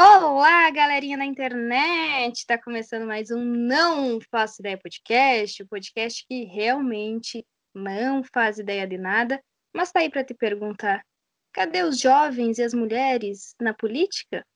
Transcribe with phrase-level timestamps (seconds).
[0.00, 2.36] Olá, galerinha na internet!
[2.36, 7.44] Está começando mais um Não Faço Ideia Podcast, o um podcast que realmente
[7.74, 9.42] não faz ideia de nada,
[9.74, 11.04] mas tá aí para te perguntar:
[11.52, 14.46] cadê os jovens e as mulheres na política?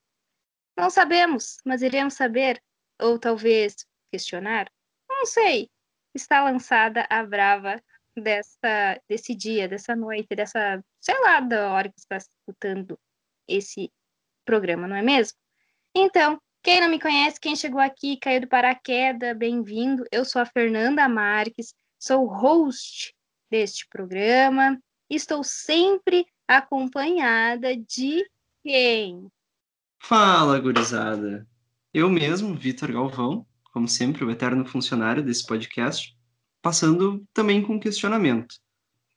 [0.77, 2.63] Não sabemos, mas iremos saber,
[3.01, 3.75] ou talvez
[4.13, 4.71] questionar?
[5.09, 5.69] Não sei.
[6.15, 7.83] Está lançada a brava
[8.15, 12.97] dessa, desse dia, dessa noite, dessa, sei lá, da hora que está escutando
[13.45, 13.91] esse
[14.43, 15.37] programa, não é mesmo?
[15.95, 20.05] Então, quem não me conhece, quem chegou aqui, caiu do paraquedas, bem-vindo.
[20.11, 23.13] Eu sou a Fernanda Marques, sou host
[23.49, 24.79] deste programa.
[25.09, 28.25] Estou sempre acompanhada de
[28.63, 29.29] quem?
[29.99, 31.47] Fala, gurizada.
[31.93, 36.17] Eu mesmo, Vitor Galvão, como sempre, o eterno funcionário desse podcast,
[36.61, 38.55] passando também com questionamento.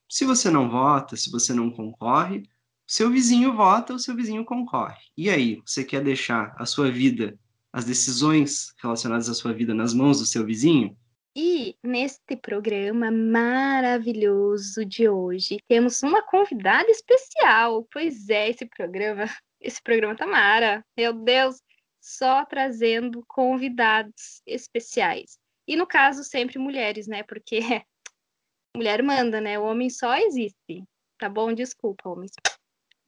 [0.08, 2.48] Se você não vota, se você não concorre,
[2.86, 5.00] seu vizinho vota, o seu vizinho concorre.
[5.16, 7.38] E aí, você quer deixar a sua vida,
[7.72, 10.96] as decisões relacionadas à sua vida nas mãos do seu vizinho?
[11.34, 17.86] E neste programa maravilhoso de hoje, temos uma convidada especial.
[17.92, 19.24] Pois é, esse programa,
[19.60, 20.82] esse programa tá mara.
[20.96, 21.60] Meu Deus,
[22.00, 25.38] só trazendo convidados especiais.
[25.66, 27.24] E no caso, sempre mulheres, né?
[27.24, 27.58] Porque
[28.74, 29.58] mulher manda, né?
[29.58, 30.84] O homem só existe.
[31.18, 31.52] Tá bom?
[31.52, 32.32] Desculpa, homens.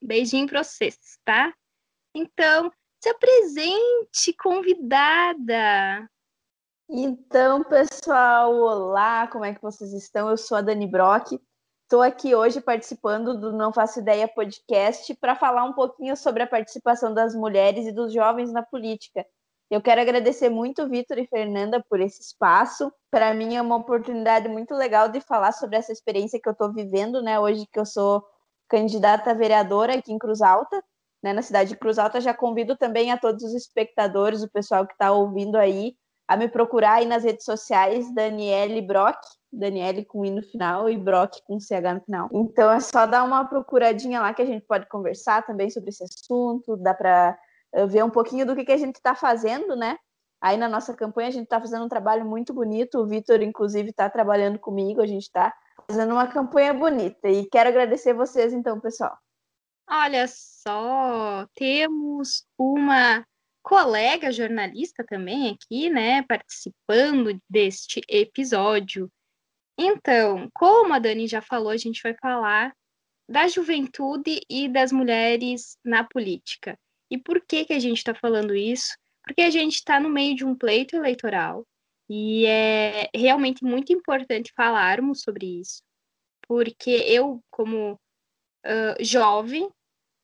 [0.00, 1.52] Beijinho para vocês, tá?
[2.14, 2.70] Então,
[3.02, 6.08] se apresente, convidada.
[6.88, 10.30] Então, pessoal, olá, como é que vocês estão?
[10.30, 11.32] Eu sou a Dani Brock.
[11.82, 16.46] Estou aqui hoje participando do Não Faço Ideia podcast para falar um pouquinho sobre a
[16.46, 19.26] participação das mulheres e dos jovens na política.
[19.70, 22.92] Eu quero agradecer muito Vitor e Fernanda por esse espaço.
[23.10, 26.72] Para mim é uma oportunidade muito legal de falar sobre essa experiência que eu estou
[26.72, 27.38] vivendo, né?
[27.38, 28.24] Hoje que eu sou
[28.68, 30.82] candidata a vereadora aqui em Cruz Alta,
[31.22, 32.20] né, na cidade de Cruz Alta.
[32.20, 35.94] Já convido também a todos os espectadores, o pessoal que está ouvindo aí,
[36.28, 39.18] a me procurar aí nas redes sociais, Daniele Brock,
[39.50, 42.28] Daniele com I no final e Brock com CH no final.
[42.32, 46.04] Então é só dar uma procuradinha lá que a gente pode conversar também sobre esse
[46.04, 47.38] assunto, dá para
[47.72, 49.96] eh, ver um pouquinho do que, que a gente está fazendo, né?
[50.40, 53.90] Aí na nossa campanha a gente está fazendo um trabalho muito bonito, o Vitor, inclusive,
[53.90, 55.52] está trabalhando comigo, a gente está
[55.90, 57.28] fazendo uma campanha bonita.
[57.28, 59.16] E quero agradecer vocês, então, pessoal.
[59.90, 63.24] Olha só, temos uma
[63.62, 69.10] colega jornalista também aqui, né, participando deste episódio.
[69.78, 72.74] Então, como a Dani já falou, a gente vai falar
[73.28, 76.78] da juventude e das mulheres na política.
[77.10, 78.96] E por que, que a gente está falando isso?
[79.28, 81.66] Porque a gente está no meio de um pleito eleitoral
[82.08, 85.82] e é realmente muito importante falarmos sobre isso,
[86.48, 89.68] porque eu, como uh, jovem,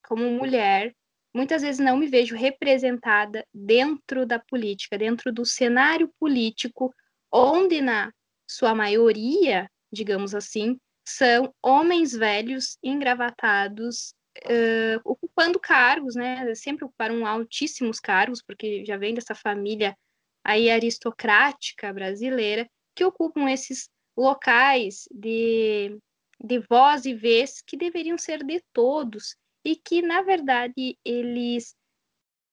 [0.08, 0.94] como mulher,
[1.34, 6.90] muitas vezes não me vejo representada dentro da política, dentro do cenário político,
[7.30, 8.10] onde na
[8.48, 16.54] sua maioria, digamos assim, são homens velhos engravatados, uh, ocupando cargos, né?
[16.54, 19.96] Sempre ocuparam altíssimos cargos, porque já vem dessa família
[20.44, 25.98] aí aristocrática brasileira que ocupam esses locais de,
[26.40, 31.74] de voz e vez que deveriam ser de todos e que, na verdade, eles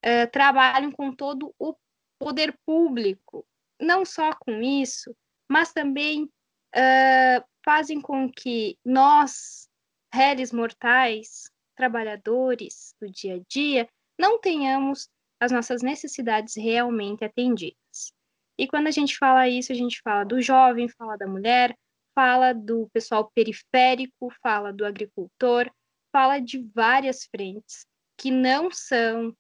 [0.05, 1.75] uh, trabalham com todo o
[2.17, 3.45] poder público.
[3.79, 5.15] Não só com isso,
[5.49, 9.69] mas também uh, fazem com que nós,
[10.13, 11.50] réis mortais,
[11.81, 15.09] trabalhadores do dia a dia, não tenhamos
[15.39, 18.13] as nossas necessidades realmente atendidas.
[18.55, 21.75] E quando a gente fala isso, a gente fala do jovem, fala da mulher,
[22.13, 25.71] fala do pessoal periférico, fala do agricultor,
[26.11, 29.35] fala de várias frentes que não são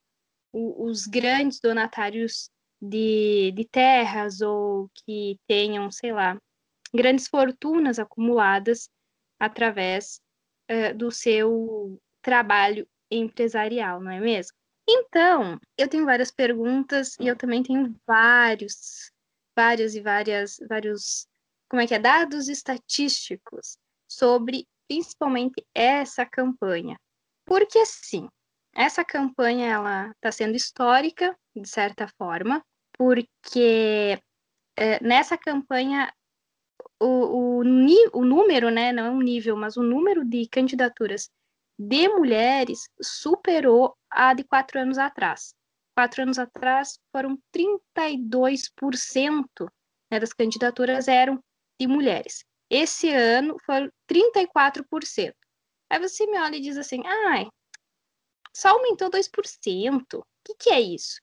[0.51, 2.49] o, os grandes donatários
[2.81, 6.41] de, de terras ou que tenham, sei lá,
[6.91, 8.89] grandes fortunas acumuladas
[9.39, 10.19] através
[10.71, 14.55] uh, do seu trabalho empresarial, não é mesmo?
[14.87, 19.11] Então, eu tenho várias perguntas e eu também tenho vários,
[19.55, 21.27] várias e várias, vários,
[21.69, 23.77] como é que é, dados estatísticos
[24.09, 26.97] sobre principalmente essa campanha.
[27.45, 28.27] Porque assim,
[28.75, 32.63] essa campanha ela está sendo histórica de certa forma,
[32.97, 34.19] porque
[34.77, 36.11] é, nessa campanha
[36.99, 37.63] o, o,
[38.13, 41.29] o número, né, não é um nível, mas o número de candidaturas
[41.81, 45.55] de mulheres superou a de quatro anos atrás.
[45.95, 49.45] Quatro anos atrás foram 32%
[50.11, 51.43] né, das candidaturas eram
[51.79, 52.45] de mulheres.
[52.69, 55.33] Esse ano foram 34%.
[55.89, 57.49] Aí você me olha e diz assim, ai,
[58.55, 60.23] só aumentou 2%.
[60.45, 61.19] que, que é isso?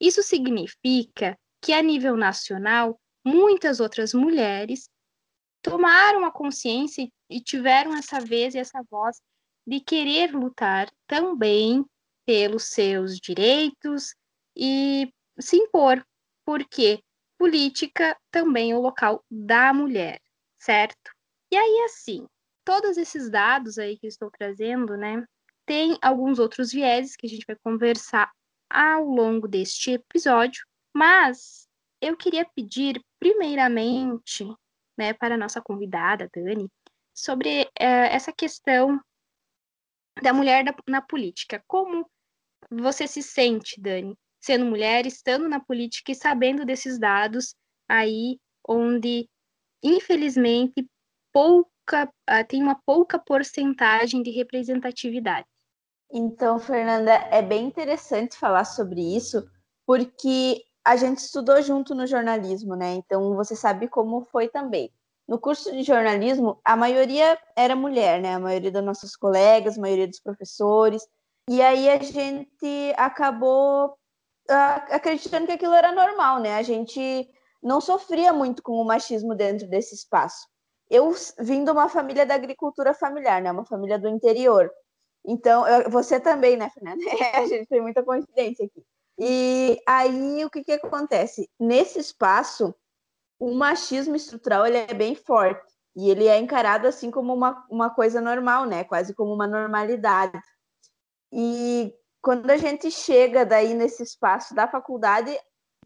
[0.00, 4.88] Isso significa que, a nível nacional, muitas outras mulheres
[5.62, 9.20] tomaram a consciência e tiveram essa vez e essa voz
[9.68, 11.84] de querer lutar também
[12.24, 14.14] pelos seus direitos
[14.56, 16.02] e se impor,
[16.42, 17.02] porque
[17.38, 20.22] política também é o local da mulher,
[20.58, 21.12] certo?
[21.52, 22.26] E aí, assim,
[22.64, 25.22] todos esses dados aí que eu estou trazendo, né,
[25.66, 28.32] tem alguns outros vieses que a gente vai conversar
[28.70, 30.64] ao longo deste episódio,
[30.94, 31.68] mas
[32.00, 34.46] eu queria pedir, primeiramente,
[34.96, 36.70] né, para a nossa convidada, Dani,
[37.14, 38.98] sobre uh, essa questão
[40.22, 41.62] da mulher da, na política.
[41.66, 42.08] Como
[42.70, 47.54] você se sente, Dani, sendo mulher, estando na política e sabendo desses dados
[47.88, 48.38] aí
[48.68, 49.28] onde,
[49.82, 50.88] infelizmente,
[51.32, 55.46] pouca, uh, tem uma pouca porcentagem de representatividade?
[56.10, 59.46] Então, Fernanda, é bem interessante falar sobre isso,
[59.86, 62.94] porque a gente estudou junto no jornalismo, né?
[62.94, 64.90] Então, você sabe como foi também.
[65.28, 68.34] No curso de jornalismo, a maioria era mulher, né?
[68.34, 71.06] A maioria dos nossos colegas, a maioria dos professores.
[71.48, 76.56] E aí a gente acabou uh, acreditando que aquilo era normal, né?
[76.56, 77.28] A gente
[77.62, 80.46] não sofria muito com o machismo dentro desse espaço.
[80.88, 83.52] Eu vim de uma família da agricultura familiar, né?
[83.52, 84.70] Uma família do interior.
[85.26, 87.02] Então, eu, você também, né, Fernanda?
[87.34, 88.82] a gente tem muita coincidência aqui.
[89.18, 91.50] E aí, o que, que acontece?
[91.60, 92.74] Nesse espaço,
[93.38, 95.72] o machismo estrutural ele é bem forte.
[95.96, 98.84] E ele é encarado assim como uma, uma coisa normal, né?
[98.84, 100.38] Quase como uma normalidade.
[101.32, 101.92] E
[102.22, 105.36] quando a gente chega daí nesse espaço da faculdade,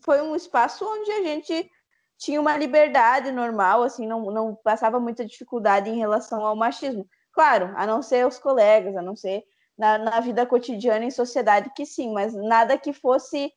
[0.04, 1.70] foi um espaço onde a gente
[2.18, 7.06] tinha uma liberdade normal, assim, não, não passava muita dificuldade em relação ao machismo.
[7.32, 9.42] Claro, a não ser os colegas, a não ser
[9.76, 13.52] na, na vida cotidiana em sociedade, que sim, mas nada que fosse.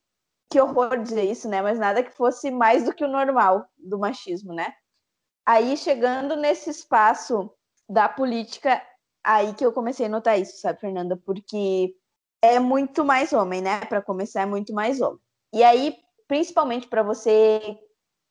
[0.50, 1.62] Que horror dizer isso, né?
[1.62, 4.74] Mas nada que fosse mais do que o normal do machismo, né?
[5.45, 7.51] Aí, chegando nesse espaço
[7.88, 8.81] da política,
[9.24, 11.15] aí que eu comecei a notar isso, sabe, Fernanda?
[11.25, 11.95] Porque
[12.42, 13.80] é muito mais homem, né?
[13.86, 15.19] Para começar, é muito mais homem.
[15.53, 15.95] E aí,
[16.27, 17.77] principalmente para você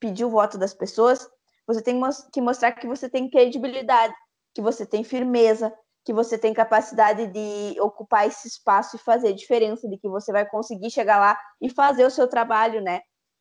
[0.01, 1.29] pedir o voto das pessoas,
[1.67, 2.01] você tem
[2.33, 4.15] que mostrar que você tem credibilidade,
[4.55, 5.73] que você tem firmeza,
[6.05, 10.47] que você tem capacidade de ocupar esse espaço e fazer diferença, de que você vai
[10.47, 13.01] conseguir chegar lá e fazer o seu trabalho, né?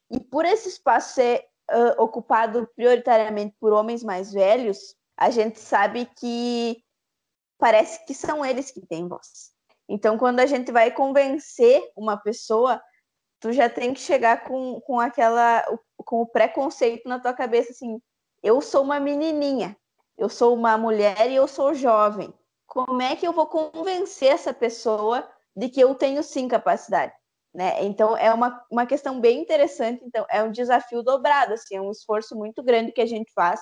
[0.10, 6.06] E por esse espaço ser uh, ocupado prioritariamente por homens mais velhos, a gente sabe
[6.18, 6.82] que
[7.58, 9.52] parece que são eles que têm voz.
[9.88, 12.82] Então, quando a gente vai convencer uma pessoa,
[13.40, 15.64] tu já tem que chegar com, com aquela
[15.98, 18.02] com o preconceito na tua cabeça assim,
[18.42, 19.76] eu sou uma menininha,
[20.18, 22.34] eu sou uma mulher e eu sou jovem.
[22.74, 27.14] Como é que eu vou convencer essa pessoa de que eu tenho sim capacidade?
[27.54, 27.84] Né?
[27.84, 31.92] Então é uma, uma questão bem interessante, então é um desafio dobrado, assim, é um
[31.92, 33.62] esforço muito grande que a gente faz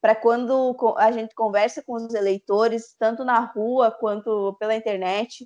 [0.00, 5.44] para quando a gente conversa com os eleitores, tanto na rua quanto pela internet,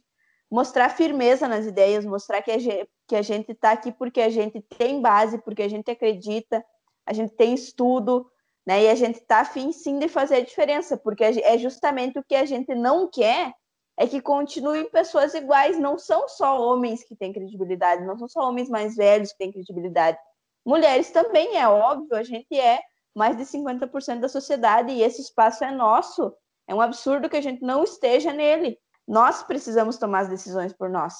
[0.50, 5.38] mostrar firmeza nas ideias, mostrar que a gente está aqui porque a gente tem base,
[5.38, 6.62] porque a gente acredita,
[7.06, 8.30] a gente tem estudo,
[8.66, 8.84] né?
[8.84, 12.34] E a gente está afim sim de fazer a diferença, porque é justamente o que
[12.34, 13.54] a gente não quer
[13.96, 18.40] é que continuem pessoas iguais, não são só homens que têm credibilidade, não são só
[18.40, 20.18] homens mais velhos que têm credibilidade.
[20.66, 22.80] Mulheres também, é óbvio, a gente é
[23.14, 26.34] mais de 50% da sociedade e esse espaço é nosso.
[26.68, 28.78] É um absurdo que a gente não esteja nele.
[29.08, 31.14] Nós precisamos tomar as decisões por nós.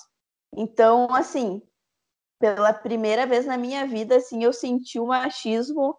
[0.55, 1.63] Então, assim,
[2.39, 5.97] pela primeira vez na minha vida, assim, eu senti o machismo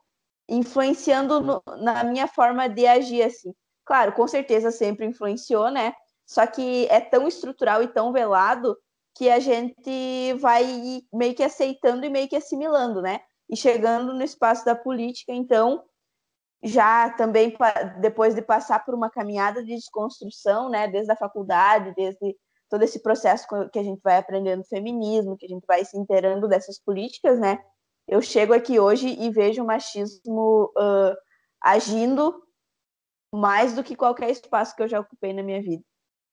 [0.48, 3.54] influenciando no, na minha forma de agir, assim.
[3.86, 5.94] Claro, com certeza sempre influenciou, né?
[6.26, 8.78] Só que é tão estrutural e tão velado
[9.16, 13.22] que a gente vai meio que aceitando e meio que assimilando, né?
[13.50, 15.84] E chegando no espaço da política, então,
[16.62, 17.56] já também
[18.00, 22.36] depois de passar por uma caminhada de desconstrução, né, desde a faculdade, desde
[22.70, 26.48] todo esse processo que a gente vai aprendendo feminismo, que a gente vai se inteirando
[26.48, 27.58] dessas políticas, né,
[28.08, 31.16] eu chego aqui hoje e vejo o machismo uh,
[31.62, 32.42] agindo
[33.34, 35.84] mais do que qualquer espaço que eu já ocupei na minha vida.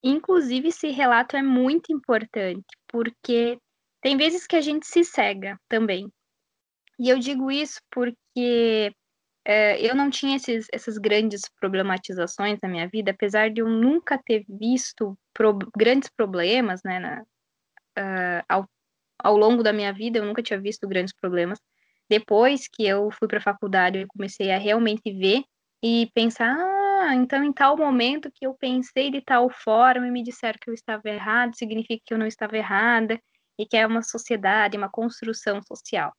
[0.02, 3.59] Inclusive, esse relato é muito importante, porque
[4.00, 6.12] tem vezes que a gente se cega também.
[6.99, 8.93] E eu digo isso porque
[9.45, 14.16] é, eu não tinha esses, essas grandes problematizações na minha vida, apesar de eu nunca
[14.25, 17.23] ter visto pro, grandes problemas, né, na,
[17.99, 18.69] uh, ao
[19.18, 21.59] ao longo da minha vida eu nunca tinha visto grandes problemas.
[22.09, 25.42] Depois que eu fui para a faculdade, eu comecei a realmente ver
[25.83, 30.23] e pensar, ah, então em tal momento que eu pensei de tal forma e me
[30.23, 33.21] disseram que eu estava errado, significa que eu não estava errada.
[33.59, 36.12] e que é uma sociedade, uma construção social.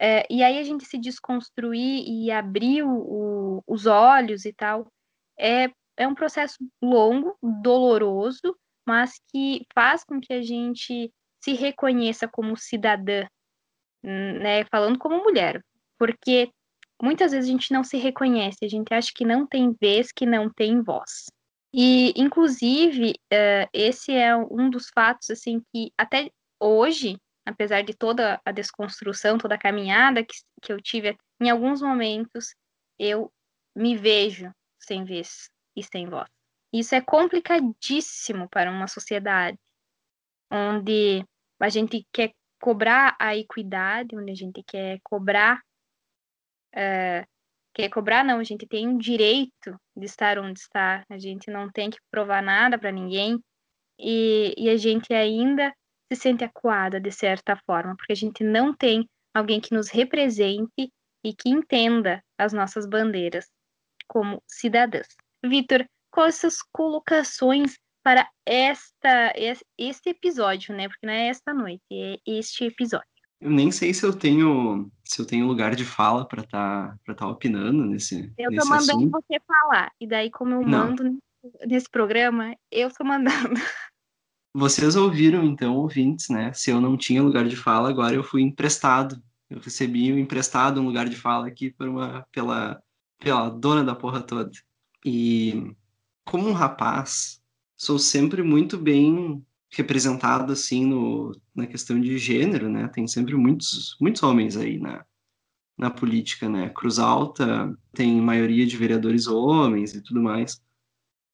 [0.00, 4.90] É, e aí a gente se desconstruir e abrir o, os olhos e tal
[5.38, 8.56] é, é um processo longo, doloroso,
[8.86, 13.26] mas que faz com que a gente se reconheça como cidadã,
[14.02, 15.62] né, falando como mulher,
[15.98, 16.50] porque
[17.00, 20.24] muitas vezes a gente não se reconhece, a gente acha que não tem vez, que
[20.24, 21.26] não tem voz.
[21.74, 26.30] E, inclusive, uh, esse é um dos fatos, assim, que até
[26.60, 31.80] hoje, apesar de toda a desconstrução, toda a caminhada que, que eu tive, em alguns
[31.80, 32.54] momentos
[32.98, 33.32] eu
[33.74, 36.28] me vejo sem vez e sem voz.
[36.72, 39.58] Isso é complicadíssimo para uma sociedade
[40.50, 41.24] onde
[41.62, 45.60] a gente quer cobrar a equidade, onde a gente quer cobrar
[46.74, 47.26] uh,
[47.74, 51.70] quer cobrar, não, a gente tem o direito de estar onde está, a gente não
[51.70, 53.42] tem que provar nada para ninguém,
[53.98, 55.72] e, e a gente ainda
[56.12, 60.92] se sente acuada de certa forma, porque a gente não tem alguém que nos represente
[61.24, 63.48] e que entenda as nossas bandeiras
[64.06, 65.08] como cidadãs.
[65.44, 69.32] Vitor, quais suas colocações para esta
[69.78, 70.88] este episódio, né?
[70.88, 73.06] Porque não é esta noite, é este episódio.
[73.40, 76.96] Eu nem sei se eu tenho se eu tenho lugar de fala para estar tá,
[77.04, 79.10] para estar tá opinando nesse Eu nesse tô mandando assunto.
[79.10, 80.88] você falar e daí como eu Não.
[80.88, 81.18] mando
[81.66, 83.54] nesse programa, eu tô mandando.
[84.54, 86.52] Vocês ouviram então, ouvintes, né?
[86.52, 89.20] Se eu não tinha lugar de fala, agora eu fui emprestado.
[89.48, 92.80] Eu recebi um emprestado um lugar de fala aqui por uma pela
[93.18, 94.50] pela dona da porra toda.
[95.04, 95.74] E
[96.24, 97.41] como um rapaz,
[97.82, 102.86] sou sempre muito bem representado assim no, na questão de gênero, né?
[102.86, 105.04] Tem sempre muitos muitos homens aí na,
[105.76, 106.68] na política, né?
[106.70, 110.62] Cruz Alta tem maioria de vereadores homens e tudo mais.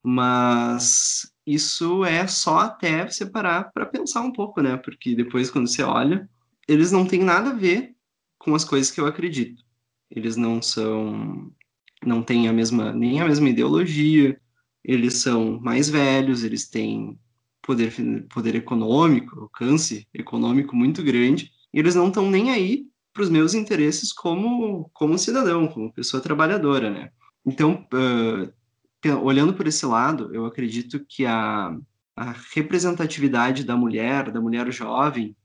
[0.03, 4.79] Mas isso é só até você parar para pensar um pouco, né?
[4.79, 6.31] Porque depois quando você olha,
[6.67, 7.95] eles não têm nada a ver
[8.39, 9.63] com as coisas que eu acredito.
[10.11, 11.53] Eles não são
[12.03, 14.41] não têm a mesma nem a mesma ideologia,
[14.85, 17.19] eles são mais velhos, eles têm
[17.63, 17.93] poder,
[18.29, 23.53] poder econômico, alcance econômico muito grande, e eles não estão nem aí para os meus
[23.53, 27.11] interesses como, como cidadão, como pessoa trabalhadora, né?
[27.45, 31.77] Então, uh, olhando por esse lado, eu acredito que a,
[32.17, 35.37] a representatividade da mulher, da mulher jovem,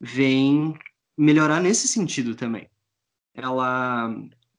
[0.00, 0.74] vem
[1.16, 2.68] melhorar nesse sentido também.
[3.34, 4.14] Ela,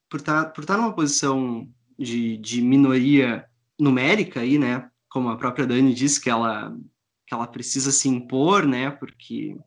[0.09, 3.45] por estar tá, por tá numa posição de, de minoria
[3.79, 4.89] numérica aí, né?
[5.09, 6.75] Como a própria Dani disse que ela
[7.27, 8.91] que ela precisa se impor, né?
[8.91, 9.57] Porque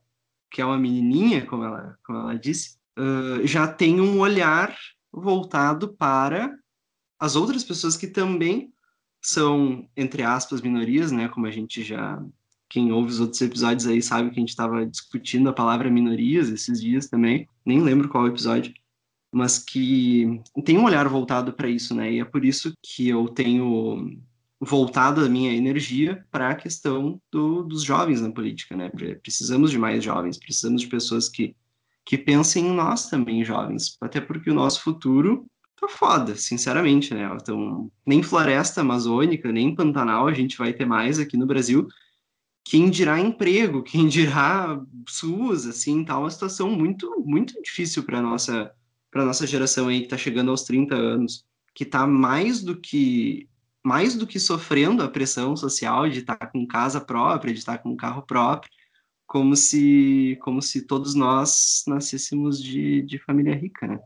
[0.50, 4.76] que é uma menininha, como ela como ela disse, uh, já tem um olhar
[5.12, 6.56] voltado para
[7.18, 8.72] as outras pessoas que também
[9.20, 11.28] são entre aspas minorias, né?
[11.28, 12.22] Como a gente já
[12.68, 16.50] quem ouve os outros episódios aí sabe que a gente estava discutindo a palavra minorias
[16.50, 18.74] esses dias também, nem lembro qual episódio,
[19.32, 22.12] mas que tem um olhar voltado para isso, né?
[22.12, 24.18] E é por isso que eu tenho
[24.60, 28.90] voltado a minha energia para a questão do, dos jovens na política, né?
[29.22, 31.54] Precisamos de mais jovens, precisamos de pessoas que,
[32.04, 37.30] que pensem em nós também, jovens, até porque o nosso futuro tá foda, sinceramente, né?
[37.40, 41.86] Então, nem floresta amazônica, nem Pantanal a gente vai ter mais aqui no Brasil.
[42.64, 48.72] Quem dirá emprego, quem dirá SUS, assim, tá uma situação muito, muito difícil para nossa
[49.10, 53.48] para nossa geração aí que está chegando aos 30 anos, que está mais do que
[53.84, 57.78] mais do que sofrendo a pressão social de estar tá com casa própria, de estar
[57.78, 58.70] tá com carro próprio,
[59.26, 64.00] como se como se todos nós nascêssemos de, de família rica, né?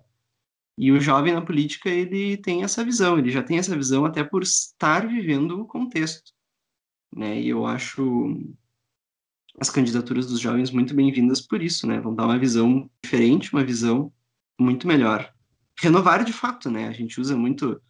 [0.79, 4.25] E o jovem na política ele tem essa visão, ele já tem essa visão até
[4.25, 6.33] por estar vivendo o contexto,
[7.15, 7.41] né?
[7.41, 8.37] E eu acho
[9.61, 12.01] as candidaturas dos jovens muito bem-vindas por isso, né?
[12.01, 14.13] Vão dar uma visão diferente, uma visão
[14.63, 15.33] muito melhor.
[15.79, 16.89] Renovar de fato, né?
[16.89, 17.81] A gente usa muito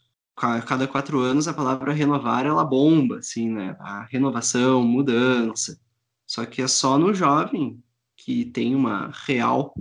[0.67, 3.76] cada quatro anos a palavra renovar ela bomba, assim, né?
[3.81, 5.79] A renovação, mudança.
[6.26, 7.83] Só que é só no jovem
[8.17, 9.75] que tem uma real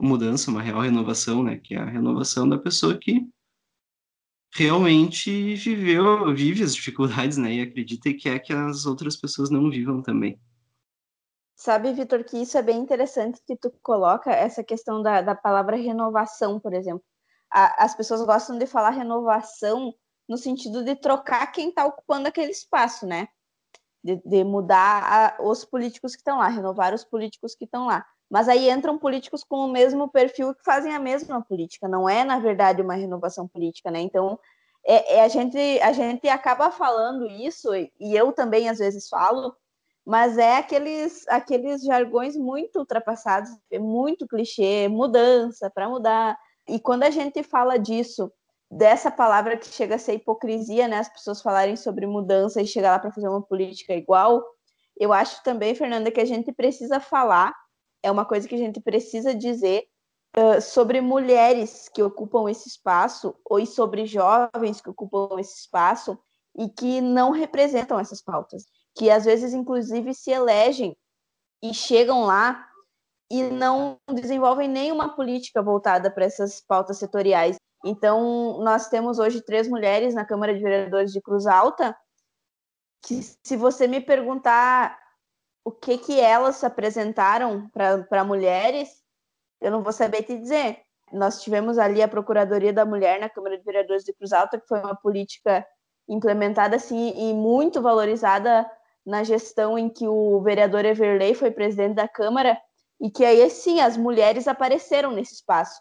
[0.00, 1.58] mudança, uma real renovação, né?
[1.58, 3.26] Que é a renovação da pessoa que
[4.54, 7.54] realmente viveu, vive as dificuldades, né?
[7.56, 10.38] E acredita que é que as outras pessoas não vivam também.
[11.56, 15.74] Sabe, Vitor, que isso é bem interessante que tu coloca essa questão da, da palavra
[15.74, 17.02] renovação, por exemplo.
[17.50, 19.94] A, as pessoas gostam de falar renovação
[20.28, 23.28] no sentido de trocar quem está ocupando aquele espaço, né?
[24.04, 28.04] De, de mudar a, os políticos que estão lá, renovar os políticos que estão lá.
[28.30, 31.88] Mas aí entram políticos com o mesmo perfil que fazem a mesma política.
[31.88, 34.00] Não é, na verdade, uma renovação política, né?
[34.00, 34.38] Então,
[34.84, 39.56] é, é a, gente, a gente acaba falando isso, e eu também às vezes falo,
[40.06, 46.38] mas é aqueles, aqueles jargões muito ultrapassados, é muito clichê, mudança para mudar.
[46.68, 48.32] E quando a gente fala disso,
[48.70, 50.98] dessa palavra que chega a ser hipocrisia, né?
[50.98, 54.44] As pessoas falarem sobre mudança e chegar lá para fazer uma política igual,
[54.96, 57.52] eu acho também, Fernanda, que a gente precisa falar,
[58.00, 59.88] é uma coisa que a gente precisa dizer
[60.38, 66.16] uh, sobre mulheres que ocupam esse espaço, ou sobre jovens que ocupam esse espaço
[66.56, 70.96] e que não representam essas pautas que às vezes, inclusive, se elegem
[71.62, 72.66] e chegam lá
[73.30, 77.56] e não desenvolvem nenhuma política voltada para essas pautas setoriais.
[77.84, 81.96] Então, nós temos hoje três mulheres na Câmara de Vereadores de Cruz Alta,
[83.02, 84.98] que se você me perguntar
[85.64, 88.88] o que que elas apresentaram para mulheres,
[89.60, 90.80] eu não vou saber te dizer.
[91.12, 94.66] Nós tivemos ali a Procuradoria da Mulher na Câmara de Vereadores de Cruz Alta, que
[94.66, 95.66] foi uma política
[96.08, 98.68] implementada assim e muito valorizada
[99.06, 102.58] na gestão em que o vereador Everley foi presidente da Câmara,
[103.00, 105.80] e que aí sim as mulheres apareceram nesse espaço.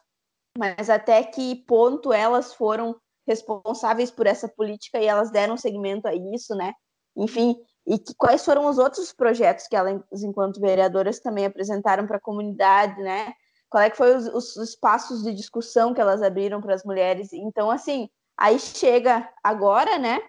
[0.58, 2.96] Mas até que ponto elas foram
[3.28, 6.74] responsáveis por essa política e elas deram seguimento a isso, né?
[7.18, 7.56] Enfim,
[7.88, 12.22] e que, quais foram os outros projetos que elas, enquanto vereadoras, também apresentaram para a
[12.22, 13.34] comunidade, né?
[13.70, 17.34] Qual é que foi os, os espaços de discussão que elas abriram para as mulheres?
[17.34, 20.22] Então, assim, aí chega agora, né?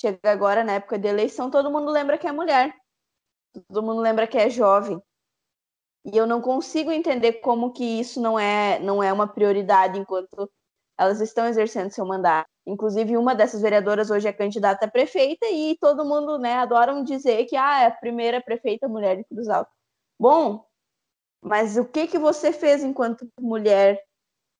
[0.00, 2.74] Chega agora na época de eleição, todo mundo lembra que é mulher.
[3.68, 5.00] Todo mundo lembra que é jovem.
[6.04, 10.50] E eu não consigo entender como que isso não é, não é uma prioridade enquanto
[10.98, 12.48] elas estão exercendo seu mandato.
[12.66, 17.44] Inclusive, uma dessas vereadoras hoje é candidata a prefeita e todo mundo, né, adoram dizer
[17.46, 19.70] que ah, é a primeira prefeita mulher de Cruz Alta.
[20.18, 20.64] Bom,
[21.42, 24.02] mas o que que você fez enquanto mulher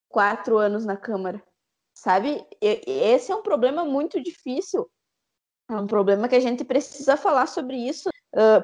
[0.09, 1.41] quatro anos na Câmara?
[1.93, 2.45] Sabe?
[2.59, 4.89] Esse é um problema muito difícil
[5.71, 8.09] é um problema que a gente precisa falar sobre isso,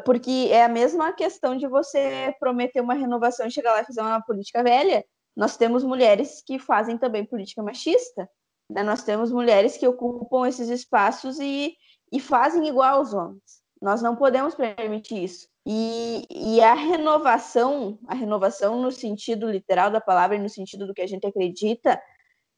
[0.05, 4.01] porque é a mesma questão de você prometer uma renovação e chegar lá e fazer
[4.01, 5.05] uma política velha.
[5.35, 8.29] Nós temos mulheres que fazem também política machista,
[8.69, 8.83] né?
[8.83, 11.75] nós temos mulheres que ocupam esses espaços e,
[12.11, 13.61] e fazem igual aos homens.
[13.81, 15.47] Nós não podemos permitir isso.
[15.65, 20.93] E, e, a renovação, a renovação no sentido literal da palavra e no sentido do
[20.93, 22.01] que a gente acredita,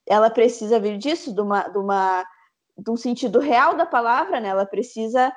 [0.08, 2.24] ela precisa vir disso, de uma, de uma
[2.88, 4.50] um sentido real da palavra, né?
[4.50, 5.32] Ela precisa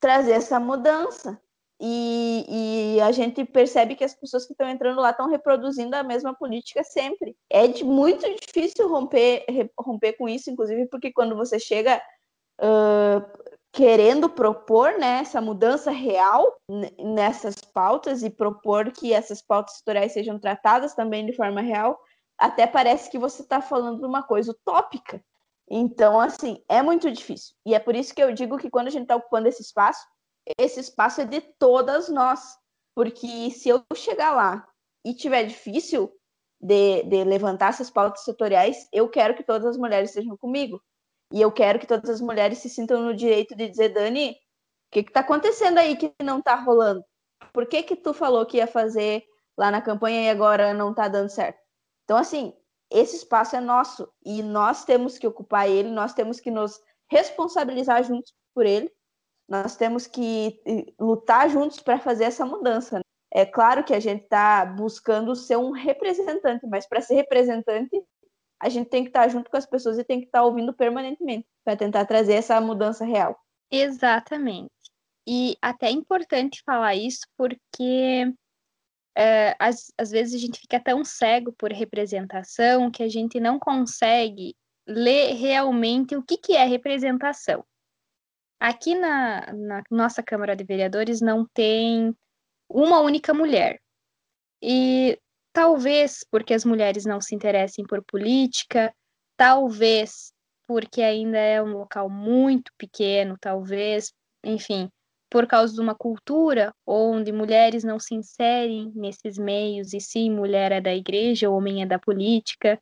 [0.00, 1.40] trazer essa mudança.
[1.78, 6.02] E, e, a gente percebe que as pessoas que estão entrando lá estão reproduzindo a
[6.02, 7.36] mesma política sempre.
[7.50, 9.44] É de, muito difícil romper,
[9.78, 12.00] romper com isso, inclusive porque quando você chega
[12.60, 13.20] uh,
[13.72, 16.58] querendo propor né, essa mudança real
[16.98, 22.00] nessas pautas e propor que essas pautas setoriais sejam tratadas também de forma real,
[22.38, 25.22] até parece que você está falando de uma coisa utópica.
[25.68, 27.54] Então, assim, é muito difícil.
[27.64, 30.06] E é por isso que eu digo que quando a gente está ocupando esse espaço,
[30.58, 32.40] esse espaço é de todas nós.
[32.94, 34.66] Porque se eu chegar lá
[35.04, 36.10] e tiver difícil
[36.60, 40.80] de, de levantar essas pautas setoriais, eu quero que todas as mulheres estejam comigo.
[41.32, 44.36] E eu quero que todas as mulheres se sintam no direito de dizer, Dani, o
[44.92, 47.04] que está acontecendo aí que não está rolando?
[47.52, 49.24] Por que que tu falou que ia fazer
[49.58, 51.58] lá na campanha e agora não está dando certo?
[52.04, 52.54] Então, assim,
[52.90, 58.02] esse espaço é nosso e nós temos que ocupar ele, nós temos que nos responsabilizar
[58.04, 58.90] juntos por ele,
[59.48, 60.60] nós temos que
[60.98, 62.96] lutar juntos para fazer essa mudança.
[62.96, 63.02] Né?
[63.32, 68.02] É claro que a gente está buscando ser um representante, mas para ser representante,
[68.60, 70.44] a gente tem que estar tá junto com as pessoas e tem que estar tá
[70.44, 73.38] ouvindo permanentemente para tentar trazer essa mudança real.
[73.70, 74.70] Exatamente.
[75.28, 78.32] E até é importante falar isso porque
[79.16, 83.58] é, às, às vezes a gente fica tão cego por representação que a gente não
[83.58, 84.54] consegue
[84.86, 87.64] ler realmente o que, que é representação.
[88.60, 92.14] Aqui na, na nossa Câmara de Vereadores não tem
[92.68, 93.80] uma única mulher.
[94.62, 95.18] E
[95.52, 98.94] talvez porque as mulheres não se interessem por política,
[99.36, 100.32] talvez
[100.66, 104.12] porque ainda é um local muito pequeno, talvez,
[104.44, 104.90] enfim,
[105.30, 110.72] por causa de uma cultura onde mulheres não se inserem nesses meios, e sim, mulher
[110.72, 112.80] é da igreja, homem é da política,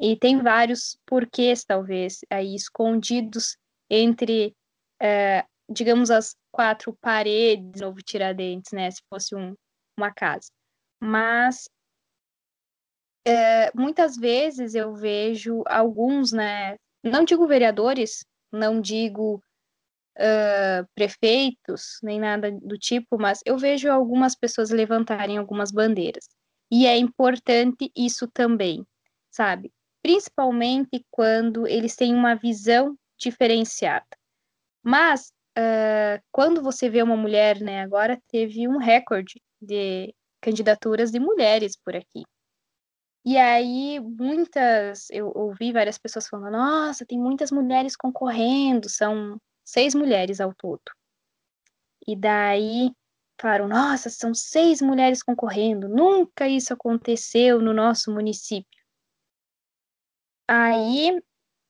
[0.00, 3.56] e tem vários porquês, talvez, aí escondidos
[3.88, 4.54] entre,
[5.00, 9.54] é, digamos, as quatro paredes Novo Tiradentes, né, se fosse um,
[9.96, 10.50] uma casa.
[10.98, 11.68] Mas
[13.26, 19.42] é, muitas vezes eu vejo alguns, né, não digo vereadores, não digo
[20.20, 26.28] uh, prefeitos, nem nada do tipo, mas eu vejo algumas pessoas levantarem algumas bandeiras.
[26.70, 28.86] E é importante isso também,
[29.30, 29.72] sabe?
[30.02, 34.06] Principalmente quando eles têm uma visão diferenciada.
[34.82, 41.18] Mas uh, quando você vê uma mulher, né, agora teve um recorde de candidaturas de
[41.18, 42.22] mulheres por aqui.
[43.24, 49.38] E aí, muitas, eu ouvi várias pessoas falando, nossa, tem muitas mulheres concorrendo, são
[49.70, 50.82] seis mulheres ao todo.
[52.06, 52.90] E daí,
[53.40, 58.80] falaram, nossa, são seis mulheres concorrendo, nunca isso aconteceu no nosso município.
[60.48, 61.22] Aí,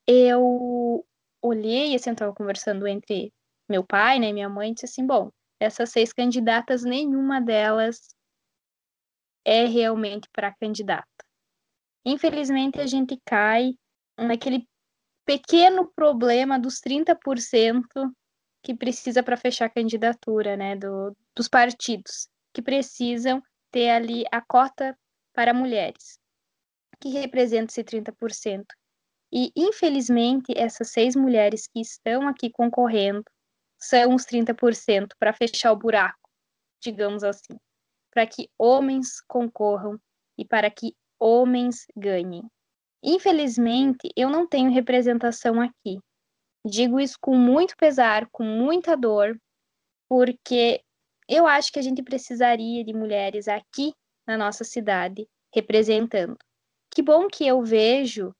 [0.06, 1.06] eu
[1.42, 3.32] olhei, assim, eu estava conversando entre
[3.68, 8.14] meu pai né, e minha mãe, e disse assim, bom, essas seis candidatas, nenhuma delas
[9.44, 11.06] é realmente para candidata.
[12.04, 13.74] Infelizmente, a gente cai
[14.16, 14.66] naquele
[15.30, 17.84] pequeno problema dos 30%
[18.64, 23.40] que precisa para fechar a candidatura, né, do, dos partidos, que precisam
[23.70, 24.98] ter ali a cota
[25.32, 26.18] para mulheres,
[27.00, 28.64] que representa esse 30%.
[29.32, 33.22] E, infelizmente, essas seis mulheres que estão aqui concorrendo
[33.78, 36.28] são os 30% para fechar o buraco,
[36.82, 37.56] digamos assim,
[38.12, 39.96] para que homens concorram
[40.36, 42.42] e para que homens ganhem.
[43.02, 45.98] Infelizmente, eu não tenho representação aqui.
[46.64, 49.38] Digo isso com muito pesar, com muita dor,
[50.08, 50.82] porque
[51.28, 53.94] eu acho que a gente precisaria de mulheres aqui
[54.26, 56.36] na nossa cidade representando.
[56.90, 58.34] Que bom que eu vejo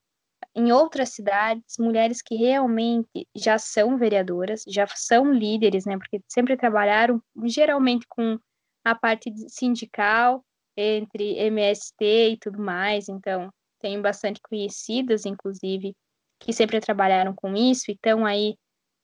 [0.54, 5.96] em outras cidades mulheres que realmente já são vereadoras, já são líderes, né?
[5.96, 8.38] Porque sempre trabalharam geralmente com
[8.84, 10.44] a parte sindical
[10.76, 15.94] entre MST e tudo mais, então tenho bastante conhecidas, inclusive,
[16.38, 18.56] que sempre trabalharam com isso e estão aí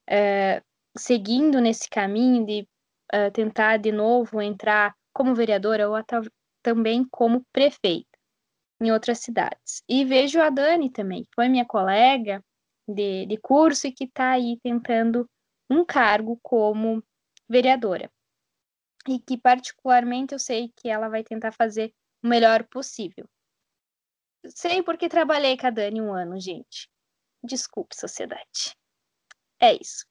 [0.09, 0.65] uh,
[0.97, 2.69] seguindo nesse caminho de
[3.15, 5.97] uh, tentar de novo entrar como vereadora ou
[6.63, 8.09] também como prefeita
[8.81, 9.83] em outras cidades.
[9.89, 12.43] E vejo a Dani também, que foi minha colega
[12.87, 15.29] de, de curso e que está aí tentando
[15.71, 17.03] um cargo como
[17.49, 18.11] vereadora
[19.09, 23.29] e que particularmente eu sei que ela vai tentar fazer o melhor possível.
[24.51, 26.89] Sei porque trabalhei com a Dani um ano, gente.
[27.43, 28.77] Desculpe, sociedade.
[29.61, 30.05] É isso.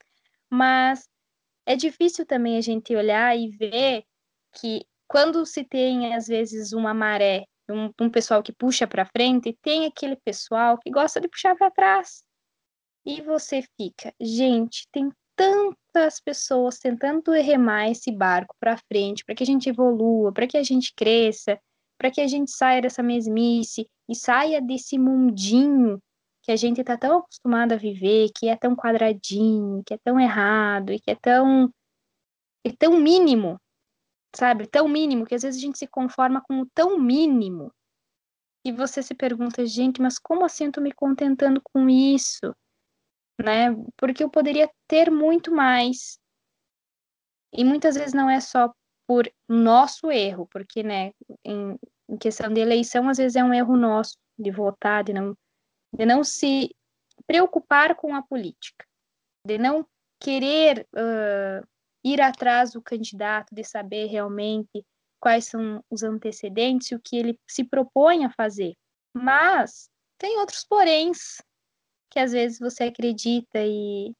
[0.50, 1.08] Mas
[1.66, 4.04] é difícil também a gente olhar e ver
[4.52, 9.56] que quando se tem, às vezes, uma maré, um, um pessoal que puxa para frente,
[9.62, 12.24] tem aquele pessoal que gosta de puxar para trás.
[13.04, 19.42] E você fica, gente, tem tantas pessoas tentando remar esse barco para frente, para que
[19.42, 21.60] a gente evolua, para que a gente cresça,
[21.98, 26.00] para que a gente saia dessa mesmice e saia desse mundinho
[26.42, 30.20] que a gente está tão acostumado a viver, que é tão quadradinho, que é tão
[30.20, 31.70] errado e que é tão
[32.64, 33.60] é tão mínimo,
[34.34, 34.66] sabe?
[34.66, 37.72] Tão mínimo que às vezes a gente se conforma com o tão mínimo.
[38.64, 42.52] E você se pergunta, gente, mas como assim eu tô me contentando com isso?
[43.38, 43.68] né?
[43.96, 46.18] Porque eu poderia ter muito mais.
[47.52, 48.72] E muitas vezes não é só
[49.06, 51.12] por nosso erro, porque, né,
[51.44, 55.36] em, em questão de eleição, às vezes é um erro nosso de votar, de não,
[55.96, 56.74] de não se
[57.26, 58.84] preocupar com a política,
[59.46, 59.86] de não
[60.20, 61.66] querer uh,
[62.04, 64.84] ir atrás do candidato, de saber realmente
[65.20, 68.74] quais são os antecedentes e o que ele se propõe a fazer.
[69.14, 69.88] Mas
[70.18, 71.40] tem outros poréns,
[72.10, 74.12] que às vezes você acredita e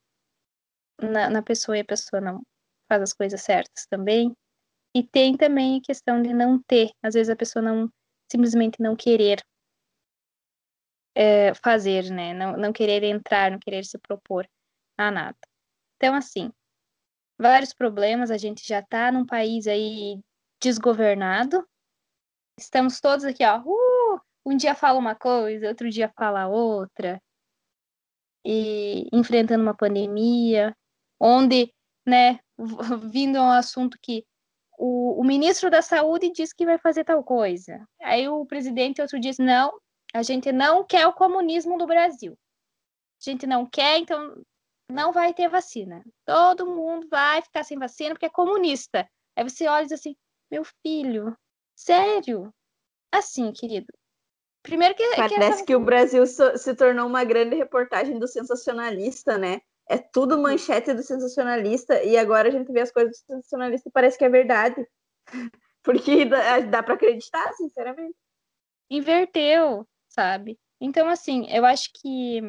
[1.00, 2.42] na, na pessoa e a pessoa não
[2.88, 4.34] faz as coisas certas também.
[4.96, 7.86] E tem também a questão de não ter, às vezes a pessoa não
[8.32, 9.44] simplesmente não querer
[11.14, 12.32] é, fazer, né?
[12.32, 14.48] Não, não querer entrar, não querer se propor
[14.96, 15.36] a nada.
[15.96, 16.50] Então, assim,
[17.38, 20.18] vários problemas, a gente já está num país aí
[20.62, 21.62] desgovernado.
[22.58, 27.20] Estamos todos aqui, ó, uh, um dia fala uma coisa, outro dia fala outra
[28.42, 30.74] e enfrentando uma pandemia,
[31.20, 31.70] onde,
[32.08, 32.40] né,
[33.12, 34.24] vindo um assunto que
[34.78, 37.86] o, o, ministro da Saúde diz que vai fazer tal coisa.
[38.00, 39.78] Aí o presidente outro diz: não,
[40.14, 42.36] a gente não quer o comunismo no Brasil.
[43.20, 44.42] A gente não quer, então
[44.90, 46.04] não vai ter vacina.
[46.24, 49.08] Todo mundo vai ficar sem vacina porque é comunista.
[49.36, 50.16] Aí você olha e diz assim:
[50.50, 51.36] meu filho,
[51.74, 52.52] sério?
[53.12, 53.86] Assim, querido,
[54.66, 55.14] Primeiro que.
[55.14, 55.64] Parece que, essa...
[55.64, 59.60] que o Brasil se tornou uma grande reportagem do sensacionalista, né?
[59.88, 63.92] É tudo manchete do sensacionalista, e agora a gente vê as coisas do sensacionalista e
[63.92, 64.86] parece que é verdade.
[65.82, 68.16] Porque dá, dá para acreditar, sinceramente.
[68.90, 70.58] Inverteu, sabe?
[70.80, 72.40] Então, assim, eu acho que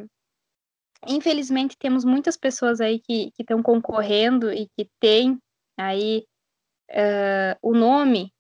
[1.06, 5.38] infelizmente temos muitas pessoas aí que estão concorrendo e que têm
[5.78, 6.26] aí
[6.92, 8.34] uh, o nome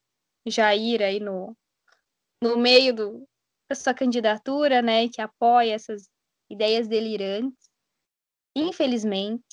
[0.47, 1.55] Jair aí no,
[2.41, 3.27] no meio do,
[3.69, 6.09] a sua candidatura, né, que apoia essas
[6.49, 7.66] ideias delirantes.
[8.59, 9.43] Infelizmente,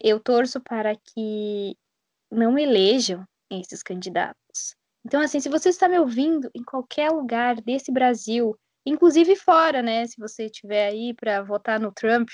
[0.00, 1.76] eu torço para que
[2.30, 4.74] não elejam esses candidatos.
[5.04, 10.06] Então, assim, se você está me ouvindo em qualquer lugar desse Brasil, inclusive fora, né?
[10.06, 12.30] Se você estiver aí para votar no Trump,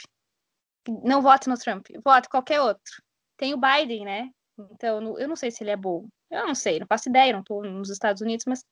[1.03, 3.03] não vote no Trump, vote qualquer outro.
[3.37, 4.31] Tem o Biden, né?
[4.71, 6.07] Então, eu não sei se ele é bom.
[6.31, 8.63] Eu não sei, não faço ideia, não estou nos Estados Unidos, mas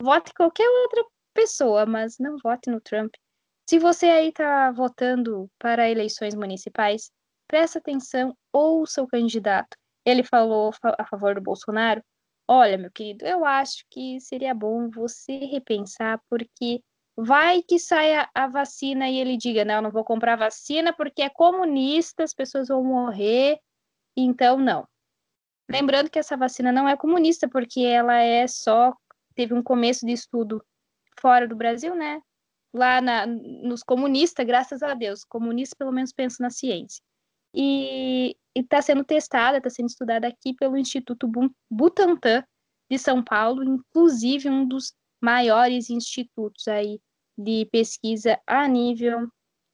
[0.00, 1.04] vote qualquer outra
[1.34, 3.12] pessoa, mas não vote no Trump.
[3.68, 7.10] Se você aí está votando para eleições municipais,
[7.48, 9.76] presta atenção, ouça o candidato.
[10.04, 12.00] Ele falou a favor do Bolsonaro.
[12.46, 16.80] Olha, meu querido, eu acho que seria bom você repensar, porque
[17.16, 21.28] vai que saia a vacina e ele diga: não, não vou comprar vacina porque é
[21.28, 23.58] comunista, as pessoas vão morrer,
[24.16, 24.86] então não.
[25.68, 28.94] Lembrando que essa vacina não é comunista, porque ela é só.
[29.34, 30.64] Teve um começo de estudo
[31.20, 32.22] fora do Brasil, né?
[32.76, 37.02] Lá na, nos comunistas, graças a Deus, comunistas pelo menos pensam na ciência.
[37.54, 41.26] E está sendo testada, está sendo estudada aqui pelo Instituto
[41.70, 42.44] Butantan
[42.90, 47.00] de São Paulo, inclusive um dos maiores institutos aí
[47.38, 49.26] de pesquisa a nível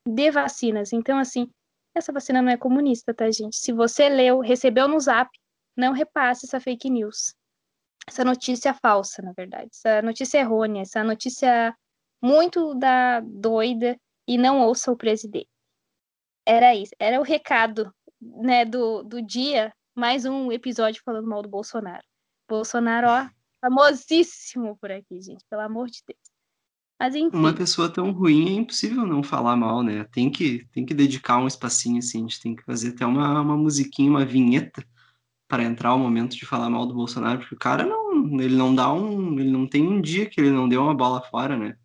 [0.06, 0.92] de vacinas.
[0.92, 1.50] Então, assim,
[1.94, 3.56] essa vacina não é comunista, tá, gente?
[3.56, 5.30] Se você leu, recebeu no zap,
[5.76, 7.34] não repasse essa fake news.
[8.06, 9.70] Essa notícia falsa, na verdade.
[9.72, 11.74] Essa notícia errônea, essa notícia
[12.22, 15.48] muito da doida e não ouça o presidente.
[16.46, 21.48] Era isso, era o recado, né, do, do dia, mais um episódio falando mal do
[21.48, 22.04] Bolsonaro.
[22.48, 23.28] Bolsonaro, ó,
[23.60, 26.20] famosíssimo por aqui, gente, pelo amor de Deus.
[26.98, 27.36] Mas enfim.
[27.36, 30.04] Uma pessoa tão ruim é impossível não falar mal, né?
[30.12, 33.40] Tem que, tem que dedicar um espacinho assim, a gente tem que fazer até uma,
[33.40, 34.84] uma musiquinha, uma vinheta
[35.48, 38.74] para entrar o momento de falar mal do Bolsonaro, porque o cara não, ele não
[38.74, 41.76] dá um, ele não tem um dia que ele não deu uma bola fora, né?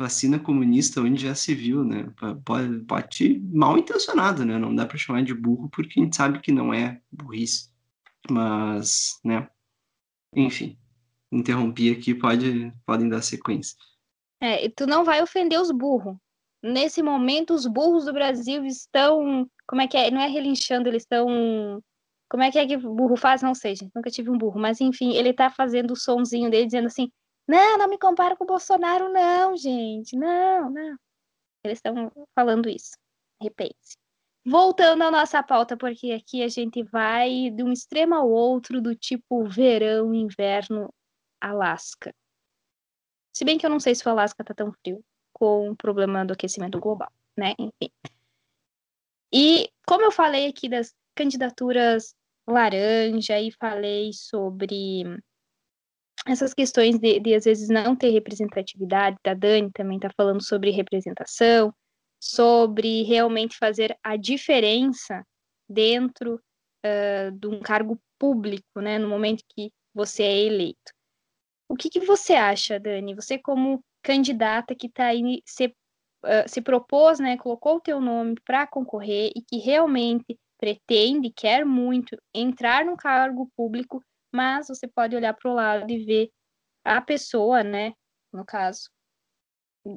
[0.00, 2.10] Vacina comunista, onde já se viu, né?
[2.44, 4.58] Pode, pode mal intencionado, né?
[4.58, 7.70] Não dá para chamar de burro porque a gente sabe que não é burrice.
[8.30, 9.48] Mas, né?
[10.34, 10.78] Enfim,
[11.30, 13.76] interrompi aqui, pode, podem dar sequência.
[14.40, 16.16] É, e tu não vai ofender os burros.
[16.62, 19.46] Nesse momento, os burros do Brasil estão.
[19.66, 20.10] Como é que é?
[20.10, 21.82] Não é relinchando, eles estão
[22.30, 23.42] como é que é que burro faz?
[23.42, 23.90] Não sei, gente.
[23.94, 24.60] Nunca tive um burro.
[24.60, 27.10] Mas, enfim, ele tá fazendo o sonzinho dele, dizendo assim:
[27.50, 30.14] Não, não me compara com o Bolsonaro, não, gente.
[30.16, 30.96] Não, não.
[31.64, 32.96] Eles estão falando isso.
[33.42, 33.96] Repense.
[34.46, 38.94] Voltando à nossa pauta, porque aqui a gente vai de um extremo ao outro, do
[38.94, 40.94] tipo verão, inverno,
[41.40, 42.14] Alasca.
[43.34, 46.24] Se bem que eu não sei se o Alasca tá tão frio com o problema
[46.24, 47.54] do aquecimento global, né?
[47.58, 47.90] Enfim.
[49.34, 52.14] E como eu falei aqui das candidaturas
[52.46, 55.02] laranja e falei sobre
[56.26, 60.70] essas questões de, de, às vezes não ter representatividade, da Dani também está falando sobre
[60.70, 61.72] representação,
[62.20, 65.24] sobre realmente fazer a diferença
[65.68, 66.40] dentro
[66.84, 70.92] uh, de um cargo público, né, no momento que você é eleito.
[71.68, 73.14] O que, que você acha, Dani?
[73.14, 78.34] Você como candidata que está aí se, uh, se propôs, né, colocou o teu nome
[78.44, 84.02] para concorrer e que realmente pretende, quer muito entrar no cargo público,
[84.32, 86.30] mas você pode olhar para o lado e ver
[86.84, 87.92] a pessoa, né,
[88.32, 88.90] no caso,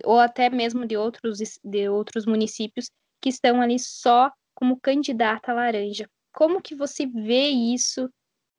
[0.03, 2.89] ou até mesmo de outros, de outros municípios
[3.21, 6.09] que estão ali só como candidata laranja.
[6.33, 8.09] Como que você vê isso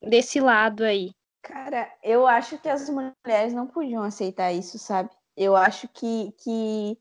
[0.02, 1.12] desse lado aí?
[1.42, 5.10] Cara, eu acho que as mulheres não podiam aceitar isso, sabe?
[5.36, 6.98] Eu acho que, que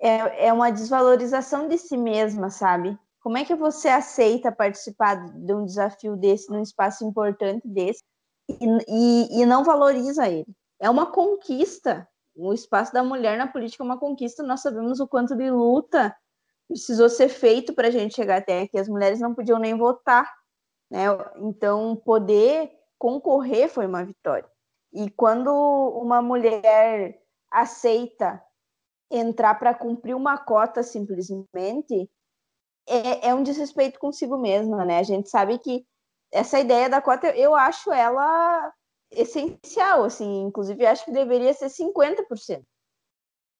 [0.00, 2.98] é, é uma desvalorização de si mesma, sabe?
[3.28, 8.02] Como é que você aceita participar de um desafio desse, num espaço importante desse,
[8.48, 8.56] e,
[8.88, 10.46] e, e não valoriza ele?
[10.80, 12.08] É uma conquista.
[12.34, 14.42] O espaço da mulher na política é uma conquista.
[14.42, 16.16] Nós sabemos o quanto de luta
[16.66, 18.78] precisou ser feito para a gente chegar até aqui.
[18.78, 20.26] As mulheres não podiam nem votar,
[20.90, 21.04] né?
[21.36, 24.48] Então, poder concorrer foi uma vitória.
[24.90, 25.50] E quando
[26.02, 27.20] uma mulher
[27.52, 28.42] aceita
[29.10, 32.10] entrar para cumprir uma cota simplesmente,
[32.88, 34.98] é, é um desrespeito consigo mesma, né?
[34.98, 35.86] A gente sabe que
[36.32, 38.72] essa ideia da cota, eu acho ela
[39.10, 42.62] essencial, assim, inclusive acho que deveria ser 50%.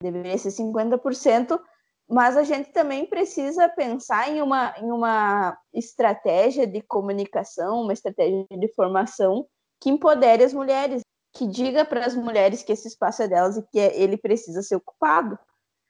[0.03, 1.61] Deveria ser 50%,
[2.09, 8.47] mas a gente também precisa pensar em uma, em uma estratégia de comunicação, uma estratégia
[8.51, 9.47] de formação
[9.81, 11.03] que empodere as mulheres,
[11.35, 14.77] que diga para as mulheres que esse espaço é delas e que ele precisa ser
[14.77, 15.39] ocupado.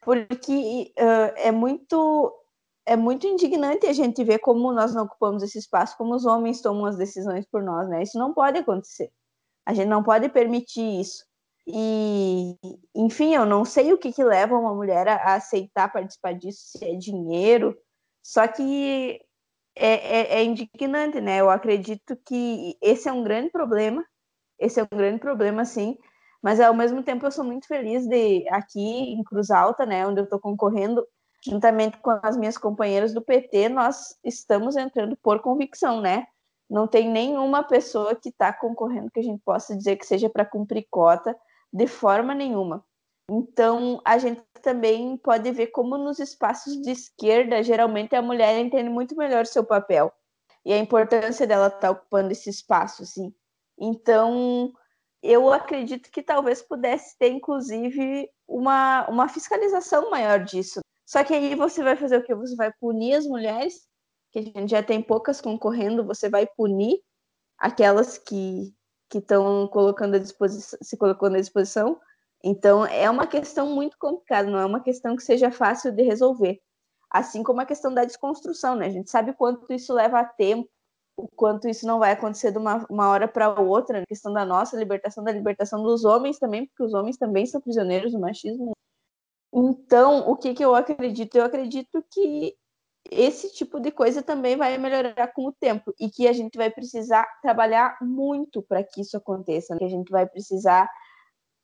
[0.02, 2.32] Porque uh, é muito
[2.88, 6.62] é muito indignante a gente ver como nós não ocupamos esse espaço, como os homens
[6.62, 8.02] tomam as decisões por nós, né?
[8.02, 9.10] Isso não pode acontecer.
[9.66, 11.24] A gente não pode permitir isso.
[11.66, 12.56] E,
[12.94, 16.84] enfim, eu não sei o que, que leva uma mulher a, aceitar participar disso, se
[16.84, 17.76] é dinheiro.
[18.22, 19.20] Só que
[19.76, 21.40] é, é, é indignante, né?
[21.40, 24.04] Eu acredito que esse é um grande problema,
[24.58, 25.98] esse é um grande problema, sim,
[26.42, 30.20] mas ao mesmo tempo eu sou muito feliz de aqui em Cruz Alta, né, onde
[30.20, 31.06] eu estou concorrendo,
[31.44, 36.26] juntamente com as minhas companheiras do PT, nós estamos entrando por convicção, né?
[36.68, 40.44] Não tem nenhuma pessoa que está concorrendo que a gente possa dizer que seja para
[40.44, 41.36] cumprir cota
[41.72, 42.84] de forma nenhuma.
[43.30, 48.88] Então, a gente também pode ver como nos espaços de esquerda, geralmente a mulher entende
[48.88, 50.12] muito melhor seu papel
[50.64, 53.32] e a importância dela estar tá ocupando esse espaço, assim.
[53.78, 54.72] Então,
[55.22, 60.80] eu acredito que talvez pudesse ter, inclusive, uma, uma fiscalização maior disso.
[61.08, 62.34] Só que aí você vai fazer o quê?
[62.34, 63.88] Você vai punir as mulheres,
[64.30, 67.00] que a gente já tem poucas concorrendo, você vai punir
[67.56, 68.74] aquelas que
[69.14, 70.14] estão colocando
[70.82, 71.98] se colocando à disposição.
[72.44, 76.60] Então, é uma questão muito complicada, não é uma questão que seja fácil de resolver.
[77.10, 78.86] Assim como a questão da desconstrução, né?
[78.86, 80.68] A gente sabe quanto isso leva tempo,
[81.16, 84.44] o quanto isso não vai acontecer de uma, uma hora para outra, a questão da
[84.44, 88.72] nossa libertação, da libertação dos homens também, porque os homens também são prisioneiros do machismo.
[89.60, 91.36] Então, o que, que eu acredito?
[91.36, 92.54] Eu acredito que
[93.10, 96.70] esse tipo de coisa também vai melhorar com o tempo e que a gente vai
[96.70, 99.78] precisar trabalhar muito para que isso aconteça, né?
[99.80, 100.88] que a gente vai precisar.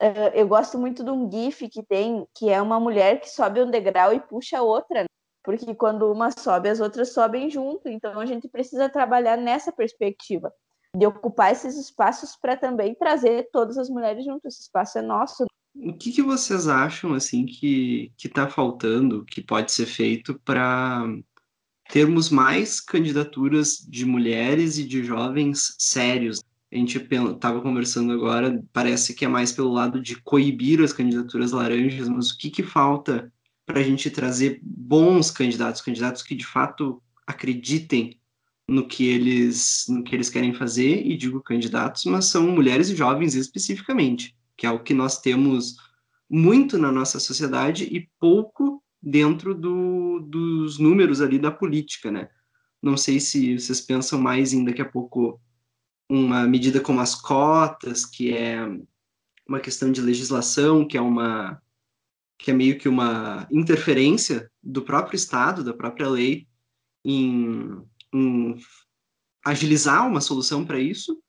[0.03, 3.63] Uh, eu gosto muito de um GIF que tem, que é uma mulher que sobe
[3.63, 5.03] um degrau e puxa a outra.
[5.03, 5.07] Né?
[5.45, 7.89] porque quando uma sobe, as outras sobem junto.
[7.89, 10.53] Então a gente precisa trabalhar nessa perspectiva
[10.97, 14.49] de ocupar esses espaços para também trazer todas as mulheres junto.
[14.49, 15.45] Esse espaço é nosso.
[15.75, 21.05] O que, que vocês acham assim que que está faltando, que pode ser feito para
[21.91, 26.43] termos mais candidaturas de mulheres e de jovens sérios?
[26.73, 31.53] A gente estava conversando agora, parece que é mais pelo lado de coibir as candidaturas
[31.53, 33.33] laranjas, mas o que, que falta
[33.67, 38.19] para a gente trazer bons candidatos, candidatos que de fato acreditem
[38.69, 42.97] no que eles no que eles querem fazer e digo candidatos, mas são mulheres e
[42.97, 45.77] jovens especificamente, que é o que nós temos
[46.29, 52.29] muito na nossa sociedade e pouco dentro do, dos números ali da política, né?
[52.83, 55.41] Não sei se vocês pensam mais em daqui a pouco
[56.09, 58.61] uma medida como as cotas, que é
[59.47, 61.61] uma questão de legislação, que é uma
[62.39, 66.47] que é meio que uma interferência do próprio Estado, da própria lei,
[67.05, 67.81] em,
[68.13, 68.57] em
[69.45, 71.23] agilizar uma solução para isso?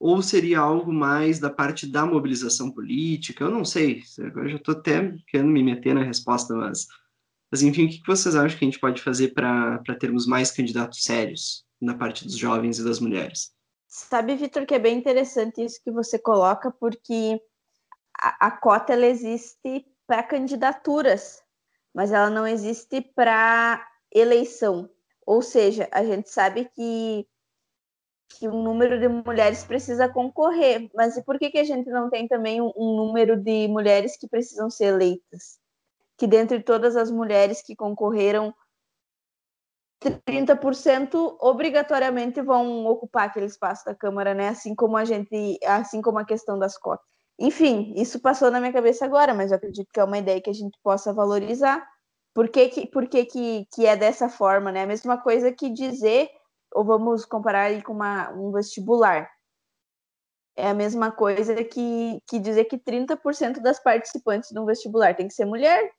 [0.00, 3.44] Ou seria algo mais da parte da mobilização política?
[3.44, 6.86] Eu não sei, agora já estou até querendo me meter na resposta, mas,
[7.50, 11.02] mas enfim, o que vocês acham que a gente pode fazer para termos mais candidatos
[11.02, 13.52] sérios na parte dos jovens e das mulheres?
[13.88, 17.40] Sabe, Vitor, que é bem interessante isso que você coloca, porque
[18.20, 21.42] a, a cota ela existe para candidaturas,
[21.94, 24.90] mas ela não existe para eleição.
[25.26, 27.26] Ou seja, a gente sabe que,
[28.28, 32.10] que um número de mulheres precisa concorrer, mas e por que, que a gente não
[32.10, 35.58] tem também um, um número de mulheres que precisam ser eleitas?
[36.16, 38.54] Que dentre todas as mulheres que concorreram,
[40.00, 44.48] 30% obrigatoriamente vão ocupar aquele espaço da Câmara, né?
[44.48, 47.04] Assim como a gente, assim como a questão das cotas.
[47.38, 50.50] Enfim, isso passou na minha cabeça agora, mas eu acredito que é uma ideia que
[50.50, 51.86] a gente possa valorizar.
[52.34, 54.82] Por que, que, por que, que, que é dessa forma, né?
[54.82, 56.30] A mesma coisa que dizer,
[56.74, 59.30] ou vamos comparar aí com uma, um vestibular.
[60.56, 65.28] É a mesma coisa que, que dizer que 30% das participantes de um vestibular tem
[65.28, 65.92] que ser mulher.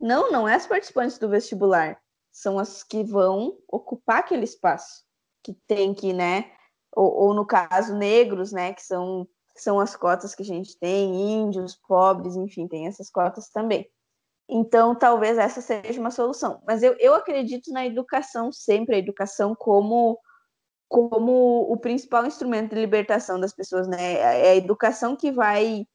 [0.00, 2.00] Não, não é as participantes do vestibular.
[2.32, 5.04] São as que vão ocupar aquele espaço.
[5.42, 6.52] Que tem que, né?
[6.94, 8.72] Ou, ou no caso, negros, né?
[8.72, 13.10] Que são que são as cotas que a gente tem, índios, pobres, enfim, tem essas
[13.10, 13.86] cotas também.
[14.50, 16.60] Então, talvez essa seja uma solução.
[16.66, 20.18] Mas eu, eu acredito na educação sempre, a educação como,
[20.88, 24.14] como o principal instrumento de libertação das pessoas, né?
[24.14, 25.86] É a educação que vai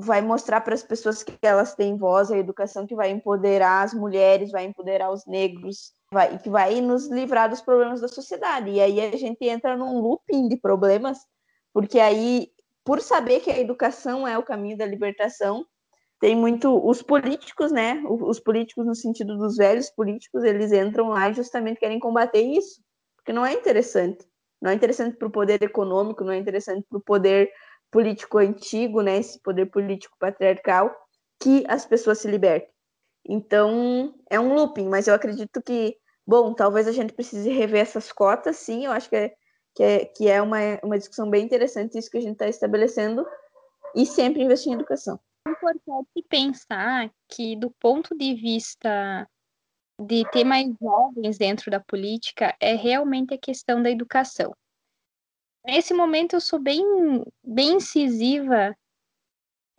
[0.00, 3.82] vai mostrar para as pessoas que elas têm voz, é a educação que vai empoderar
[3.82, 8.70] as mulheres, vai empoderar os negros, vai, que vai nos livrar dos problemas da sociedade.
[8.70, 11.18] E aí a gente entra num looping de problemas,
[11.72, 12.48] porque aí
[12.84, 15.66] por saber que a educação é o caminho da libertação,
[16.20, 18.02] tem muito os políticos, né?
[18.06, 22.80] Os políticos no sentido dos velhos políticos, eles entram lá e justamente querem combater isso,
[23.16, 24.26] porque não é interessante.
[24.60, 27.50] Não é interessante para o poder econômico, não é interessante para o poder
[27.90, 29.18] político antigo, né?
[29.18, 30.94] Esse poder político patriarcal,
[31.40, 32.70] que as pessoas se libertem.
[33.24, 35.96] Então, é um looping, mas eu acredito que,
[36.26, 39.34] bom, talvez a gente precise rever essas cotas, sim, eu acho que é
[39.78, 43.24] que é, que é uma, uma discussão bem interessante, isso que a gente está estabelecendo,
[43.94, 45.20] e sempre investir em educação.
[45.50, 49.28] Importante pensar que, do ponto de vista
[50.00, 54.54] de ter mais jovens dentro da política é realmente a questão da educação.
[55.64, 56.82] Nesse momento eu sou bem,
[57.44, 58.76] bem incisiva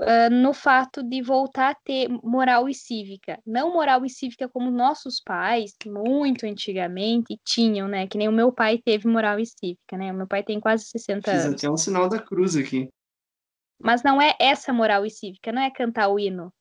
[0.02, 3.40] uh, no fato de voltar a ter moral e cívica.
[3.46, 8.08] Não moral e cívica como nossos pais, muito antigamente, tinham, né?
[8.08, 10.12] Que nem o meu pai teve moral e cívica, né?
[10.12, 11.60] O meu pai tem quase 60 Fiz anos.
[11.60, 12.90] até um sinal da cruz aqui.
[13.82, 16.54] Mas não é essa moral e cívica, não é cantar o hino.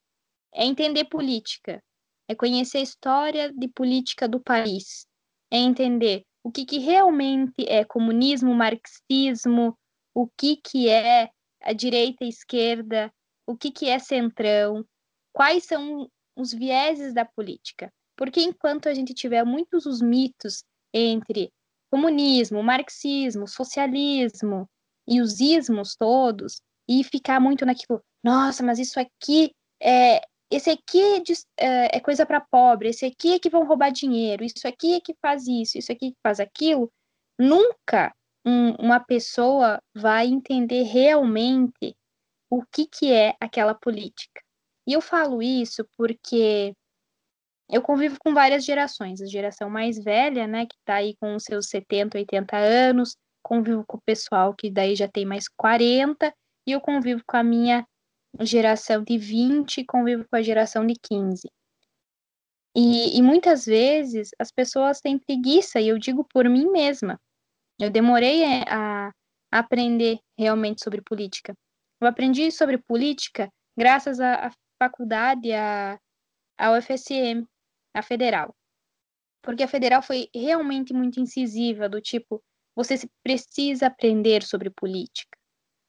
[0.55, 1.83] É entender política.
[2.29, 5.07] É conhecer a história de política do país.
[5.51, 9.77] É entender o que, que realmente é comunismo, marxismo,
[10.15, 11.31] o que, que é
[11.63, 13.13] a direita e esquerda,
[13.47, 14.85] o que, que é centrão,
[15.33, 17.93] quais são os vieses da política.
[18.17, 21.53] Porque enquanto a gente tiver muitos os mitos entre
[21.91, 24.69] comunismo, marxismo, socialismo
[25.07, 30.21] e os ismos todos, e ficar muito naquilo, nossa, mas isso aqui é.
[30.51, 30.99] Esse aqui
[31.61, 35.01] é, é coisa para pobre, esse aqui é que vão roubar dinheiro, isso aqui é
[35.01, 36.91] que faz isso, isso aqui é que faz aquilo.
[37.39, 38.15] Nunca
[38.47, 41.95] um, uma pessoa vai entender realmente
[42.51, 44.41] o que, que é aquela política.
[44.87, 46.75] E eu falo isso porque
[47.71, 49.21] eu convivo com várias gerações.
[49.21, 53.99] A geração mais velha, né, que está aí com seus 70, 80 anos, convivo com
[53.99, 56.33] o pessoal que daí já tem mais 40,
[56.69, 57.89] e eu convivo com a minha
[58.41, 61.51] geração de 20 e convivo com a geração de 15.
[62.77, 67.19] E, e muitas vezes as pessoas têm preguiça, e eu digo por mim mesma.
[67.81, 69.13] Eu demorei a, a
[69.51, 71.57] aprender realmente sobre política.
[71.99, 75.99] Eu aprendi sobre política graças à, à faculdade, à,
[76.59, 77.47] à UFSM,
[77.95, 78.55] a federal.
[79.43, 82.45] Porque a federal foi realmente muito incisiva, do tipo,
[82.77, 85.38] você precisa aprender sobre política.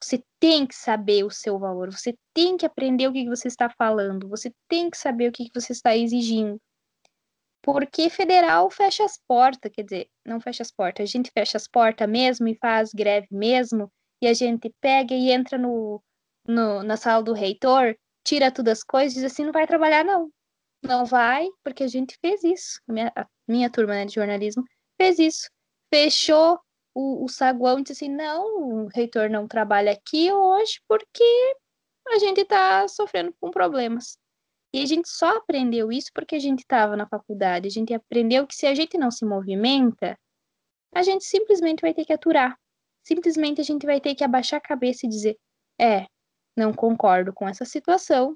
[0.01, 3.69] Você tem que saber o seu valor, você tem que aprender o que você está
[3.69, 6.59] falando, você tem que saber o que você está exigindo.
[7.61, 11.67] Porque federal fecha as portas, quer dizer, não fecha as portas, a gente fecha as
[11.67, 13.91] portas mesmo e faz greve mesmo,
[14.21, 16.01] e a gente pega e entra no,
[16.47, 20.05] no, na sala do reitor, tira todas as coisas e diz assim, não vai trabalhar
[20.05, 20.29] não.
[20.81, 22.79] Não vai, porque a gente fez isso.
[22.87, 24.63] A minha, a minha turma né, de jornalismo
[24.99, 25.49] fez isso.
[25.93, 26.57] Fechou
[26.99, 31.23] o, o saguão disse assim, não, o reitor não trabalha aqui hoje porque
[32.09, 34.17] a gente está sofrendo com problemas.
[34.73, 37.67] E a gente só aprendeu isso porque a gente estava na faculdade.
[37.67, 40.17] A gente aprendeu que se a gente não se movimenta,
[40.93, 42.57] a gente simplesmente vai ter que aturar
[43.09, 45.37] simplesmente a gente vai ter que abaixar a cabeça e dizer:
[45.79, 46.05] é,
[46.55, 48.35] não concordo com essa situação,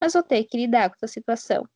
[0.00, 1.66] mas vou ter que lidar com essa situação.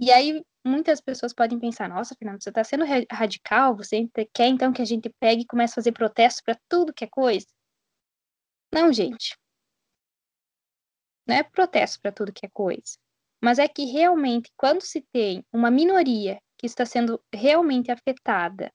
[0.00, 3.76] E aí muitas pessoas podem pensar: nossa, Fernando, você está sendo radical?
[3.76, 7.04] Você quer então que a gente pegue e comece a fazer protestos para tudo que
[7.04, 7.46] é coisa?
[8.72, 9.36] Não, gente.
[11.26, 12.96] Não é protesto para tudo que é coisa.
[13.42, 18.72] Mas é que realmente, quando se tem uma minoria que está sendo realmente afetada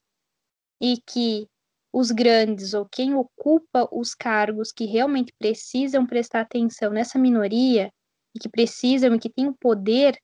[0.82, 1.48] e que
[1.94, 7.92] os grandes ou quem ocupa os cargos que realmente precisam prestar atenção nessa minoria
[8.36, 10.18] e que precisam e que têm o poder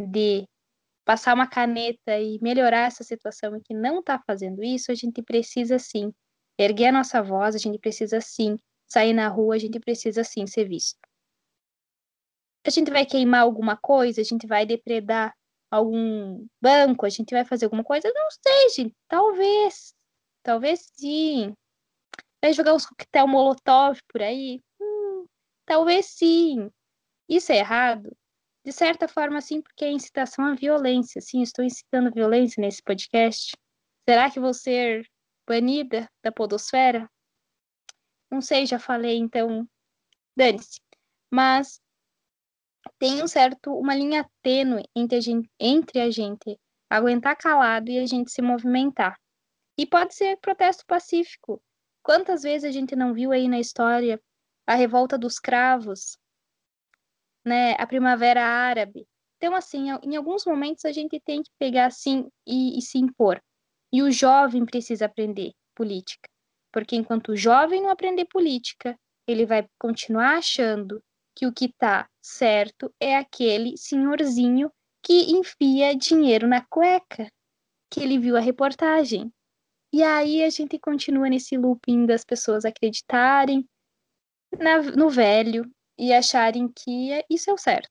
[0.00, 0.46] de
[1.10, 5.20] passar uma caneta e melhorar essa situação e que não está fazendo isso, a gente
[5.20, 6.12] precisa sim
[6.56, 8.56] erguer a nossa voz, a gente precisa sim
[8.86, 11.00] sair na rua, a gente precisa sim ser visto.
[12.64, 15.34] A gente vai queimar alguma coisa, a gente vai depredar
[15.68, 18.08] algum banco, a gente vai fazer alguma coisa?
[18.14, 19.92] Não sei, gente, talvez,
[20.44, 21.52] Talvez sim.
[22.40, 24.62] Vai jogar uns coquetel molotov por aí?
[24.80, 25.26] Hum,
[25.66, 26.70] talvez sim.
[27.28, 28.16] Isso é errado?
[28.64, 31.20] De certa forma, sim, porque é incitação à violência.
[31.20, 33.56] Sim, estou incitando violência nesse podcast.
[34.08, 35.06] Será que vou ser
[35.48, 37.10] banida da podosfera?
[38.30, 39.66] Não sei, já falei, então
[40.36, 40.80] dane-se.
[41.30, 41.80] Mas
[42.98, 46.58] tem um certo, uma linha tênue entre a gente, entre a gente
[46.88, 49.18] aguentar calado e a gente se movimentar.
[49.78, 51.62] E pode ser protesto pacífico.
[52.02, 54.20] Quantas vezes a gente não viu aí na história
[54.66, 56.18] a revolta dos cravos,
[57.44, 59.06] né, a primavera árabe?
[59.36, 63.40] Então, assim, em alguns momentos a gente tem que pegar assim e, e se impor.
[63.92, 66.28] E o jovem precisa aprender política.
[66.70, 71.02] Porque enquanto o jovem não aprender política, ele vai continuar achando
[71.34, 74.70] que o que está certo é aquele senhorzinho
[75.02, 77.26] que enfia dinheiro na cueca,
[77.90, 79.32] que ele viu a reportagem.
[79.92, 83.66] E aí a gente continua nesse looping das pessoas acreditarem
[84.58, 85.64] na, no velho
[86.00, 87.90] e acharem que é, isso é o certo.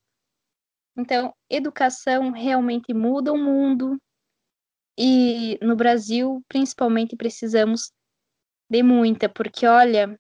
[0.98, 4.02] Então, educação realmente muda o mundo.
[4.98, 7.92] E no Brasil, principalmente, precisamos
[8.68, 10.20] de muita, porque olha,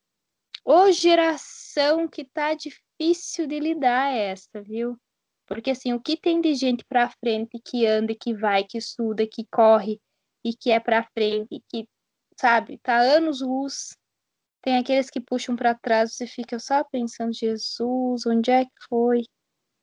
[0.64, 4.96] ô geração que tá difícil de lidar essa, viu?
[5.48, 9.28] Porque assim, o que tem de gente para frente que anda, que vai, que estuda,
[9.28, 10.00] que corre
[10.46, 11.88] e que é para frente, que
[12.40, 13.98] sabe, tá anos luz.
[14.62, 19.22] Tem aqueles que puxam para trás, você fica só pensando, Jesus, onde é que foi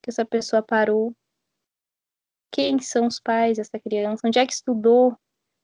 [0.02, 1.14] que essa pessoa parou?
[2.52, 4.26] Quem são os pais dessa criança?
[4.26, 5.12] Onde é que estudou?
[5.12, 5.16] O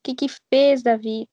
[0.02, 1.28] que que fez da vida?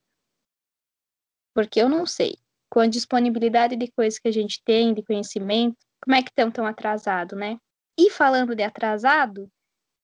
[1.54, 2.38] Porque eu não sei.
[2.70, 6.52] Com a disponibilidade de coisas que a gente tem, de conhecimento, como é que estão
[6.52, 7.58] tão atrasado, né?
[7.98, 9.52] E falando de atrasado,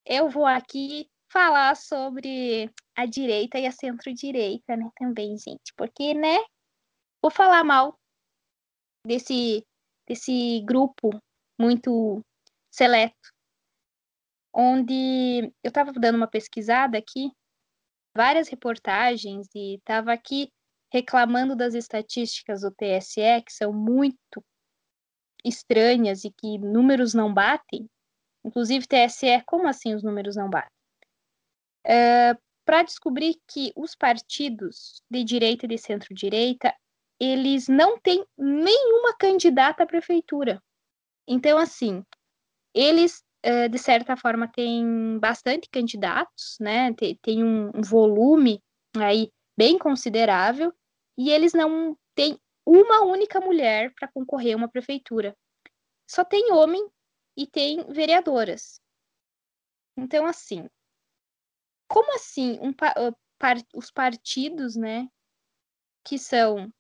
[0.06, 6.38] eu vou aqui falar sobre a direita e a centro-direita, né, também, gente, porque, né,
[7.26, 8.00] vou falar mal
[9.04, 9.66] desse,
[10.08, 11.10] desse grupo
[11.60, 12.22] muito
[12.72, 13.16] seleto,
[14.54, 17.32] onde eu estava dando uma pesquisada aqui,
[18.16, 20.52] várias reportagens, e estava aqui
[20.94, 24.46] reclamando das estatísticas do TSE, que são muito
[25.44, 27.90] estranhas e que números não batem,
[28.46, 30.70] inclusive TSE, como assim os números não batem?
[31.84, 36.72] É, para descobrir que os partidos de direita e de centro-direita,
[37.20, 40.62] eles não têm nenhuma candidata à prefeitura.
[41.28, 42.04] Então, assim,
[42.74, 46.94] eles, é, de certa forma, têm bastante candidatos, né?
[46.94, 48.62] Tem, um, um volume
[48.98, 50.74] aí bem considerável,
[51.18, 55.36] e eles não têm uma única mulher para concorrer a uma prefeitura.
[56.08, 56.86] Só tem homem
[57.38, 58.82] e tem vereadoras.
[59.98, 60.68] Então, assim,
[61.88, 62.74] como assim um,
[63.74, 65.08] os partidos, né,
[66.04, 66.72] que são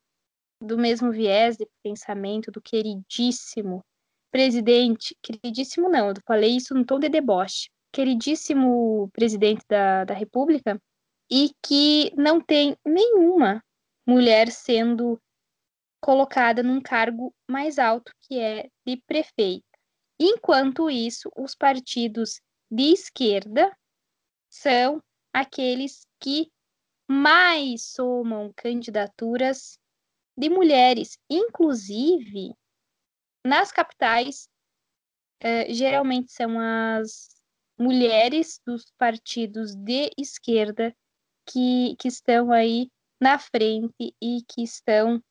[0.61, 3.83] do mesmo viés de pensamento do queridíssimo
[4.31, 10.81] presidente, queridíssimo não, eu falei isso no tom de deboche, queridíssimo presidente da, da República,
[11.31, 13.63] e que não tem nenhuma
[14.05, 15.19] mulher sendo
[16.01, 19.65] colocada num cargo mais alto, que é de prefeita.
[20.19, 22.39] Enquanto isso, os partidos
[22.69, 23.75] de esquerda
[24.49, 25.01] são
[25.33, 26.51] aqueles que
[27.07, 29.77] mais somam candidaturas
[30.37, 32.53] de mulheres, inclusive
[33.45, 34.49] nas capitais,
[35.39, 37.27] eh, geralmente são as
[37.77, 40.95] mulheres dos partidos de esquerda
[41.45, 42.89] que, que estão aí
[43.21, 45.21] na frente e que estão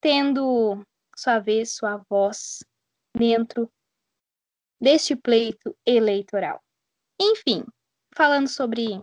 [0.00, 0.84] tendo
[1.16, 2.64] sua vez, sua voz
[3.16, 3.70] dentro
[4.80, 6.60] deste pleito eleitoral.
[7.20, 7.64] Enfim,
[8.14, 9.00] falando sobre,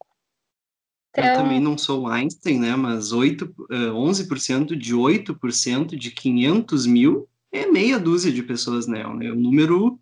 [1.11, 1.23] Então...
[1.23, 2.75] Eu também não sou Einstein, né?
[2.75, 9.01] Mas 8, 11% eh, de 8% de 500 mil é meia dúzia de pessoas, né?
[9.01, 9.99] É um número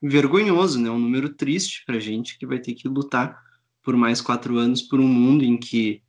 [0.00, 0.90] vergonhoso, né?
[0.90, 3.42] Um número triste para gente que vai ter que lutar
[3.82, 6.02] por mais quatro anos por um mundo em que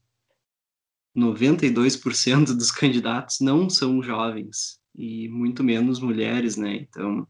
[1.16, 6.76] 92% dos candidatos não são jovens e muito menos mulheres, né?
[6.76, 7.28] Então,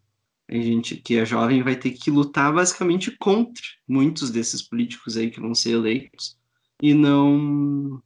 [0.47, 5.31] a gente que é jovem vai ter que lutar basicamente contra muitos desses políticos aí
[5.31, 6.37] que vão ser eleitos
[6.81, 8.01] e não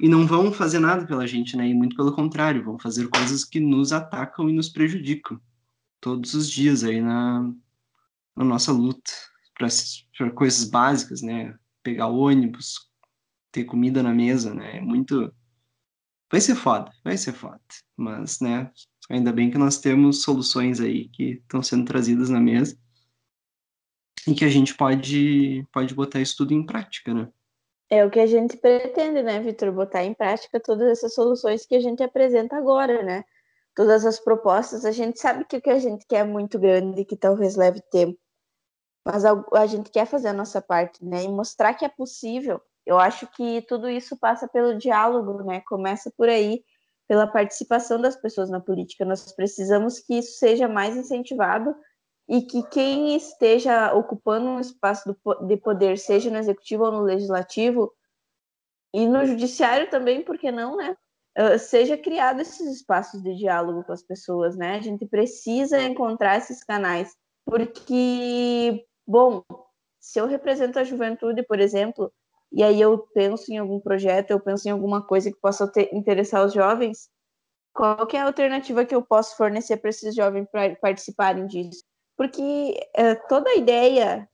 [0.00, 1.68] e não vão fazer nada pela gente, né?
[1.68, 5.40] E muito pelo contrário, vão fazer coisas que nos atacam e nos prejudicam
[6.00, 7.50] todos os dias aí na,
[8.36, 9.10] na nossa luta
[9.54, 11.58] para coisas básicas, né?
[11.82, 12.90] Pegar ônibus,
[13.50, 14.78] ter comida na mesa, né?
[14.78, 15.32] É muito
[16.30, 17.60] vai ser foda, vai ser foda,
[17.96, 18.70] mas, né?
[19.08, 22.78] Ainda bem que nós temos soluções aí que estão sendo trazidas na mesa
[24.26, 27.28] e que a gente pode pode botar isso tudo em prática, né?
[27.88, 29.72] É o que a gente pretende, né, Vitor?
[29.72, 33.24] Botar em prática todas essas soluções que a gente apresenta agora, né?
[33.74, 37.04] Todas as propostas, a gente sabe que o que a gente quer é muito grande,
[37.04, 38.18] que talvez leve tempo.
[39.04, 41.22] Mas a, a gente quer fazer a nossa parte, né?
[41.22, 42.60] E mostrar que é possível.
[42.84, 45.60] Eu acho que tudo isso passa pelo diálogo, né?
[45.68, 46.64] Começa por aí,
[47.06, 49.04] pela participação das pessoas na política.
[49.04, 51.74] Nós precisamos que isso seja mais incentivado
[52.28, 55.16] e que quem esteja ocupando um espaço
[55.46, 57.92] de poder, seja no executivo ou no legislativo,
[58.92, 60.96] e no judiciário também, porque não, né?
[61.38, 64.76] Uh, seja criado esses espaços de diálogo com as pessoas, né?
[64.76, 67.14] A gente precisa encontrar esses canais,
[67.44, 69.44] porque, bom,
[70.00, 72.10] se eu represento a juventude, por exemplo,
[72.50, 75.92] e aí eu penso em algum projeto, eu penso em alguma coisa que possa ter,
[75.92, 77.10] interessar os jovens,
[77.74, 80.48] qual é a alternativa que eu posso fornecer para esses jovens
[80.80, 81.84] participarem disso?
[82.16, 84.28] Porque é, toda a ideia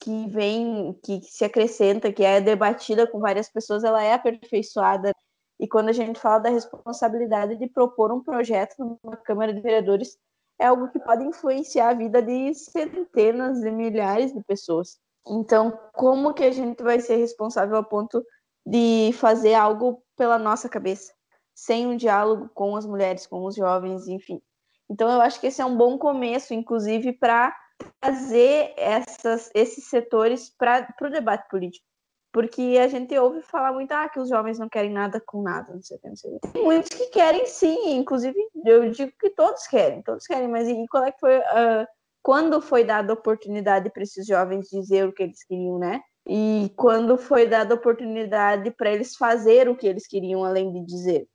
[0.00, 5.12] que vem, que se acrescenta, que é debatida com várias pessoas, ela é aperfeiçoada.
[5.58, 10.16] E quando a gente fala da responsabilidade de propor um projeto numa Câmara de Vereadores,
[10.58, 14.98] é algo que pode influenciar a vida de centenas de milhares de pessoas.
[15.26, 18.24] Então, como que a gente vai ser responsável a ponto
[18.66, 21.12] de fazer algo pela nossa cabeça,
[21.54, 24.40] sem um diálogo com as mulheres, com os jovens, enfim?
[24.90, 27.56] Então, eu acho que esse é um bom começo, inclusive, para
[28.00, 31.86] trazer essas, esses setores para o debate político.
[32.32, 35.72] Porque a gente ouve falar muito ah, que os jovens não querem nada com nada,
[35.72, 36.48] não sei o que, não sei o que.
[36.48, 40.86] Tem muitos que querem sim, inclusive eu digo que todos querem, todos querem, mas e
[40.88, 41.38] qual é que foi.
[41.38, 41.86] Uh,
[42.22, 46.00] quando foi dada oportunidade para esses jovens dizer o que eles queriam, né?
[46.28, 51.26] E quando foi dada oportunidade para eles fazer o que eles queriam, além de dizer.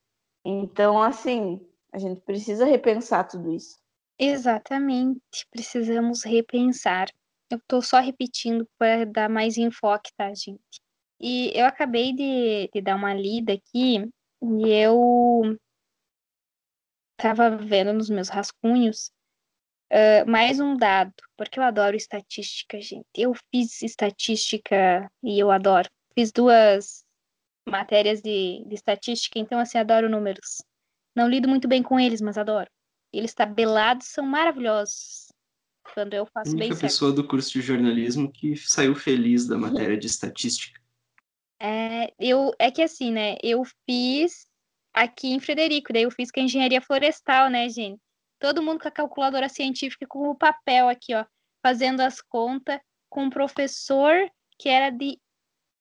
[0.46, 1.60] Então, assim,
[1.96, 3.80] a gente precisa repensar tudo isso.
[4.20, 7.08] Exatamente, precisamos repensar.
[7.50, 10.82] Eu estou só repetindo para dar mais enfoque, tá, gente?
[11.22, 14.10] E eu acabei de, de dar uma lida aqui
[14.44, 15.58] e eu
[17.18, 19.10] estava vendo nos meus rascunhos
[19.94, 23.08] uh, mais um dado, porque eu adoro estatística, gente.
[23.16, 25.90] Eu fiz estatística e eu adoro.
[26.14, 27.06] Fiz duas
[27.66, 30.62] matérias de, de estatística, então, assim, adoro números.
[31.16, 32.70] Não lido muito bem com eles, mas adoro.
[33.14, 35.32] Eles tabelados são maravilhosos.
[35.94, 36.82] Quando eu faço a bem certo.
[36.82, 40.82] pessoa do curso de jornalismo que saiu feliz da matéria de estatística.
[41.62, 43.38] É, eu, é que assim, né?
[43.42, 44.48] Eu fiz
[44.94, 48.02] aqui em Frederico, daí eu fiz com a engenharia florestal, né, gente?
[48.40, 51.24] Todo mundo com a calculadora científica, com o papel aqui, ó,
[51.64, 54.14] fazendo as contas, com um professor
[54.60, 55.18] que era de,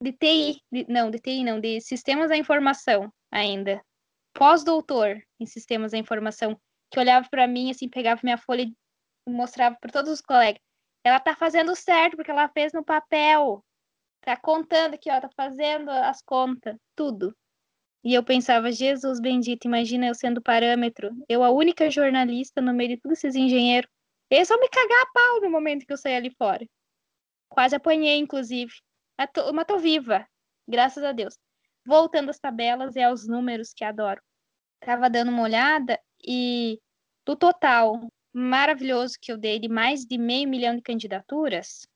[0.00, 3.82] de TI, de, não, de TI não, de sistemas da informação ainda
[4.34, 6.60] pós-doutor em sistemas da informação,
[6.90, 10.60] que olhava para mim, assim, pegava minha folha e mostrava para todos os colegas.
[11.04, 13.64] Ela tá fazendo certo, porque ela fez no papel.
[14.20, 17.34] Tá contando aqui, ó, tá fazendo as contas, tudo.
[18.02, 22.90] E eu pensava, Jesus bendito, imagina eu sendo parâmetro, eu a única jornalista no meio
[22.90, 23.90] de todos esses engenheiros.
[24.30, 26.66] Eles vão me cagar a pau no momento que eu saí ali fora.
[27.48, 28.72] Quase apanhei, inclusive.
[29.18, 30.26] Mas tô, viva,
[30.68, 31.34] graças a Deus
[31.86, 34.20] voltando às tabelas e aos números que adoro.
[34.80, 36.80] Tava dando uma olhada e
[37.24, 38.00] do total
[38.32, 41.86] maravilhoso que eu dei de mais de meio milhão de candidaturas,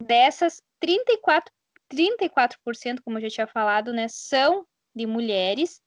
[0.00, 1.52] dessas 34
[1.92, 5.80] 34%, como eu já tinha falado, né, são de mulheres,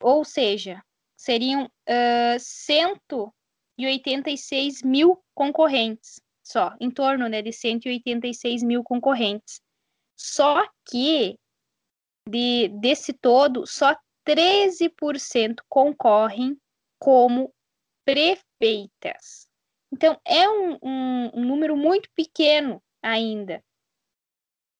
[0.00, 0.82] ou seja,
[1.14, 9.60] seriam uh, 186 mil concorrentes, só, em torno né, de 186 mil concorrentes.
[10.16, 11.38] Só que
[12.28, 13.96] de, desse todo, só
[14.26, 16.56] 13% concorrem
[16.98, 17.52] como
[18.04, 19.48] prefeitas.
[19.92, 23.62] Então, é um, um, um número muito pequeno ainda,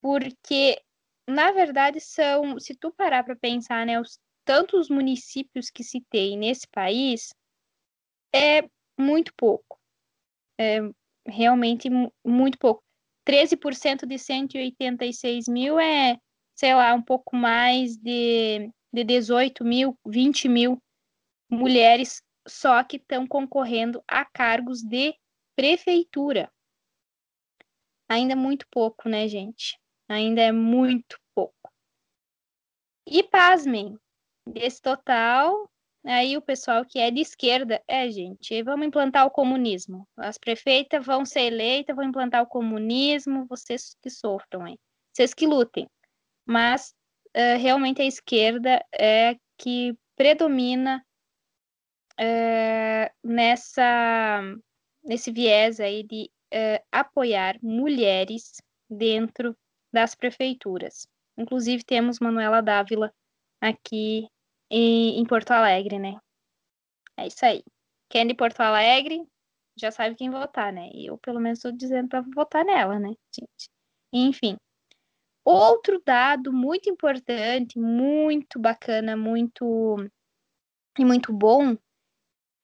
[0.03, 0.81] porque,
[1.29, 6.37] na verdade, são, se tu parar para pensar, né, os tantos municípios que se tem
[6.37, 7.33] nesse país,
[8.35, 8.69] é
[8.99, 9.79] muito pouco.
[10.59, 10.79] É
[11.27, 11.89] realmente
[12.25, 12.83] muito pouco.
[13.25, 16.17] 13% de 186 mil é
[16.57, 20.83] sei lá, um pouco mais de, de 18 mil, 20 mil
[21.51, 25.15] mulheres só que estão concorrendo a cargos de
[25.55, 26.51] prefeitura.
[28.09, 29.79] Ainda é muito pouco, né, gente?
[30.09, 31.55] Ainda é muito pouco.
[33.07, 33.99] E pasmem,
[34.47, 35.69] desse total,
[36.05, 40.09] aí o pessoal que é de esquerda, é, gente, vamos implantar o comunismo.
[40.17, 44.79] As prefeitas vão ser eleitas, vão implantar o comunismo, vocês que sofram, hein?
[45.13, 45.89] Vocês que lutem
[46.47, 46.95] mas
[47.37, 51.05] uh, realmente a esquerda é que predomina
[52.21, 54.41] uh, nessa
[55.05, 58.57] nesse viés aí de uh, apoiar mulheres
[58.91, 59.57] dentro
[59.93, 61.07] das prefeituras.
[61.37, 63.13] Inclusive, temos Manuela Dávila
[63.61, 64.29] aqui
[64.71, 66.19] em, em Porto Alegre, né?
[67.17, 67.63] É isso aí.
[68.09, 69.25] Quem é de Porto Alegre
[69.77, 70.91] já sabe quem votar, né?
[70.95, 73.71] Eu, pelo menos, estou dizendo para votar nela, né, gente?
[74.13, 74.57] Enfim.
[75.49, 79.97] Outro dado muito importante, muito bacana, muito
[80.99, 81.77] e muito bom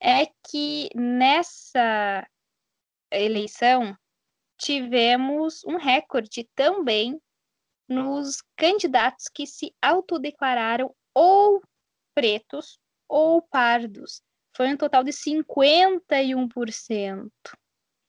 [0.02, 2.26] é que nessa
[3.12, 3.96] eleição
[4.58, 7.22] tivemos um recorde também
[7.88, 11.62] nos candidatos que se autodeclararam ou
[12.16, 14.24] pretos ou pardos.
[14.56, 17.30] Foi um total de 51%.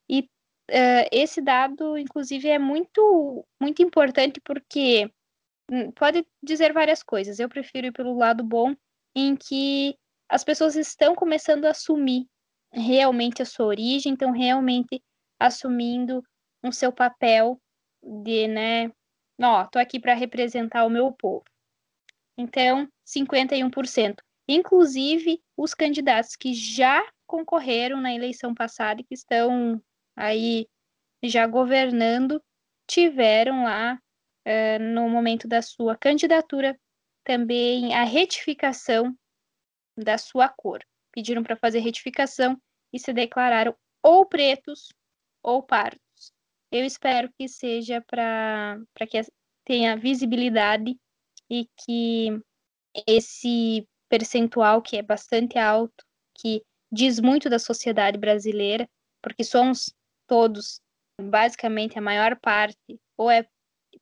[0.09, 0.28] E
[0.72, 5.09] uh, esse dado, inclusive, é muito, muito importante porque
[5.72, 7.39] hum, pode dizer várias coisas.
[7.39, 8.76] Eu prefiro ir pelo lado bom,
[9.16, 9.97] em que
[10.30, 12.28] as pessoas estão começando a assumir
[12.72, 15.01] realmente a sua origem, estão realmente
[15.39, 16.24] assumindo
[16.64, 17.59] o seu papel
[18.01, 18.91] de, né,
[19.41, 21.43] ó, tô aqui para representar o meu povo.
[22.38, 24.16] Então, 51%.
[24.47, 29.82] Inclusive, os candidatos que já concorreram na eleição passada e que estão
[30.16, 30.68] aí
[31.24, 32.41] já governando,
[32.88, 33.99] tiveram lá,
[34.47, 36.78] uh, no momento da sua candidatura,
[37.24, 39.16] também a retificação
[39.97, 40.84] da sua cor.
[41.11, 42.59] Pediram para fazer retificação
[42.91, 44.89] e se declararam ou pretos
[45.41, 46.01] ou pardos.
[46.72, 48.78] Eu espero que seja para
[49.09, 49.22] que
[49.64, 50.97] tenha visibilidade
[51.49, 52.30] e que
[53.07, 56.03] esse percentual, que é bastante alto,
[56.36, 58.88] que diz muito da sociedade brasileira,
[59.22, 59.93] porque somos
[60.28, 60.82] todos,
[61.19, 63.47] basicamente, a maior parte, ou é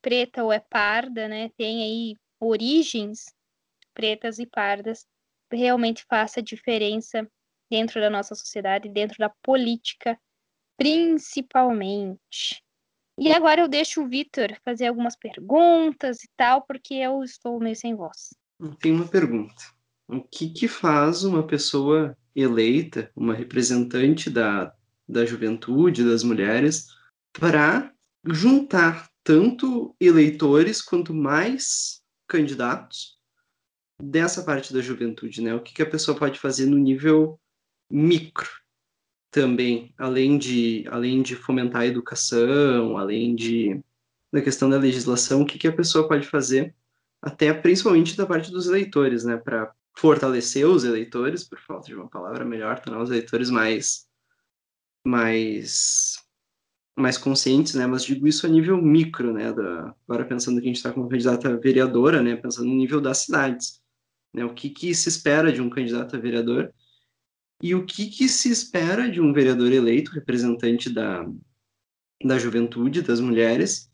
[0.01, 1.49] preta ou é parda, né?
[1.57, 3.25] Tem aí origens
[3.93, 5.05] pretas e pardas,
[5.51, 7.29] realmente faça diferença
[7.69, 10.17] dentro da nossa sociedade, dentro da política,
[10.77, 12.63] principalmente.
[13.19, 17.75] E agora eu deixo o Vitor fazer algumas perguntas e tal, porque eu estou meio
[17.75, 18.29] sem voz.
[18.79, 19.61] Tem uma pergunta.
[20.07, 24.73] O que, que faz uma pessoa eleita, uma representante da,
[25.11, 26.87] da juventude, das mulheres,
[27.33, 27.91] para
[28.25, 33.19] juntar tanto eleitores quanto mais candidatos
[34.01, 35.53] dessa parte da juventude, né?
[35.53, 37.39] O que, que a pessoa pode fazer no nível
[37.89, 38.49] micro
[39.29, 43.81] também, além de, além de fomentar a educação, além de
[44.33, 46.73] da questão da legislação, o que, que a pessoa pode fazer,
[47.21, 49.35] até principalmente da parte dos eleitores, né?
[49.35, 54.07] Para fortalecer os eleitores, por falta de uma palavra melhor, tornar os eleitores mais
[55.05, 56.17] mais
[56.97, 57.87] mais conscientes, né?
[57.87, 59.51] Mas digo isso a nível micro, né?
[59.51, 62.35] Da, agora pensando que a gente está como candidata vereadora, né?
[62.35, 63.81] Pensando no nível das cidades.
[64.33, 64.45] Né?
[64.45, 66.73] O que, que se espera de um candidato a vereador
[67.61, 71.25] e o que, que se espera de um vereador eleito, representante da,
[72.23, 73.89] da juventude, das mulheres,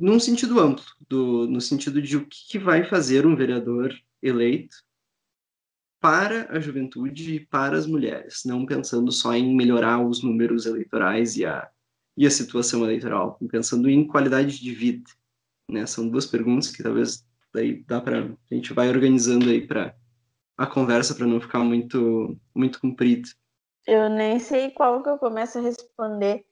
[0.00, 4.76] num sentido amplo, do, no sentido de o que, que vai fazer um vereador eleito
[6.00, 11.36] para a juventude e para as mulheres, não pensando só em melhorar os números eleitorais
[11.36, 11.68] e a,
[12.16, 15.10] e a situação eleitoral, pensando em qualidade de vida.
[15.70, 15.86] Né?
[15.86, 19.96] São duas perguntas que talvez daí dá para a gente vai organizando aí para
[20.56, 23.28] a conversa para não ficar muito muito comprido.
[23.86, 26.44] Eu nem sei qual que eu começo a responder,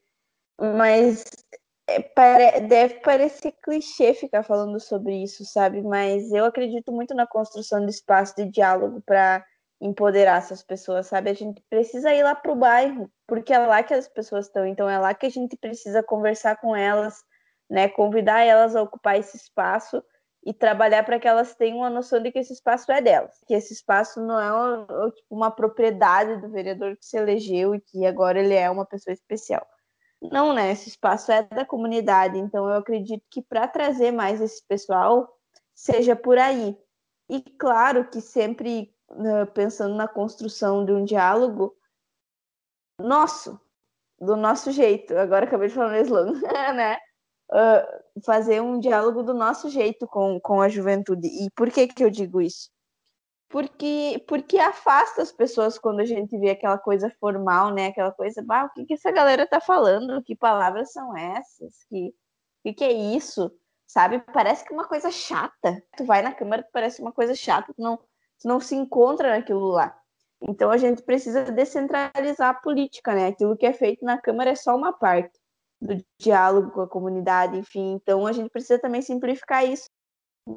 [0.58, 1.24] mas
[1.86, 5.82] é, deve parecer clichê ficar falando sobre isso, sabe?
[5.82, 9.44] Mas eu acredito muito na construção de espaço de diálogo para
[9.80, 11.30] empoderar essas pessoas, sabe?
[11.30, 14.66] A gente precisa ir lá para o bairro, porque é lá que as pessoas estão,
[14.66, 17.22] então é lá que a gente precisa conversar com elas,
[17.68, 17.88] né?
[17.88, 20.02] Convidar elas a ocupar esse espaço
[20.46, 23.54] e trabalhar para que elas tenham uma noção de que esse espaço é delas, que
[23.54, 28.40] esse espaço não é tipo, uma propriedade do vereador que se elegeu e que agora
[28.40, 29.66] ele é uma pessoa especial.
[30.30, 30.72] Não, né?
[30.72, 35.28] Esse espaço é da comunidade, então eu acredito que para trazer mais esse pessoal
[35.74, 36.76] seja por aí.
[37.28, 41.76] E claro que sempre né, pensando na construção de um diálogo
[43.00, 43.60] nosso,
[44.18, 45.16] do nosso jeito.
[45.16, 46.32] Agora acabei de falar no slam,
[46.74, 46.98] né?
[47.50, 51.28] uh, fazer um diálogo do nosso jeito com, com a juventude.
[51.28, 52.70] E por que, que eu digo isso?
[53.48, 57.88] Porque, porque afasta as pessoas quando a gente vê aquela coisa formal, né?
[57.88, 60.22] Aquela coisa, bah, o que, que essa galera tá falando?
[60.22, 61.84] Que palavras são essas?
[61.88, 62.14] Que,
[62.62, 63.52] que, que é isso?
[63.86, 64.20] Sabe?
[64.32, 65.82] Parece que é uma coisa chata.
[65.96, 69.68] Tu vai na câmara, parece uma coisa chata, tu não, tu não se encontra naquilo
[69.68, 69.96] lá.
[70.48, 73.28] Então a gente precisa descentralizar a política, né?
[73.28, 75.38] Aquilo que é feito na Câmara é só uma parte
[75.80, 77.92] do diálogo com a comunidade, enfim.
[77.92, 79.88] Então a gente precisa também simplificar isso.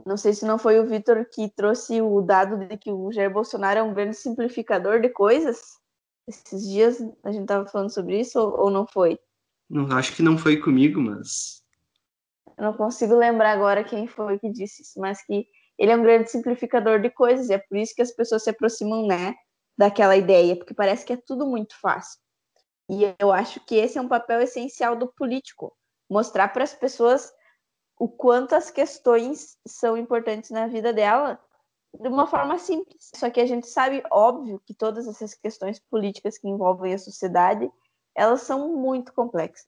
[0.06, 3.32] Não sei se não foi o Vitor que trouxe o dado de que o Jair
[3.32, 5.78] Bolsonaro é um grande simplificador de coisas.
[6.28, 9.18] Esses dias a gente estava falando sobre isso ou, ou não foi?
[9.70, 11.64] Não, acho que não foi comigo, mas
[12.58, 16.02] eu não consigo lembrar agora quem foi que disse isso, mas que ele é um
[16.02, 19.36] grande simplificador de coisas, e é por isso que as pessoas se aproximam, né,
[19.78, 22.20] daquela ideia, porque parece que é tudo muito fácil.
[22.90, 25.76] E eu acho que esse é um papel essencial do político,
[26.10, 27.32] mostrar para as pessoas
[28.00, 31.40] o quanto as questões são importantes na vida dela
[32.00, 33.10] de uma forma simples.
[33.16, 37.70] Só que a gente sabe, óbvio, que todas essas questões políticas que envolvem a sociedade,
[38.16, 39.66] elas são muito complexas.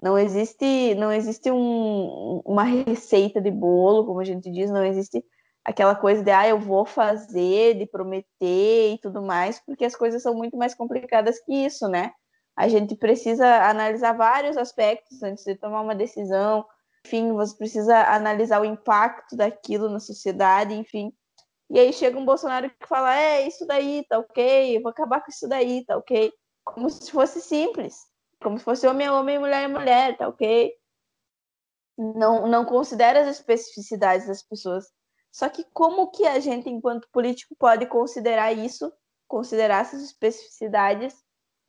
[0.00, 5.22] Não existe, não existe um, uma receita de bolo, como a gente diz, não existe
[5.64, 10.22] aquela coisa de ah, eu vou fazer, de prometer e tudo mais, porque as coisas
[10.22, 12.12] são muito mais complicadas que isso, né?
[12.56, 16.64] A gente precisa analisar vários aspectos antes de tomar uma decisão.
[17.04, 21.12] Enfim, você precisa analisar o impacto daquilo na sociedade, enfim.
[21.70, 25.30] E aí chega um Bolsonaro que fala: é, isso daí tá ok, vou acabar com
[25.30, 26.32] isso daí, tá ok.
[26.64, 27.96] Como se fosse simples.
[28.42, 30.72] Como se fosse homem é homem, mulher é mulher, tá ok.
[31.96, 34.84] Não, não considera as especificidades das pessoas.
[35.30, 38.92] Só que como que a gente, enquanto político, pode considerar isso,
[39.26, 41.14] considerar essas especificidades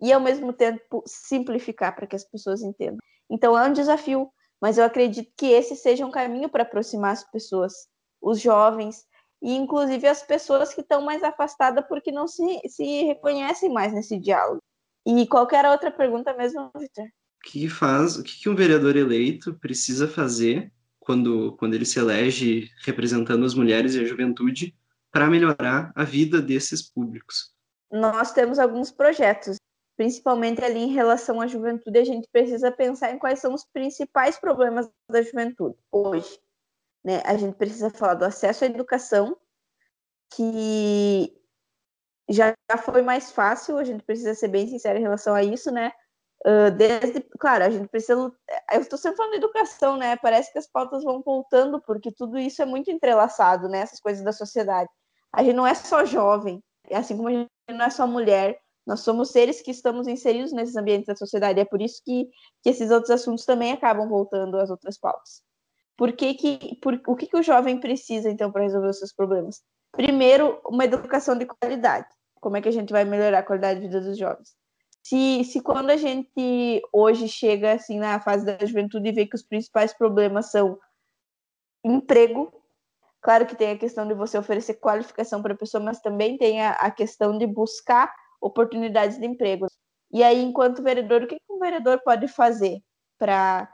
[0.01, 2.97] e ao mesmo tempo simplificar para que as pessoas entendam.
[3.29, 4.29] Então é um desafio,
[4.64, 7.74] mas eu acredito que esse seja um caminho para aproximar as pessoas,
[8.22, 9.03] os jovens
[9.41, 14.18] e inclusive as pessoas que estão mais afastadas porque não se, se reconhecem mais nesse
[14.18, 14.61] diálogo.
[15.05, 17.03] E qualquer outra pergunta mesmo, Victor?
[17.03, 22.70] O que faz, o que um vereador eleito precisa fazer quando, quando ele se elege
[22.86, 24.74] representando as mulheres e a juventude
[25.11, 27.53] para melhorar a vida desses públicos?
[27.91, 29.57] Nós temos alguns projetos
[29.96, 34.38] principalmente ali em relação à juventude, a gente precisa pensar em quais são os principais
[34.38, 36.39] problemas da juventude hoje.
[37.04, 37.22] Né?
[37.26, 39.38] A gente precisa falar do acesso à educação,
[40.34, 41.36] que
[42.30, 45.91] já foi mais fácil, a gente precisa ser bem sincero em relação a isso, né?
[46.46, 48.16] Uh, desde, claro, a gente precisa.
[48.72, 50.16] Eu estou sempre falando de educação, né?
[50.18, 53.80] Parece que as pautas vão voltando, porque tudo isso é muito entrelaçado, né?
[53.80, 54.89] Essas coisas da sociedade.
[55.32, 58.99] A gente não é só jovem, assim como a gente não é só mulher, nós
[58.99, 61.59] somos seres que estamos inseridos nesses ambientes da sociedade.
[61.59, 62.29] É por isso que,
[62.61, 65.41] que esses outros assuntos também acabam voltando às outras pautas.
[65.95, 69.13] Por que que, por, o que, que o jovem precisa, então, para resolver os seus
[69.13, 69.61] problemas?
[69.91, 72.07] Primeiro, uma educação de qualidade.
[72.41, 74.55] Como é que a gente vai melhorar a qualidade de vida dos jovens?
[75.03, 79.36] Se, se quando a gente hoje chega assim na fase da juventude e vê que
[79.36, 80.79] os principais problemas são
[81.84, 82.51] emprego,
[83.21, 86.61] claro que tem a questão de você oferecer qualificação para a pessoa, mas também tem
[86.61, 88.13] a, a questão de buscar
[88.44, 89.68] oportunidades de emprego.
[90.12, 92.80] E aí, enquanto vereador, o que, um vereador pode fazer
[93.18, 93.72] para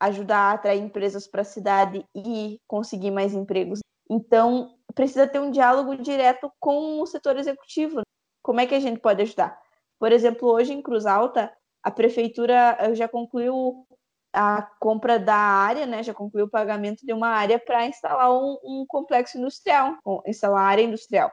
[0.00, 3.80] ajudar a atrair empresas para a cidade e conseguir mais empregos?
[4.08, 8.02] Então, precisa ter um diálogo direto com o setor executivo.
[8.42, 9.60] Como é que a gente pode ajudar?
[9.98, 11.52] Por exemplo, hoje em Cruz Alta,
[11.82, 13.86] a prefeitura eh, já concluiu
[14.32, 16.02] a compra da área, né?
[16.02, 20.82] Já concluiu o pagamento de uma área para instalar um, um, complexo industrial, instalar área
[20.82, 21.30] industrial.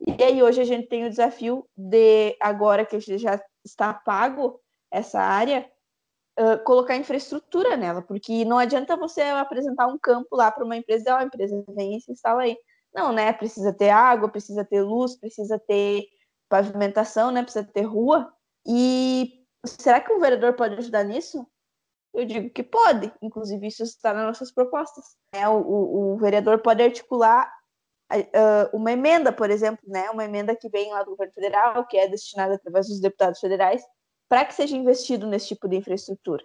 [0.00, 5.20] E aí hoje a gente tem o desafio de, agora que já está pago essa
[5.20, 5.68] área,
[6.38, 11.14] uh, colocar infraestrutura nela, porque não adianta você apresentar um campo lá para uma empresa,
[11.14, 12.56] ó, oh, a empresa vem e se instala aí.
[12.94, 13.32] Não, né?
[13.32, 16.06] Precisa ter água, precisa ter luz, precisa ter
[16.48, 17.42] pavimentação, né?
[17.42, 18.32] Precisa ter rua.
[18.66, 21.46] E será que o vereador pode ajudar nisso?
[22.14, 25.04] Eu digo que pode, inclusive isso está nas nossas propostas.
[25.32, 27.52] É, o, o, o vereador pode articular
[28.72, 32.08] uma emenda, por exemplo, né, uma emenda que vem lá do governo federal, que é
[32.08, 33.82] destinada através dos deputados federais,
[34.28, 36.44] para que seja investido nesse tipo de infraestrutura.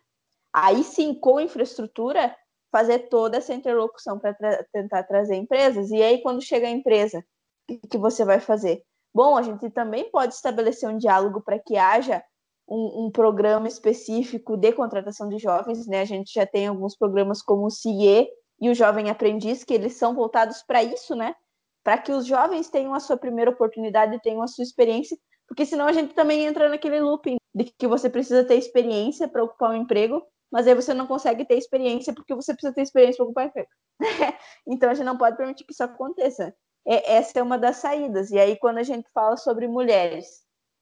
[0.54, 2.36] Aí sim, com infraestrutura,
[2.72, 5.92] fazer toda essa interlocução para tra tentar trazer empresas.
[5.92, 7.24] E aí, quando chega a empresa, o
[7.68, 8.84] que, que você vai fazer?
[9.14, 12.24] Bom, a gente também pode estabelecer um diálogo para que haja
[12.68, 16.02] um, um, programa específico de contratação de jovens, né?
[16.02, 18.30] A gente já tem alguns programas como o CIE
[18.62, 21.36] e o Jovem Aprendiz, que eles são voltados para isso, né?
[21.84, 25.18] Para que os jovens tenham a sua primeira oportunidade, tenham a sua experiência,
[25.48, 29.44] porque senão a gente também entra naquele looping de que você precisa ter experiência para
[29.44, 33.18] ocupar um emprego, mas aí você não consegue ter experiência porque você precisa ter experiência
[33.18, 33.70] para ocupar um emprego.
[34.68, 36.54] então a gente não pode permitir que isso aconteça.
[36.86, 38.32] É, essa é uma das saídas.
[38.32, 40.26] E aí, quando a gente fala sobre mulheres,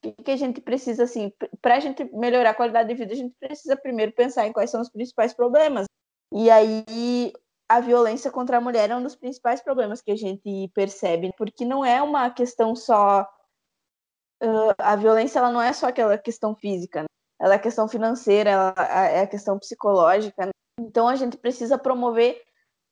[0.03, 1.31] o que, que a gente precisa, assim,
[1.61, 4.69] para a gente melhorar a qualidade de vida, a gente precisa primeiro pensar em quais
[4.69, 5.85] são os principais problemas.
[6.31, 7.33] E aí,
[7.69, 11.63] a violência contra a mulher é um dos principais problemas que a gente percebe, porque
[11.63, 13.21] não é uma questão só.
[14.41, 17.07] Uh, a violência ela não é só aquela questão física, né?
[17.39, 18.73] ela é questão financeira, ela
[19.11, 20.47] é a questão psicológica.
[20.47, 20.51] Né?
[20.79, 22.41] Então a gente precisa promover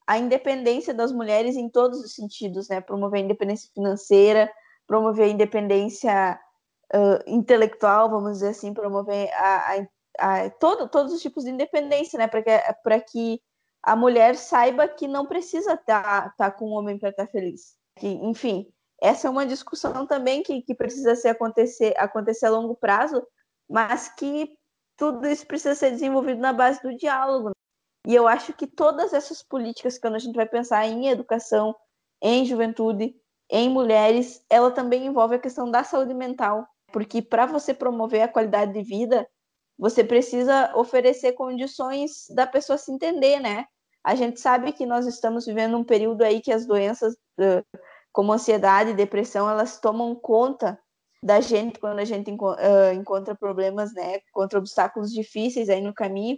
[0.06, 2.80] a independência das mulheres em todos os sentidos, né?
[2.80, 4.50] Promover a independência financeira,
[4.86, 6.40] promover a independência
[6.94, 9.76] uh, intelectual, vamos dizer assim, promover a,
[10.20, 12.28] a, a todo, todos os tipos de independência, né?
[12.28, 13.42] Para que, que
[13.88, 17.32] a mulher saiba que não precisa estar tá, tá com o homem para estar tá
[17.32, 17.78] feliz.
[17.98, 18.70] Que, enfim,
[19.02, 23.26] essa é uma discussão também que, que precisa ser acontecer, acontecer a longo prazo,
[23.70, 24.54] mas que
[24.98, 27.52] tudo isso precisa ser desenvolvido na base do diálogo.
[28.06, 31.74] E eu acho que todas essas políticas, quando a gente vai pensar em educação,
[32.22, 33.16] em juventude,
[33.50, 38.28] em mulheres, ela também envolve a questão da saúde mental, porque para você promover a
[38.28, 39.26] qualidade de vida,
[39.78, 43.66] você precisa oferecer condições da pessoa se entender, né?
[44.08, 47.14] A gente sabe que nós estamos vivendo um período aí que as doenças
[48.14, 50.80] como ansiedade e depressão, elas tomam conta
[51.22, 56.38] da gente quando a gente uh, encontra problemas, né, contra obstáculos difíceis aí no caminho.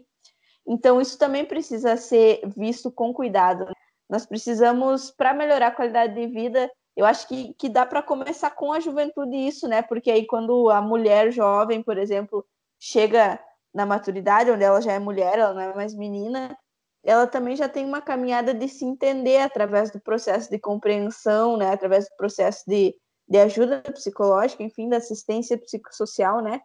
[0.68, 3.72] Então, isso também precisa ser visto com cuidado.
[4.10, 8.50] Nós precisamos, para melhorar a qualidade de vida, eu acho que, que dá para começar
[8.50, 9.84] com a juventude isso, né?
[9.84, 12.44] Porque aí, quando a mulher jovem, por exemplo,
[12.80, 13.40] chega
[13.72, 16.58] na maturidade, onde ela já é mulher, ela não é mais menina,
[17.04, 21.72] ela também já tem uma caminhada de se entender através do processo de compreensão, né,
[21.72, 22.96] através do processo de,
[23.28, 26.62] de ajuda psicológica, enfim, da assistência psicossocial, né?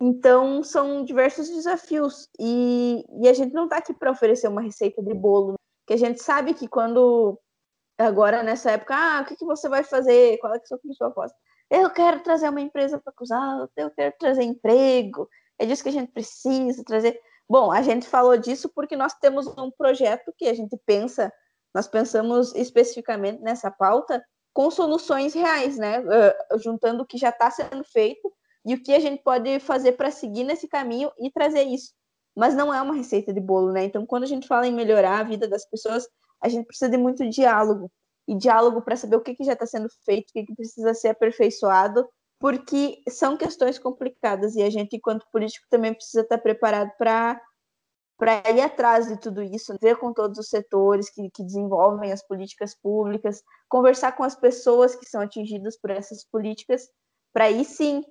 [0.00, 2.28] Então, são diversos desafios.
[2.40, 5.56] E, e a gente não está aqui para oferecer uma receita de bolo, né?
[5.86, 7.38] que a gente sabe que quando,
[7.98, 10.38] agora nessa época, ah, o que, que você vai fazer?
[10.38, 11.36] Qual é a sua proposta?
[11.70, 15.28] Eu quero trazer uma empresa para cruzar, eu quero trazer emprego,
[15.58, 17.20] é disso que a gente precisa trazer.
[17.48, 21.32] Bom, a gente falou disso porque nós temos um projeto que a gente pensa,
[21.74, 26.00] nós pensamos especificamente nessa pauta com soluções reais, né?
[26.00, 28.32] Uh, juntando o que já está sendo feito
[28.64, 31.92] e o que a gente pode fazer para seguir nesse caminho e trazer isso.
[32.36, 33.84] Mas não é uma receita de bolo, né?
[33.84, 36.08] Então, quando a gente fala em melhorar a vida das pessoas,
[36.40, 37.90] a gente precisa de muito diálogo
[38.26, 40.94] e diálogo para saber o que, que já está sendo feito, o que, que precisa
[40.94, 42.08] ser aperfeiçoado
[42.44, 47.40] porque são questões complicadas e a gente, enquanto político, também precisa estar preparado para
[48.18, 52.22] para ir atrás de tudo isso, ver com todos os setores que, que desenvolvem as
[52.22, 56.86] políticas públicas, conversar com as pessoas que são atingidas por essas políticas,
[57.32, 58.04] para aí sim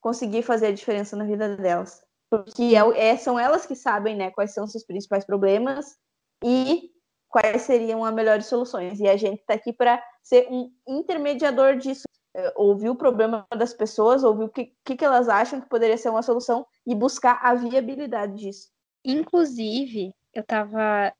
[0.00, 2.00] conseguir fazer a diferença na vida delas.
[2.30, 5.96] Porque é, é, são elas que sabem né, quais são os seus principais problemas
[6.44, 6.90] e
[7.28, 9.00] quais seriam as melhores soluções.
[9.00, 12.04] E a gente está aqui para ser um intermediador disso.
[12.34, 16.10] É, ouvir o problema das pessoas, ouvir o que, que, elas acham que poderia ser
[16.10, 18.70] uma solução e buscar a viabilidade disso.
[19.04, 21.12] Inclusive, eu estava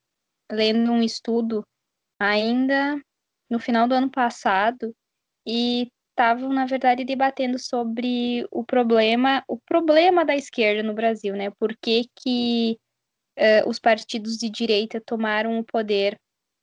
[0.50, 1.66] lendo um estudo
[2.18, 3.00] ainda
[3.48, 4.94] no final do ano passado
[5.44, 11.50] e estavam, na verdade, debatendo sobre o problema, o problema da esquerda no Brasil, né?
[11.58, 12.78] Por que, que
[13.38, 16.20] uh, os partidos de direita tomaram o poder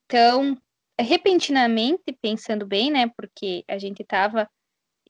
[0.08, 0.58] tão
[1.00, 3.08] repentinamente, pensando bem, né?
[3.16, 4.50] Porque a gente estava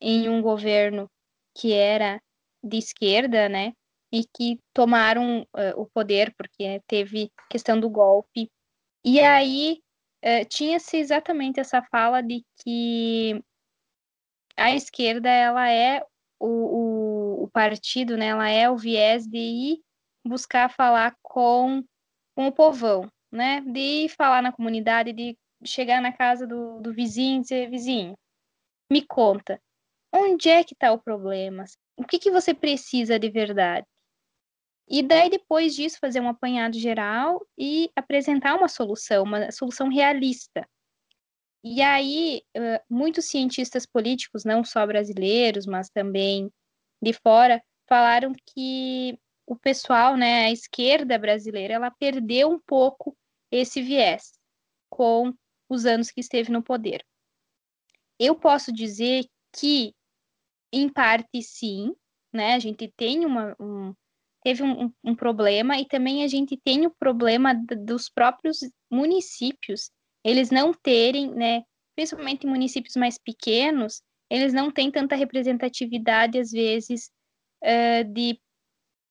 [0.02, 1.10] em um governo
[1.56, 2.22] que era
[2.64, 3.74] de esquerda, né?
[4.12, 8.50] E que tomaram uh, o poder porque teve questão do golpe.
[9.04, 9.82] E aí
[10.24, 13.42] uh, tinha-se exatamente essa fala de que
[14.56, 16.04] a esquerda ela é
[16.40, 18.28] o, o, o, partido, né?
[18.28, 19.82] Ela é o viés de ir
[20.26, 21.84] buscar falar com,
[22.36, 23.62] com o povão, né?
[23.62, 28.18] De ir falar na comunidade, de chegar na casa do, do vizinho e dizer, vizinho,
[28.92, 29.62] me conta,
[30.14, 31.66] onde é que está o problema?
[31.96, 33.86] O que, que você precisa de verdade?
[34.90, 40.68] E daí, depois disso, fazer um apanhado geral e apresentar uma solução, uma solução realista.
[41.64, 42.42] E aí,
[42.90, 46.50] muitos cientistas políticos, não só brasileiros, mas também
[47.02, 53.18] de fora, falaram que o pessoal, né, a esquerda brasileira, ela perdeu um pouco
[53.52, 54.34] esse viés
[54.90, 55.34] com
[55.70, 57.04] os anos que esteve no poder.
[58.20, 59.94] Eu posso dizer que,
[60.72, 61.94] em parte, sim,
[62.34, 62.54] né?
[62.54, 63.94] A gente tem uma, um,
[64.44, 68.60] teve um, um, problema e também a gente tem o problema dos próprios
[68.90, 69.92] municípios,
[70.24, 71.64] eles não terem, né?
[71.96, 77.10] Principalmente em municípios mais pequenos, eles não têm tanta representatividade, às vezes,
[77.64, 78.40] uh, de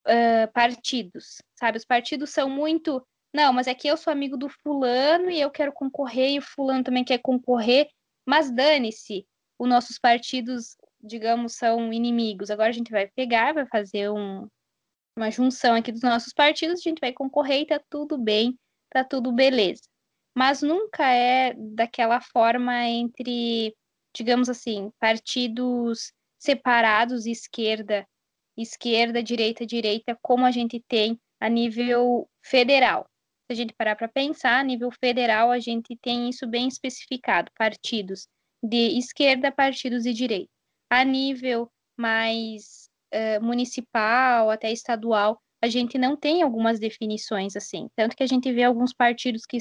[0.06, 1.78] uh, partidos, sabe?
[1.78, 3.04] Os partidos são muito
[3.36, 6.42] não, mas é que eu sou amigo do fulano e eu quero concorrer e o
[6.42, 7.86] fulano também quer concorrer,
[8.26, 9.26] mas dane-se,
[9.58, 12.50] os nossos partidos, digamos, são inimigos.
[12.50, 14.48] Agora a gente vai pegar, vai fazer um,
[15.14, 18.58] uma junção aqui dos nossos partidos, a gente vai concorrer e tá tudo bem,
[18.88, 19.82] tá tudo beleza.
[20.34, 23.76] Mas nunca é daquela forma entre,
[24.16, 28.08] digamos assim, partidos separados, esquerda,
[28.56, 33.06] esquerda, direita, direita, como a gente tem a nível federal
[33.46, 37.50] se a gente parar para pensar, a nível federal, a gente tem isso bem especificado:
[37.56, 38.28] partidos
[38.62, 40.50] de esquerda, partidos de direita.
[40.90, 47.88] A nível mais uh, municipal, até estadual, a gente não tem algumas definições assim.
[47.96, 49.58] Tanto que a gente vê alguns partidos que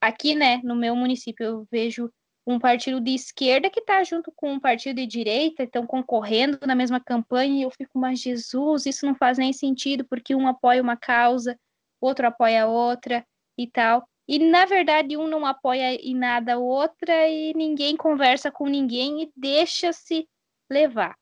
[0.00, 2.10] aqui, né, no meu município, eu vejo
[2.46, 6.74] um partido de esquerda que está junto com um partido de direita, estão concorrendo na
[6.74, 10.82] mesma campanha, e eu fico, mas Jesus, isso não faz nem sentido, porque um apoia
[10.82, 11.58] uma causa,
[12.00, 13.24] outro apoia outra
[13.58, 14.08] e tal.
[14.26, 19.24] E, na verdade, um não apoia em nada a outra e ninguém conversa com ninguém
[19.24, 20.28] e deixa-se
[20.70, 21.16] levar.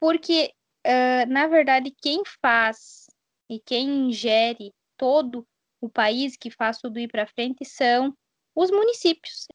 [0.00, 0.52] Porque,
[0.86, 3.06] uh, na verdade, quem faz
[3.50, 5.46] e quem ingere todo
[5.80, 8.14] o país, que faz tudo ir para frente, são
[8.54, 9.46] os municípios.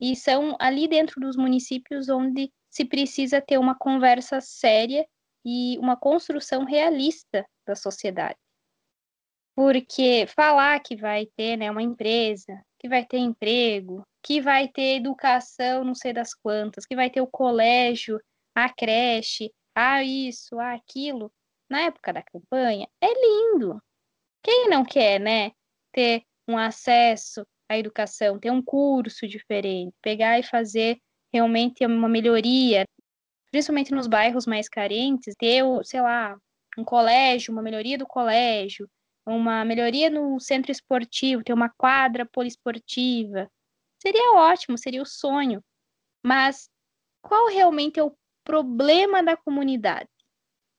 [0.00, 5.06] E são ali dentro dos municípios onde se precisa ter uma conversa séria
[5.44, 8.38] e uma construção realista da sociedade.
[9.60, 14.96] Porque falar que vai ter né, uma empresa, que vai ter emprego, que vai ter
[14.96, 18.18] educação, não sei das quantas, que vai ter o colégio,
[18.54, 21.30] a creche, ah, isso, ah, aquilo,
[21.68, 23.78] na época da campanha, é lindo.
[24.42, 25.52] Quem não quer, né,
[25.92, 30.96] ter um acesso à educação, ter um curso diferente, pegar e fazer
[31.30, 32.86] realmente uma melhoria,
[33.50, 36.34] principalmente nos bairros mais carentes, ter, sei lá,
[36.78, 38.88] um colégio, uma melhoria do colégio,
[39.30, 43.50] uma melhoria no centro esportivo, ter uma quadra poliesportiva.
[44.00, 45.62] Seria ótimo, seria o sonho.
[46.24, 46.68] Mas
[47.22, 50.08] qual realmente é o problema da comunidade?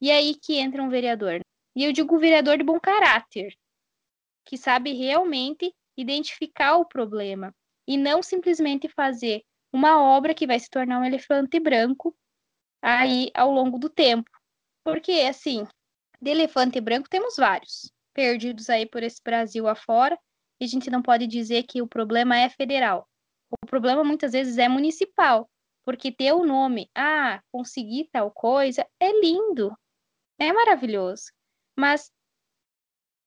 [0.01, 1.41] E aí que entra um vereador.
[1.75, 3.55] E eu digo vereador de bom caráter,
[4.45, 7.53] que sabe realmente identificar o problema
[7.87, 12.15] e não simplesmente fazer uma obra que vai se tornar um elefante branco
[12.81, 14.29] aí ao longo do tempo.
[14.83, 15.65] Porque, assim,
[16.19, 20.17] de elefante branco temos vários perdidos aí por esse Brasil afora,
[20.59, 23.07] e a gente não pode dizer que o problema é federal.
[23.63, 25.49] O problema muitas vezes é municipal,
[25.83, 29.75] porque ter o nome, ah, consegui tal coisa, é lindo,
[30.39, 31.31] é maravilhoso.
[31.77, 32.11] Mas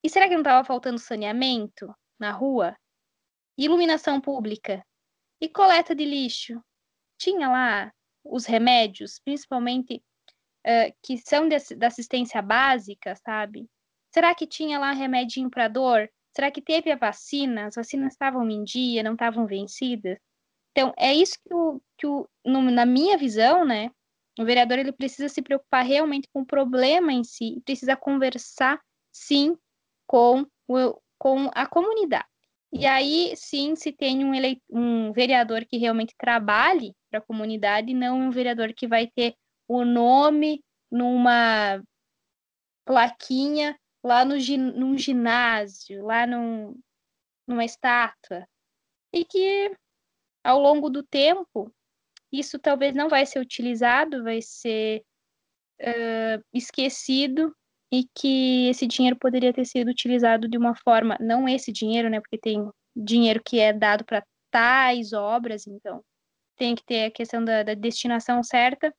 [0.04, 2.76] e será que não estava faltando saneamento na rua?
[3.56, 4.84] Iluminação pública?
[5.40, 6.62] E coleta de lixo?
[7.18, 10.04] Tinha lá os remédios, principalmente
[10.66, 13.66] uh, que são de, da assistência básica, sabe?
[14.14, 16.08] Será que tinha lá remedinho para dor?
[16.36, 17.66] Será que teve a vacina?
[17.66, 20.16] As vacinas estavam em dia, não estavam vencidas?
[20.70, 23.90] Então, é isso que, o, que o, no, na minha visão, né?
[24.38, 28.80] O vereador ele precisa se preocupar realmente com o problema em si, precisa conversar,
[29.12, 29.56] sim,
[30.06, 32.28] com, o, com a comunidade.
[32.72, 37.92] E aí, sim, se tem um, eleit um vereador que realmente trabalhe para a comunidade,
[37.92, 39.34] não um vereador que vai ter
[39.66, 41.82] o nome numa
[42.84, 44.34] plaquinha lá no,
[44.74, 46.78] num ginásio, lá num,
[47.48, 48.46] numa estátua,
[49.12, 49.74] e que
[50.44, 51.74] ao longo do tempo
[52.30, 55.02] isso talvez não vai ser utilizado, vai ser
[55.80, 57.54] uh, esquecido
[57.92, 62.20] e que esse dinheiro poderia ter sido utilizado de uma forma, não esse dinheiro, né,
[62.20, 66.04] porque tem dinheiro que é dado para tais obras, então
[66.56, 68.92] tem que ter a questão da, da destinação certa,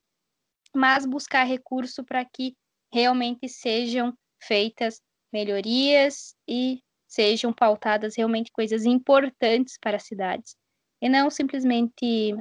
[0.73, 2.55] mas buscar recurso para que
[2.91, 4.13] realmente sejam
[4.45, 10.55] feitas melhorias e sejam pautadas realmente coisas importantes para as cidades.
[11.01, 12.35] E não simplesmente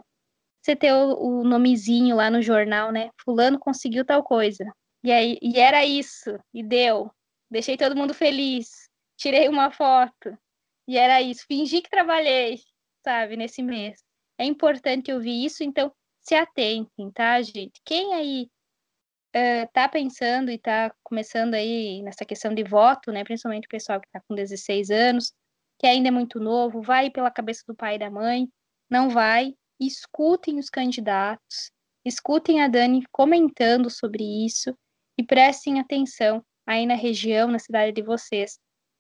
[0.63, 3.11] você ter o, nomezinho lá no jornal, né?
[3.23, 4.65] Fulano conseguiu tal coisa.
[5.03, 7.11] E, aí, e era isso, e deu.
[7.51, 8.89] Deixei todo mundo feliz.
[9.19, 10.37] Tirei uma foto.
[10.89, 11.45] E era isso.
[11.47, 12.59] Fingi que trabalhei,
[13.05, 14.03] sabe, nesse mês.
[14.39, 17.81] É importante ouvir isso, então se atentem, tá, gente?
[17.85, 18.49] Quem aí
[19.35, 24.07] está pensando e está começando aí nessa questão de voto, né, principalmente o pessoal que
[24.07, 25.33] está com 16 anos,
[25.79, 28.49] que ainda é muito novo, vai pela cabeça do pai e da mãe,
[28.89, 31.73] não vai, escutem os candidatos,
[32.05, 34.77] escutem a Dani comentando sobre isso
[35.19, 38.59] e prestem atenção aí na região, na cidade de vocês.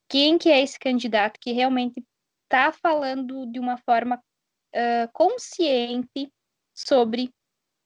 [0.08, 2.04] Quem que é esse candidato que realmente
[2.44, 6.30] está falando de uma forma uh, consciente
[6.74, 7.32] sobre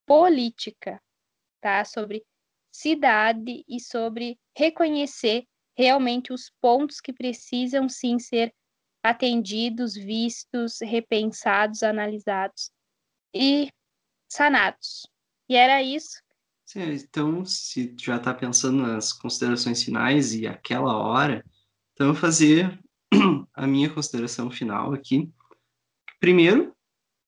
[0.07, 1.01] política,
[1.61, 1.85] tá?
[1.85, 2.25] Sobre
[2.79, 5.45] cidade e sobre reconhecer
[5.77, 8.55] realmente os pontos que precisam sim ser
[9.03, 12.71] atendidos, vistos, repensados, analisados
[13.35, 13.69] e
[14.29, 15.09] sanados.
[15.49, 16.21] E era isso.
[16.77, 21.45] Então, se já está pensando nas considerações finais e aquela hora,
[21.93, 22.79] então eu vou fazer
[23.55, 25.31] a minha consideração final aqui.
[26.21, 26.77] Primeiro,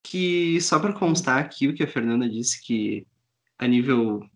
[0.02, 3.06] que só para constar aqui o que a Fernanda disse, que
[3.58, 4.28] a nível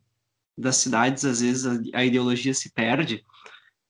[0.56, 3.24] das cidades, às vezes a, a ideologia se perde,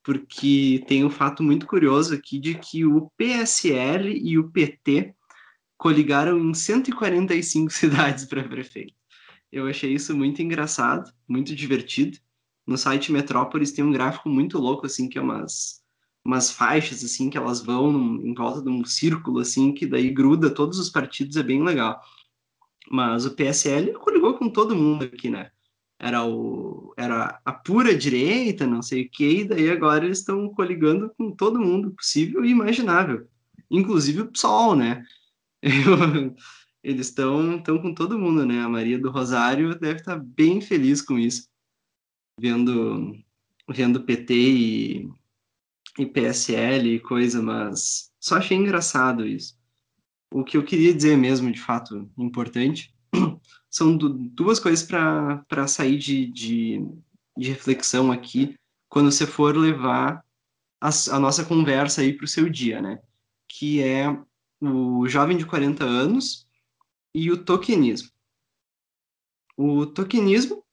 [0.02, 5.14] porque tem um fato muito curioso aqui de que o PSL e o PT
[5.76, 8.94] coligaram em 145 cidades para prefeito.
[9.50, 12.18] Eu achei isso muito engraçado, muito divertido.
[12.66, 15.84] No site Metrópolis tem um gráfico muito louco, assim, que é umas
[16.24, 20.10] umas faixas assim que elas vão num, em volta de um círculo assim que daí
[20.10, 22.00] gruda todos os partidos é bem legal
[22.90, 25.50] mas o PSL coligou com todo mundo aqui né
[25.98, 30.48] era o era a pura direita não sei o que e daí agora eles estão
[30.50, 33.28] coligando com todo mundo possível e imaginável
[33.70, 35.04] inclusive o PSOL né
[35.62, 36.34] Eu,
[36.82, 40.60] eles estão estão com todo mundo né a Maria do Rosário deve estar tá bem
[40.60, 41.48] feliz com isso
[42.38, 43.16] vendo
[43.68, 45.10] vendo PT e
[45.98, 49.56] e PSL e coisa, mas só achei engraçado isso.
[50.32, 52.93] O que eu queria dizer mesmo, de fato, importante,
[53.74, 56.86] são duas coisas para sair de, de,
[57.36, 58.56] de, reflexão aqui
[58.88, 60.24] quando você for levar
[60.80, 63.00] a, a nossa conversa aí para o seu dia, né?
[63.48, 64.16] Que é
[64.60, 66.46] o jovem de 40 anos
[67.12, 68.10] e o tokenismo.
[69.56, 70.64] O tokenismo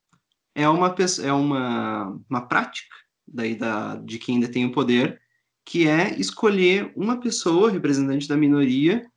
[0.53, 2.95] é uma, é uma, uma prática
[3.28, 5.19] daí da, de quem ainda tem o poder,
[5.65, 9.10] que é escolher uma pessoa, representante da minoria,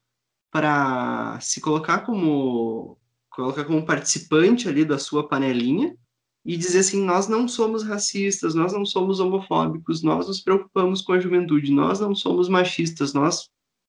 [0.51, 2.98] para se colocar como
[3.35, 5.97] colocar como participante ali da sua panelinha
[6.44, 11.12] e dizer assim, nós não somos racistas, nós não somos homofóbicos, nós nos preocupamos com
[11.12, 13.48] a juventude, nós não somos machistas, nós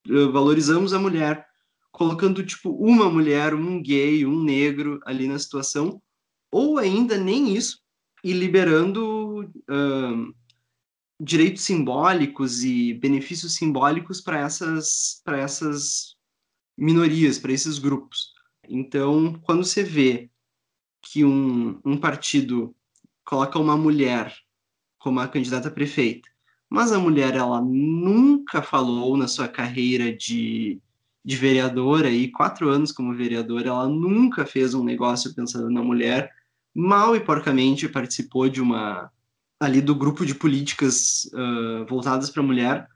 [0.09, 1.45] uh, valorizamos a mulher,
[1.91, 6.01] colocando tipo uma mulher, um gay, um negro ali na situação,
[6.51, 7.79] ou ainda nem isso,
[8.23, 10.33] e liberando uh,
[11.21, 16.15] direitos simbólicos e benefícios simbólicos para essas, para essas
[16.77, 18.34] minorias, para esses grupos.
[18.69, 20.29] Então, quando você vê
[21.01, 22.75] que um, um partido
[23.23, 24.33] coloca uma mulher
[24.99, 26.27] como a candidata a prefeita,
[26.69, 30.81] mas a mulher ela nunca falou na sua carreira de,
[31.23, 36.31] de vereadora e quatro anos como vereadora, ela nunca fez um negócio pensando na mulher,
[36.73, 39.11] mal e porcamente participou de uma
[39.59, 42.89] ali do grupo de políticas uh, voltadas para a mulher,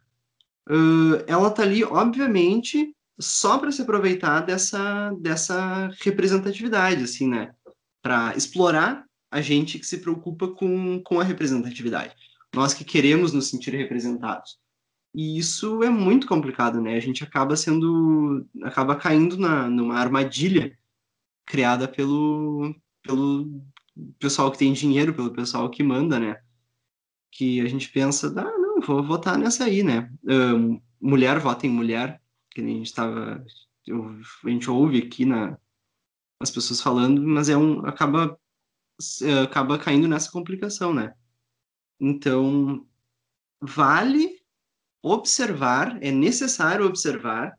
[0.69, 7.53] uh, ela está ali, obviamente, só para se aproveitar dessa, dessa representatividade, assim, né?
[8.01, 12.15] Para explorar a gente que se preocupa com, com a representatividade.
[12.55, 14.57] Nós que queremos nos sentir representados.
[15.13, 16.95] E isso é muito complicado, né?
[16.95, 20.77] A gente acaba sendo, acaba caindo na, numa armadilha
[21.45, 22.73] criada pelo,
[23.03, 23.61] pelo
[24.19, 26.37] pessoal que tem dinheiro, pelo pessoal que manda, né?
[27.31, 30.09] Que a gente pensa, ah, não, vou votar nessa aí, né?
[30.23, 32.18] Um, mulher vota em mulher,
[32.51, 33.45] que nem a gente estava,
[34.45, 35.57] a gente ouve aqui na
[36.41, 38.39] as pessoas falando, mas é um acaba
[39.43, 41.13] acaba caindo nessa complicação, né?
[41.99, 42.85] Então
[43.61, 44.39] vale
[45.01, 47.57] observar, é necessário observar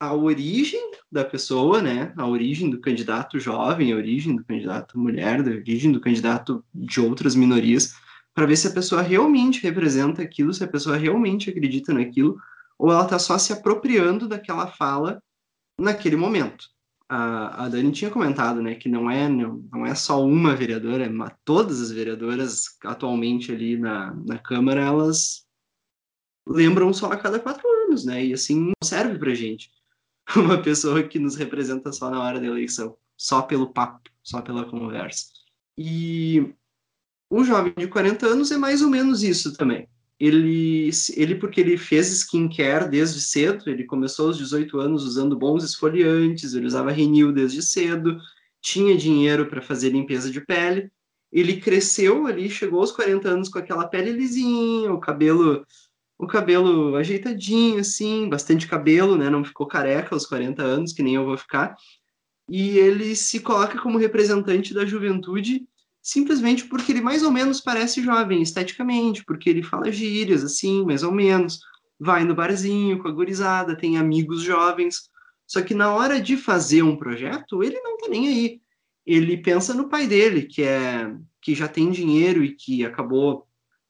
[0.00, 2.12] a origem da pessoa, né?
[2.16, 7.00] A origem do candidato jovem, a origem do candidato mulher, a origem do candidato de
[7.00, 7.94] outras minorias,
[8.34, 12.36] para ver se a pessoa realmente representa aquilo, se a pessoa realmente acredita naquilo,
[12.78, 15.22] ou ela está só se apropriando daquela fala
[15.78, 16.66] naquele momento.
[17.08, 21.08] A, a Dani tinha comentado, né, que não é não, não é só uma vereadora,
[21.10, 25.44] mas todas as vereadoras atualmente ali na, na Câmara, elas
[26.46, 29.70] lembram só a cada quatro anos, né, e assim não serve para gente.
[30.36, 34.64] uma pessoa que nos representa só na hora da eleição, só pelo papo, só pela
[34.64, 35.26] conversa.
[35.76, 36.54] E
[37.30, 39.88] o jovem de 40 anos é mais ou menos isso também.
[40.18, 45.64] Ele, ele porque ele fez skincare desde cedo, ele começou aos 18 anos usando bons
[45.64, 48.18] esfoliantes, ele usava Renil desde cedo,
[48.62, 50.90] tinha dinheiro para fazer limpeza de pele.
[51.32, 55.66] Ele cresceu ali, chegou aos 40 anos com aquela pele lisinha, o cabelo
[56.16, 59.28] o cabelo ajeitadinho, assim, bastante cabelo, né?
[59.28, 61.76] Não ficou careca aos 40 anos, que nem eu vou ficar.
[62.48, 65.66] E ele se coloca como representante da juventude
[66.04, 71.02] simplesmente porque ele mais ou menos parece jovem esteticamente, porque ele fala gírias, assim, mais
[71.02, 71.60] ou menos.
[71.98, 75.08] Vai no barzinho com a gurizada, tem amigos jovens.
[75.46, 78.60] Só que na hora de fazer um projeto, ele não tá nem aí.
[79.06, 81.10] Ele pensa no pai dele, que é
[81.40, 83.46] que já tem dinheiro e que acabou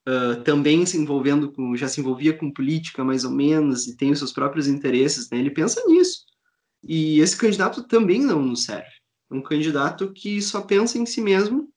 [0.08, 4.10] uh, também se envolvendo com, já se envolvia com política mais ou menos e tem
[4.10, 5.38] os seus próprios interesses, né?
[5.38, 6.24] Ele pensa nisso.
[6.82, 8.90] E esse candidato também não nos serve.
[9.30, 11.72] É um candidato que só pensa em si mesmo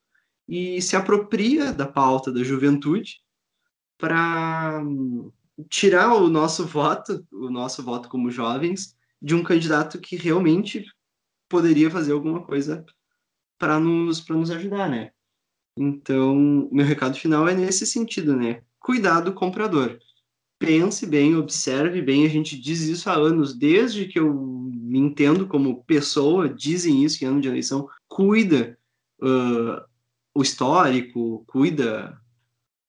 [0.47, 3.21] e se apropria da pauta da juventude
[3.97, 4.81] para
[5.69, 10.85] tirar o nosso voto, o nosso voto como jovens, de um candidato que realmente
[11.49, 12.85] poderia fazer alguma coisa
[13.57, 15.11] para nos, nos ajudar, né?
[15.77, 18.61] Então, meu recado final é nesse sentido, né?
[18.79, 19.97] Cuidado do comprador.
[20.59, 22.25] Pense bem, observe bem.
[22.25, 27.23] A gente diz isso há anos, desde que eu me entendo como pessoa, dizem isso
[27.23, 27.87] em ano de eleição.
[28.07, 28.77] Cuida
[29.21, 29.83] uh,
[30.37, 32.21] o histórico, cuida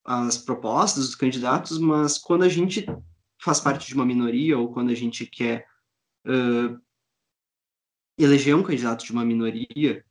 [0.05, 2.85] as propostas dos candidatos, mas quando a gente
[3.43, 5.67] faz parte de uma minoria ou quando a gente quer
[6.27, 6.79] uh,
[8.19, 10.05] eleger um candidato de uma minoria,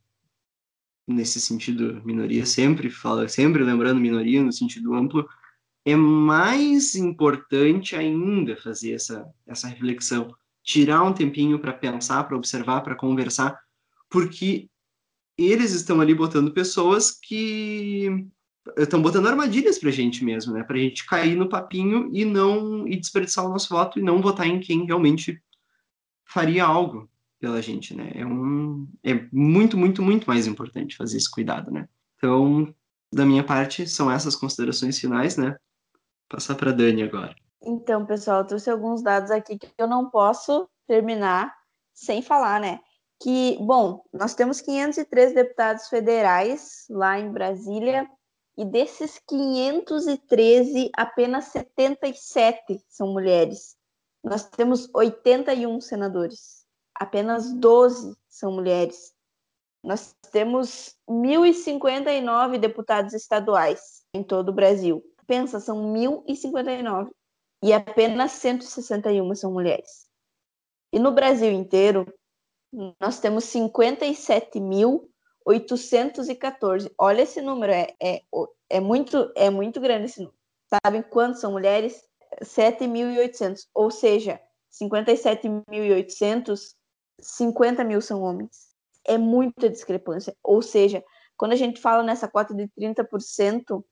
[1.07, 5.29] nesse sentido, minoria sempre fala, sempre lembrando minoria no sentido amplo,
[5.85, 12.81] é mais importante ainda fazer essa, essa reflexão, tirar um tempinho para pensar, para observar,
[12.81, 13.59] para conversar,
[14.09, 14.71] porque
[15.37, 18.27] eles estão ali botando pessoas que
[18.77, 20.63] estão botando armadilhas para a gente mesmo, né?
[20.63, 24.21] Para a gente cair no papinho e não e desperdiçar o nosso voto e não
[24.21, 25.41] votar em quem realmente
[26.25, 27.09] faria algo
[27.39, 28.11] pela gente, né?
[28.15, 31.87] É um é muito muito muito mais importante fazer esse cuidado, né?
[32.17, 32.73] Então,
[33.13, 35.55] da minha parte, são essas considerações finais, né?
[36.27, 37.35] Passar para Dani agora.
[37.61, 41.53] Então, pessoal, eu trouxe alguns dados aqui que eu não posso terminar
[41.93, 42.79] sem falar, né?
[43.19, 48.07] Que, bom, nós temos 503 deputados federais lá em Brasília,
[48.57, 53.77] e desses 513, apenas 77 são mulheres.
[54.23, 56.65] Nós temos 81 senadores,
[56.95, 59.13] apenas 12 são mulheres.
[59.83, 65.03] Nós temos 1.059 deputados estaduais em todo o Brasil.
[65.27, 67.11] Pensa, são 1.059
[67.63, 70.07] e apenas 161 são mulheres.
[70.91, 72.11] E no Brasil inteiro,
[72.99, 75.09] nós temos 57 mil
[75.45, 76.91] 814.
[76.97, 78.21] Olha esse número, é, é,
[78.69, 80.37] é, muito, é muito grande esse número.
[80.83, 82.03] Sabem quantos são mulheres?
[82.43, 83.67] 7.800.
[83.73, 84.41] Ou seja,
[84.71, 86.75] 57.800,
[87.19, 88.67] 50 mil são homens.
[89.05, 90.35] É muita discrepância.
[90.43, 91.03] Ou seja,
[91.37, 93.83] quando a gente fala nessa cota de 30%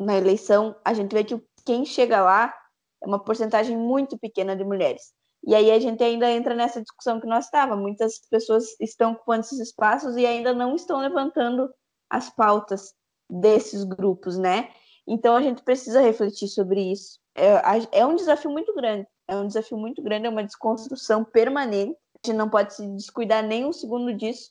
[0.00, 2.54] na eleição, a gente vê que quem chega lá
[3.02, 5.12] é uma porcentagem muito pequena de mulheres.
[5.46, 7.82] E aí a gente ainda entra nessa discussão que nós estávamos.
[7.82, 11.70] Muitas pessoas estão ocupando esses espaços e ainda não estão levantando
[12.08, 12.94] as pautas
[13.28, 14.70] desses grupos, né?
[15.06, 17.18] Então a gente precisa refletir sobre isso.
[17.34, 19.06] É, é um desafio muito grande.
[19.28, 21.98] É um desafio muito grande, é uma desconstrução permanente.
[22.22, 24.50] A gente não pode se descuidar nem um segundo disso.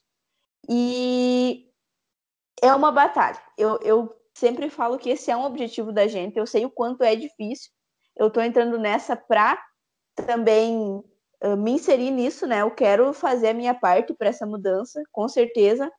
[0.70, 1.68] E
[2.62, 3.42] é uma batalha.
[3.58, 6.38] Eu, eu sempre falo que esse é um objetivo da gente.
[6.38, 7.72] Eu sei o quanto é difícil.
[8.16, 9.60] Eu estou entrando nessa para
[10.16, 11.04] também
[11.44, 12.62] uh, me inserir nisso, né?
[12.62, 15.92] Eu quero fazer a minha parte para essa mudança, com certeza.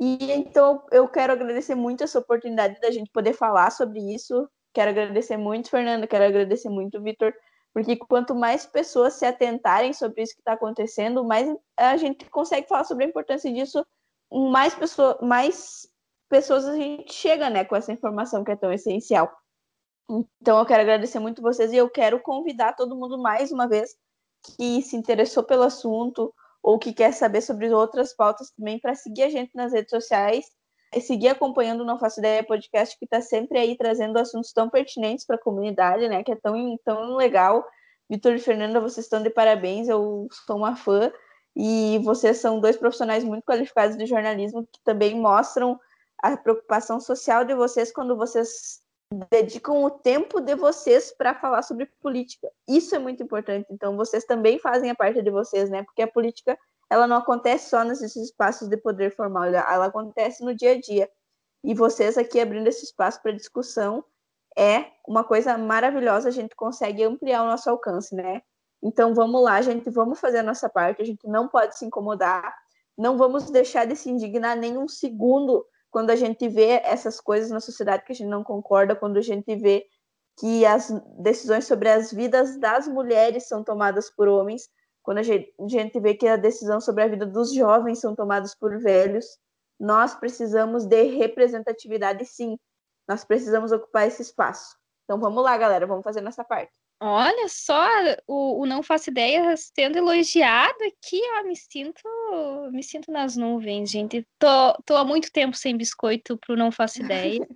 [0.00, 4.48] E então eu quero agradecer muito essa oportunidade da gente poder falar sobre isso.
[4.72, 7.32] Quero agradecer muito, Fernanda, quero agradecer muito, Vitor,
[7.72, 12.66] porque quanto mais pessoas se atentarem sobre isso que está acontecendo, mais a gente consegue
[12.68, 13.86] falar sobre a importância disso,
[14.32, 15.88] mais, pessoa, mais
[16.28, 19.32] pessoas a gente chega né, com essa informação que é tão essencial.
[20.08, 23.94] Então eu quero agradecer muito vocês e eu quero convidar todo mundo mais uma vez
[24.56, 29.22] que se interessou pelo assunto ou que quer saber sobre outras pautas também para seguir
[29.24, 30.46] a gente nas redes sociais
[30.94, 34.68] e seguir acompanhando o Não Faço Ideia podcast que está sempre aí trazendo assuntos tão
[34.70, 36.22] pertinentes para a comunidade, né?
[36.22, 37.66] Que é tão, tão legal.
[38.08, 41.10] Vitor e Fernanda, vocês estão de parabéns, eu sou uma fã
[41.56, 45.80] e vocês são dois profissionais muito qualificados de jornalismo que também mostram
[46.22, 48.83] a preocupação social de vocês quando vocês
[49.30, 52.50] dedicam o tempo de vocês para falar sobre política.
[52.68, 53.66] Isso é muito importante.
[53.70, 55.82] Então, vocês também fazem a parte de vocês, né?
[55.82, 56.58] Porque a política,
[56.90, 61.10] ela não acontece só nesses espaços de poder formal, ela acontece no dia a dia.
[61.62, 64.04] E vocês aqui abrindo esse espaço para discussão
[64.56, 68.42] é uma coisa maravilhosa, a gente consegue ampliar o nosso alcance, né?
[68.82, 72.54] Então, vamos lá, gente, vamos fazer a nossa parte, a gente não pode se incomodar,
[72.96, 77.52] não vamos deixar de se indignar nem um segundo quando a gente vê essas coisas
[77.52, 79.86] na sociedade que a gente não concorda, quando a gente vê
[80.36, 80.90] que as
[81.20, 84.68] decisões sobre as vidas das mulheres são tomadas por homens,
[85.04, 88.76] quando a gente, vê que a decisão sobre a vida dos jovens são tomadas por
[88.80, 89.24] velhos,
[89.78, 92.58] nós precisamos de representatividade, sim.
[93.06, 94.76] Nós precisamos ocupar esse espaço.
[95.04, 96.76] Então vamos lá, galera, vamos fazer nossa parte.
[97.00, 97.86] Olha só,
[98.26, 102.02] o, o, Não Faço Ideia sendo elogiado aqui, ó, me sinto,
[102.72, 104.26] me sinto nas nuvens, gente.
[104.38, 107.46] Tô, tô há muito tempo sem biscoito pro Não Faço Ideia.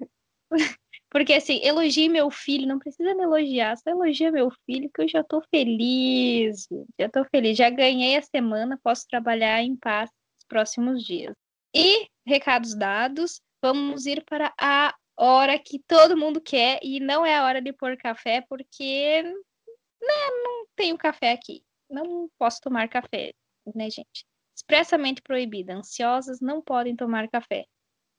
[1.10, 5.08] Porque, assim, elogie meu filho, não precisa me elogiar, só elogia meu filho, que eu
[5.08, 6.68] já tô feliz,
[7.00, 7.56] já tô feliz.
[7.56, 11.34] Já ganhei a semana, posso trabalhar em paz nos próximos dias.
[11.74, 17.36] E, recados dados, vamos ir para a hora que todo mundo quer e não é
[17.36, 21.64] a hora de pôr café porque né, não tenho café aqui.
[21.90, 23.32] Não posso tomar café,
[23.74, 24.24] né, gente?
[24.56, 25.74] Expressamente proibida.
[25.74, 27.66] Ansiosas não podem tomar café.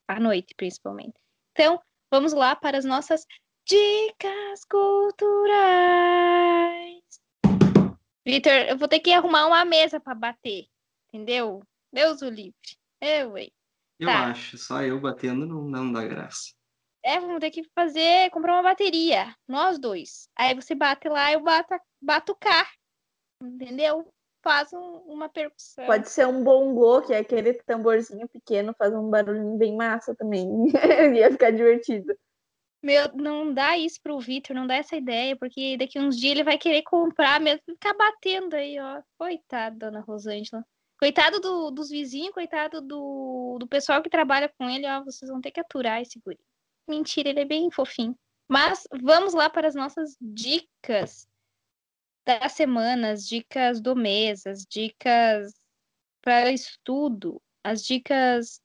[0.07, 1.13] À noite, principalmente.
[1.51, 1.79] Então,
[2.11, 3.25] vamos lá para as nossas
[3.65, 6.09] dicas culturais.
[8.25, 10.65] Vitor, eu vou ter que arrumar uma mesa para bater,
[11.07, 11.61] entendeu?
[11.91, 12.53] Deus o livre.
[13.01, 14.27] Eu, Eu tá.
[14.27, 16.53] acho, só eu batendo não, não dá graça.
[17.03, 20.29] É, vamos ter que fazer, comprar uma bateria, nós dois.
[20.35, 22.69] Aí você bate lá, eu bato, bato o carro,
[23.41, 24.11] entendeu?
[24.41, 25.85] Faz um, uma percussão.
[25.85, 30.47] Pode ser um bongô, que é aquele tamborzinho pequeno, faz um barulhinho bem massa também.
[31.17, 32.15] Ia ficar divertido.
[32.81, 36.43] Meu, não dá isso pro Vitor, não dá essa ideia, porque daqui uns dias ele
[36.45, 39.01] vai querer comprar mesmo, ficar batendo aí, ó.
[39.17, 40.65] Coitado, dona Rosângela.
[40.97, 45.03] Coitado do, dos vizinhos, coitado do, do pessoal que trabalha com ele, ó.
[45.03, 46.39] Vocês vão ter que aturar esse guri.
[46.89, 48.17] Mentira, ele é bem fofinho.
[48.47, 51.27] Mas vamos lá para as nossas dicas
[52.25, 55.53] da semana, as dicas do mês, as dicas
[56.21, 58.59] para estudo, as dicas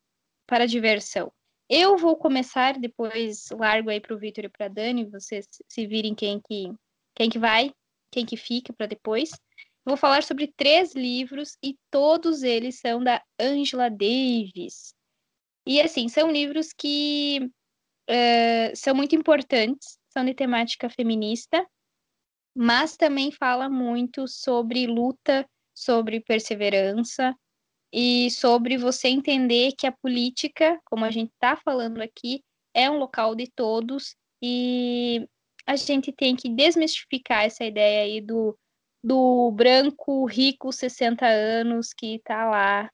[0.47, 1.31] para diversão.
[1.69, 6.15] Eu vou começar, depois largo aí para o Vitor e para Dani, vocês se virem
[6.15, 6.73] quem que,
[7.15, 7.75] quem que vai,
[8.11, 9.31] quem que fica para depois.
[9.85, 14.95] Vou falar sobre três livros e todos eles são da Angela Davis.
[15.67, 17.51] E assim, são livros que
[18.11, 21.67] uh, são muito importantes, são de temática feminista,
[22.55, 27.35] mas também fala muito sobre luta, sobre perseverança
[27.93, 32.99] e sobre você entender que a política, como a gente está falando aqui, é um
[32.99, 35.29] local de todos e
[35.67, 38.57] a gente tem que desmistificar essa ideia aí do,
[39.03, 42.91] do branco rico 60 anos que está lá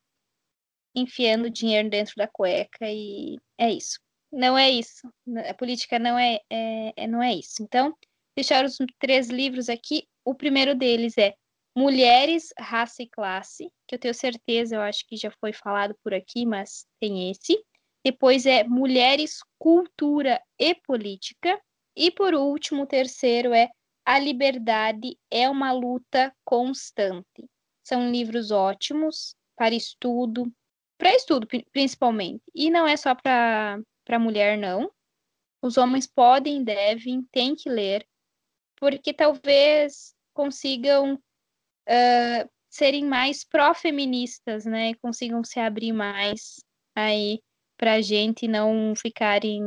[0.95, 3.99] enfiando dinheiro dentro da cueca e é isso
[4.33, 5.09] não é isso.
[5.49, 7.63] A política não é, é, é, não é isso.
[7.63, 7.95] Então,
[8.37, 10.07] deixar os três livros aqui.
[10.25, 11.35] O primeiro deles é
[11.77, 16.13] Mulheres, Raça e Classe, que eu tenho certeza, eu acho que já foi falado por
[16.13, 17.63] aqui, mas tem esse.
[18.05, 21.61] Depois é Mulheres, Cultura e Política.
[21.97, 23.69] E por último, o terceiro é
[24.05, 27.49] A Liberdade é uma luta constante.
[27.85, 30.53] São livros ótimos para estudo,
[30.99, 32.43] para estudo principalmente.
[32.55, 33.79] E não é só para
[34.11, 34.91] para a mulher não.
[35.63, 38.05] Os homens podem, devem, têm que ler,
[38.75, 44.95] porque talvez consigam uh, serem mais pró-feministas, né?
[44.95, 46.57] Consigam se abrir mais
[46.93, 47.41] aí
[47.77, 49.63] para a gente não ficarem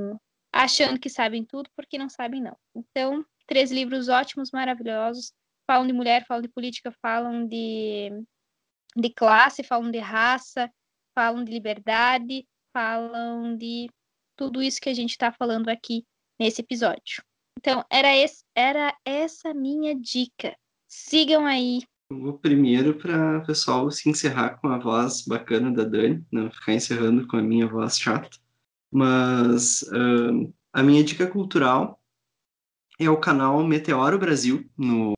[0.52, 2.58] achando que sabem tudo, porque não sabem não.
[2.76, 5.32] Então, três livros ótimos, maravilhosos.
[5.66, 8.10] Falam de mulher, falam de política, falam de,
[8.94, 10.70] de classe, falam de raça,
[11.16, 13.88] falam de liberdade, falam de
[14.36, 16.06] tudo isso que a gente está falando aqui
[16.40, 17.24] nesse episódio.
[17.58, 20.56] Então, era, esse, era essa minha dica.
[20.88, 21.82] Sigam aí.
[22.12, 26.74] O primeiro para o pessoal se encerrar com a voz bacana da Dani, não ficar
[26.74, 28.38] encerrando com a minha voz chata.
[28.92, 32.00] Mas uh, a minha dica cultural
[33.00, 35.14] é o canal Meteoro Brasil no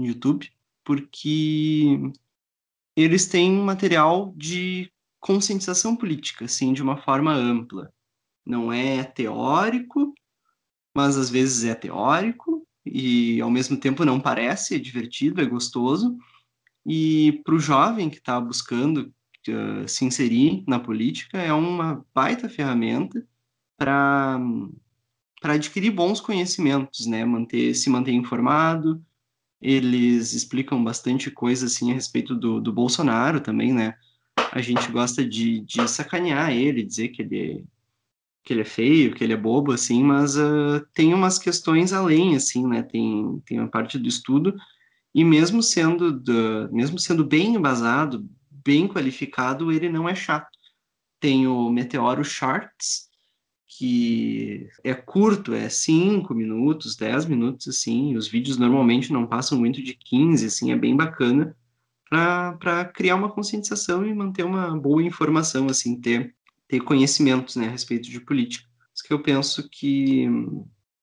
[0.00, 0.50] YouTube,
[0.84, 1.98] porque
[2.96, 4.90] eles têm material de
[5.20, 7.92] conscientização política, assim, de uma forma ampla
[8.48, 10.14] não é teórico,
[10.94, 16.16] mas às vezes é teórico e ao mesmo tempo não parece, é divertido, é gostoso.
[16.86, 19.12] E para o jovem que está buscando
[19.48, 23.24] uh, se inserir na política, é uma baita ferramenta
[23.76, 24.40] para
[25.40, 27.24] para adquirir bons conhecimentos, né?
[27.24, 29.00] Manter, se manter informado.
[29.60, 33.94] Eles explicam bastante coisa assim a respeito do, do Bolsonaro também, né?
[34.50, 37.64] A gente gosta de, de sacanear ele, dizer que ele
[38.48, 42.34] que ele é feio, que ele é bobo, assim, mas uh, tem umas questões além,
[42.34, 42.82] assim, né?
[42.82, 44.56] Tem, tem uma parte do estudo,
[45.14, 50.48] e mesmo sendo, do, mesmo sendo bem embasado, bem qualificado, ele não é chato.
[51.20, 53.10] Tem o Meteoro Charts,
[53.66, 59.82] que é curto, é 5 minutos, 10 minutos, assim, os vídeos normalmente não passam muito
[59.82, 61.54] de 15, assim, é bem bacana
[62.08, 66.34] para criar uma conscientização e manter uma boa informação, assim, ter
[66.68, 68.68] ter conhecimentos né, a respeito de política.
[68.94, 70.26] Isso que eu penso que,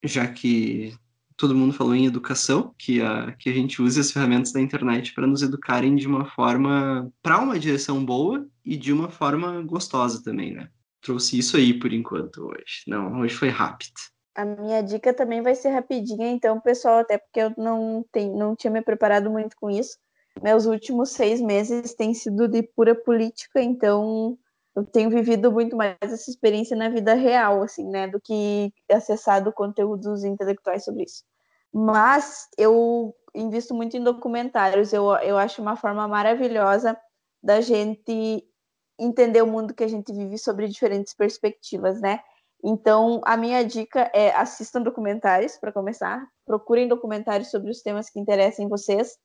[0.03, 0.93] já que
[1.35, 5.13] todo mundo falou em educação, que a, que a gente use as ferramentas da internet
[5.13, 10.23] para nos educarem de uma forma, para uma direção boa e de uma forma gostosa
[10.23, 10.69] também, né?
[11.01, 12.83] Trouxe isso aí por enquanto hoje.
[12.87, 13.93] Não, hoje foi rápido.
[14.33, 18.55] A minha dica também vai ser rapidinha, então, pessoal, até porque eu não, tem, não
[18.55, 19.97] tinha me preparado muito com isso.
[20.41, 24.37] Meus últimos seis meses têm sido de pura política, então
[24.75, 29.53] eu tenho vivido muito mais essa experiência na vida real, assim, né, do que acessado
[29.53, 31.23] conteúdos intelectuais sobre isso.
[31.73, 36.97] Mas eu invisto muito em documentários, eu, eu acho uma forma maravilhosa
[37.41, 38.43] da gente
[38.99, 42.19] entender o mundo que a gente vive sobre diferentes perspectivas, né?
[42.63, 48.19] Então, a minha dica é assistam documentários, para começar, procurem documentários sobre os temas que
[48.19, 49.17] interessem vocês,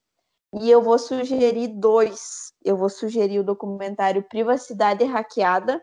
[0.53, 2.53] e eu vou sugerir dois.
[2.65, 5.83] Eu vou sugerir o documentário Privacidade Hackeada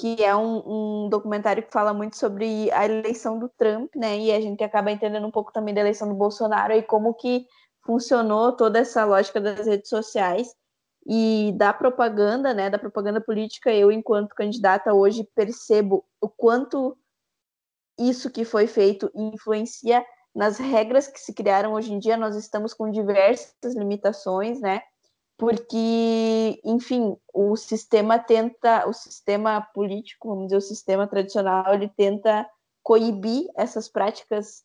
[0.00, 4.18] que é um, um, documentário que fala muito sobre a eleição do Trump, né?
[4.18, 7.46] E a gente acaba entendendo um pouco também da eleição do Bolsonaro e como que
[7.84, 10.54] funcionou toda essa lógica das redes sociais
[11.06, 12.70] e da propaganda, né?
[12.70, 13.72] Da propaganda política.
[13.72, 16.96] Eu, enquanto candidata hoje, percebo o quanto
[17.98, 20.02] isso que foi feito influencia
[20.34, 22.16] nas regras que se criaram hoje em dia.
[22.16, 24.82] Nós estamos com diversas limitações, né?
[25.40, 32.46] porque, enfim, o sistema tenta, o sistema político, vamos dizer, o sistema tradicional, ele tenta
[32.82, 34.62] coibir essas práticas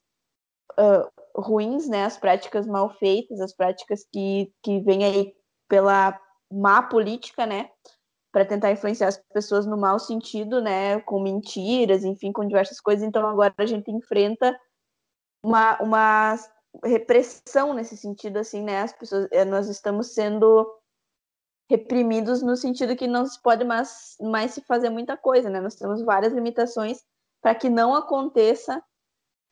[0.78, 5.34] uh, ruins, né, as práticas mal feitas, as práticas que, que vêm aí
[5.70, 6.20] pela
[6.52, 7.70] má política, né,
[8.30, 13.08] para tentar influenciar as pessoas no mau sentido, né, com mentiras, enfim, com diversas coisas.
[13.08, 14.54] Então agora a gente enfrenta
[15.46, 16.36] uma, uma
[16.84, 18.82] repressão nesse sentido, assim, né?
[18.82, 20.68] As pessoas, eh, nós estamos sendo
[21.70, 25.62] reprimidos no sentido que não se pode mais, mais se fazer muita coisa, né?
[25.62, 27.04] Nós temos várias limitações
[27.42, 28.84] para que não aconteça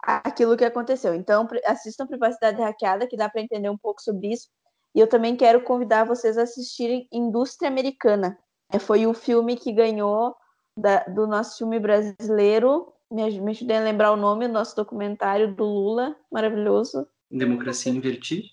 [0.02, 1.14] aquilo que aconteceu.
[1.14, 4.50] Então, assistam Privacidade Hackeada, que dá para entender um pouco sobre isso.
[4.96, 8.38] E eu também quero convidar vocês a assistirem Indústria Americana.
[8.72, 10.36] É, foi o filme que ganhou
[10.78, 12.92] da, do nosso filme brasileiro.
[13.14, 17.08] Me, ajudem a lembrar o nome, nosso documentário do Lula, maravilhoso.
[17.30, 18.50] Democracia em Vertigem?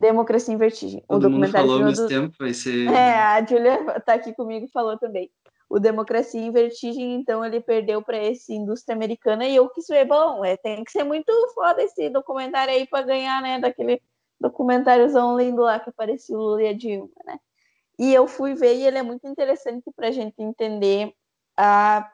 [0.00, 1.04] Democracia em Vertigem.
[1.06, 2.08] Todo o documentário mundo falou ao mesmo do...
[2.08, 2.88] tempo, vai ser...
[2.88, 5.30] É, a Julia tá aqui comigo falou também.
[5.70, 10.04] O Democracia em Vertigem, então, ele perdeu para esse indústria americana e eu quis ver,
[10.04, 14.02] bom, é, tem que ser muito foda esse documentário aí para ganhar, né, daquele
[14.40, 17.38] documentáriozão lindo lá que apareceu o Lula e a Dilma, né?
[17.98, 21.14] E eu fui ver e ele é muito interessante para a gente entender
[21.56, 22.10] a,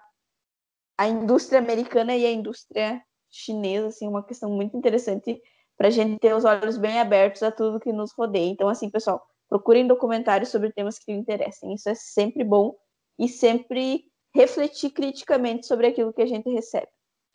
[0.98, 3.00] a indústria americana e a indústria
[3.30, 5.40] chinesa, assim, uma questão muito interessante
[5.76, 8.50] para a gente ter os olhos bem abertos a tudo que nos rodeia.
[8.50, 11.72] Então, assim, pessoal, procurem documentários sobre temas que lhe interessem.
[11.72, 12.74] Isso é sempre bom
[13.16, 14.04] e sempre
[14.34, 16.88] refletir criticamente sobre aquilo que a gente recebe.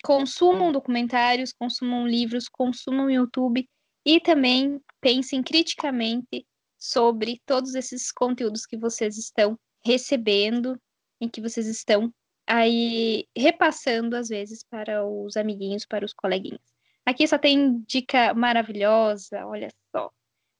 [0.03, 3.65] Consumam documentários, consumam livros, consumam YouTube
[4.06, 6.45] e também pensem criticamente
[6.77, 10.77] sobre todos esses conteúdos que vocês estão recebendo
[11.22, 12.14] e que vocês estão
[12.48, 16.61] aí repassando às vezes para os amiguinhos, para os coleguinhas.
[17.06, 20.10] Aqui só tem dica maravilhosa, olha só,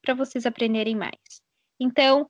[0.02, 1.42] para vocês aprenderem mais.
[1.80, 2.24] Então,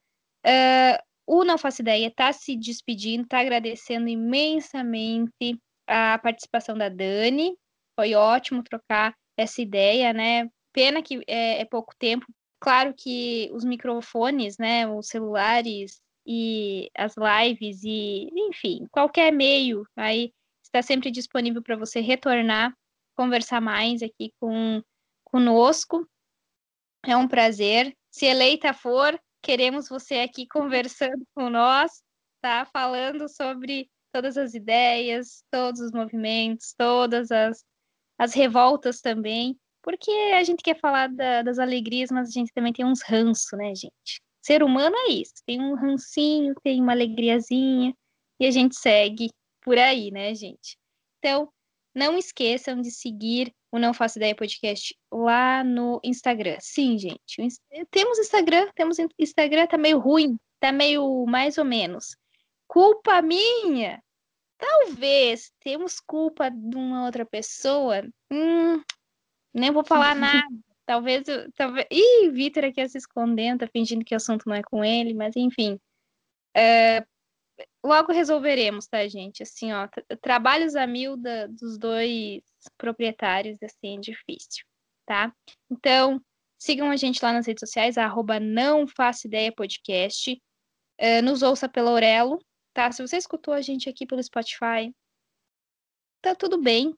[0.46, 7.56] uh, o Não Faço Ideia está se despedindo, está agradecendo imensamente a participação da Dani.
[7.96, 10.50] Foi ótimo trocar essa ideia, né?
[10.72, 12.26] Pena que é, é pouco tempo.
[12.60, 20.34] Claro que os microfones, né, os celulares e as lives e, enfim, qualquer meio aí
[20.64, 22.74] está sempre disponível para você retornar
[23.16, 24.82] conversar mais aqui com
[25.24, 26.08] conosco.
[27.06, 27.96] É um prazer.
[28.12, 31.92] Se eleita for, queremos você aqui conversando com nós,
[32.42, 32.66] tá?
[32.66, 37.64] Falando sobre todas as ideias, todos os movimentos, todas as,
[38.18, 42.72] as revoltas também, porque a gente quer falar da, das alegrias, mas a gente também
[42.72, 44.22] tem uns ranço, né, gente?
[44.44, 47.96] Ser humano é isso, tem um rancinho, tem uma alegriazinha,
[48.40, 49.30] e a gente segue
[49.62, 50.78] por aí, né, gente?
[51.20, 51.50] Então,
[51.96, 56.58] não esqueçam de seguir o Não Faço Ideia Podcast lá no Instagram.
[56.60, 57.38] Sim, gente.
[57.90, 62.18] Temos Instagram, temos Instagram, tá meio ruim, tá meio mais ou menos.
[62.68, 64.04] Culpa minha?
[64.58, 65.52] Talvez.
[65.60, 68.04] Temos culpa de uma outra pessoa?
[68.32, 68.82] Hum,
[69.54, 70.46] nem vou falar nada.
[70.86, 71.52] Talvez eu.
[71.54, 71.88] Talvez...
[71.92, 75.36] Ih, Vitor aqui se escondendo, tá fingindo que o assunto não é com ele, mas
[75.36, 75.80] enfim.
[76.56, 77.06] Uh,
[77.84, 79.44] logo resolveremos, tá, gente?
[79.44, 79.88] Assim, ó,
[80.22, 82.42] trabalhos a mil da, dos dois
[82.78, 84.66] proprietários, assim, é difícil,
[85.06, 85.34] tá?
[85.70, 86.22] Então,
[86.60, 90.42] sigam a gente lá nas redes sociais, arroba não faço ideia podcast.
[91.02, 92.40] Uh, nos ouça pela Aurelo,
[92.74, 92.92] tá?
[92.92, 94.94] Se você escutou a gente aqui pelo Spotify,
[96.22, 96.96] tá tudo bem.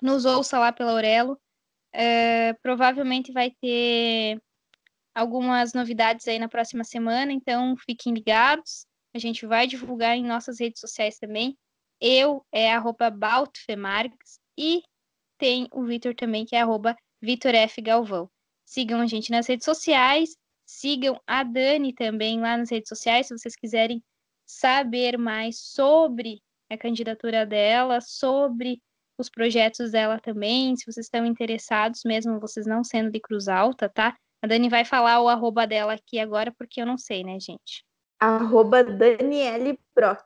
[0.00, 1.40] Nos ouça lá pela Aurelo.
[1.94, 4.40] Uh, provavelmente vai ter
[5.14, 8.86] algumas novidades aí na próxima semana, então fiquem ligados.
[9.14, 11.56] A gente vai divulgar em nossas redes sociais também.
[12.00, 13.14] Eu é arroba
[14.56, 14.82] e
[15.38, 17.80] tem o Vitor também, que é arroba Vitor F.
[17.82, 18.30] Galvão.
[18.64, 23.36] Sigam a gente nas redes sociais, sigam a Dani também lá nas redes sociais, se
[23.36, 24.02] vocês quiserem
[24.46, 26.40] saber mais sobre
[26.70, 28.80] a candidatura dela, sobre
[29.18, 33.88] os projetos dela também, se vocês estão interessados, mesmo vocês não sendo de Cruz Alta,
[33.88, 34.16] tá?
[34.42, 37.84] A Dani vai falar o arroba dela aqui agora, porque eu não sei, né, gente?
[38.22, 40.24] arroba Daniele Brock.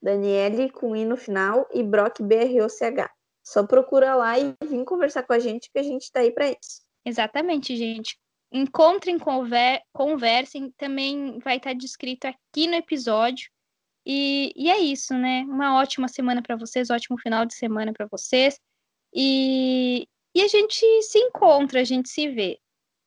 [0.00, 3.10] Daniele com I no final e Brock B-R-O-C-H.
[3.44, 6.50] Só procura lá e vem conversar com a gente que a gente está aí para
[6.50, 6.82] isso.
[7.04, 8.16] Exatamente, gente.
[8.52, 10.72] Encontrem, conver conversem.
[10.76, 13.50] Também vai estar tá descrito aqui no episódio
[14.04, 15.42] E, e é isso, né?
[15.42, 18.58] Uma ótima semana para vocês, ótimo final de semana para vocês.
[19.14, 22.58] E, e a gente se encontra, a gente se vê.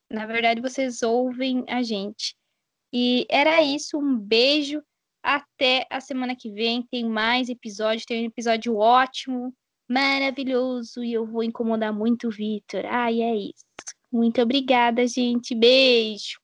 [0.10, 2.36] Na verdade, vocês ouvem a gente.
[2.94, 4.82] E era isso, um beijo.
[5.22, 6.84] Até a semana que vem.
[6.84, 9.54] Tem mais episódios, tem um episódio ótimo,
[9.90, 11.04] maravilhoso.
[11.04, 12.86] E eu vou incomodar muito o Vitor.
[12.86, 13.66] Ai, é isso.
[14.12, 15.56] Muito obrigada, gente.
[15.56, 16.40] Beijo.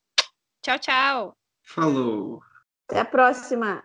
[0.62, 1.38] Tchau, tchau.
[1.64, 2.42] Falou.
[2.90, 3.84] Até a próxima.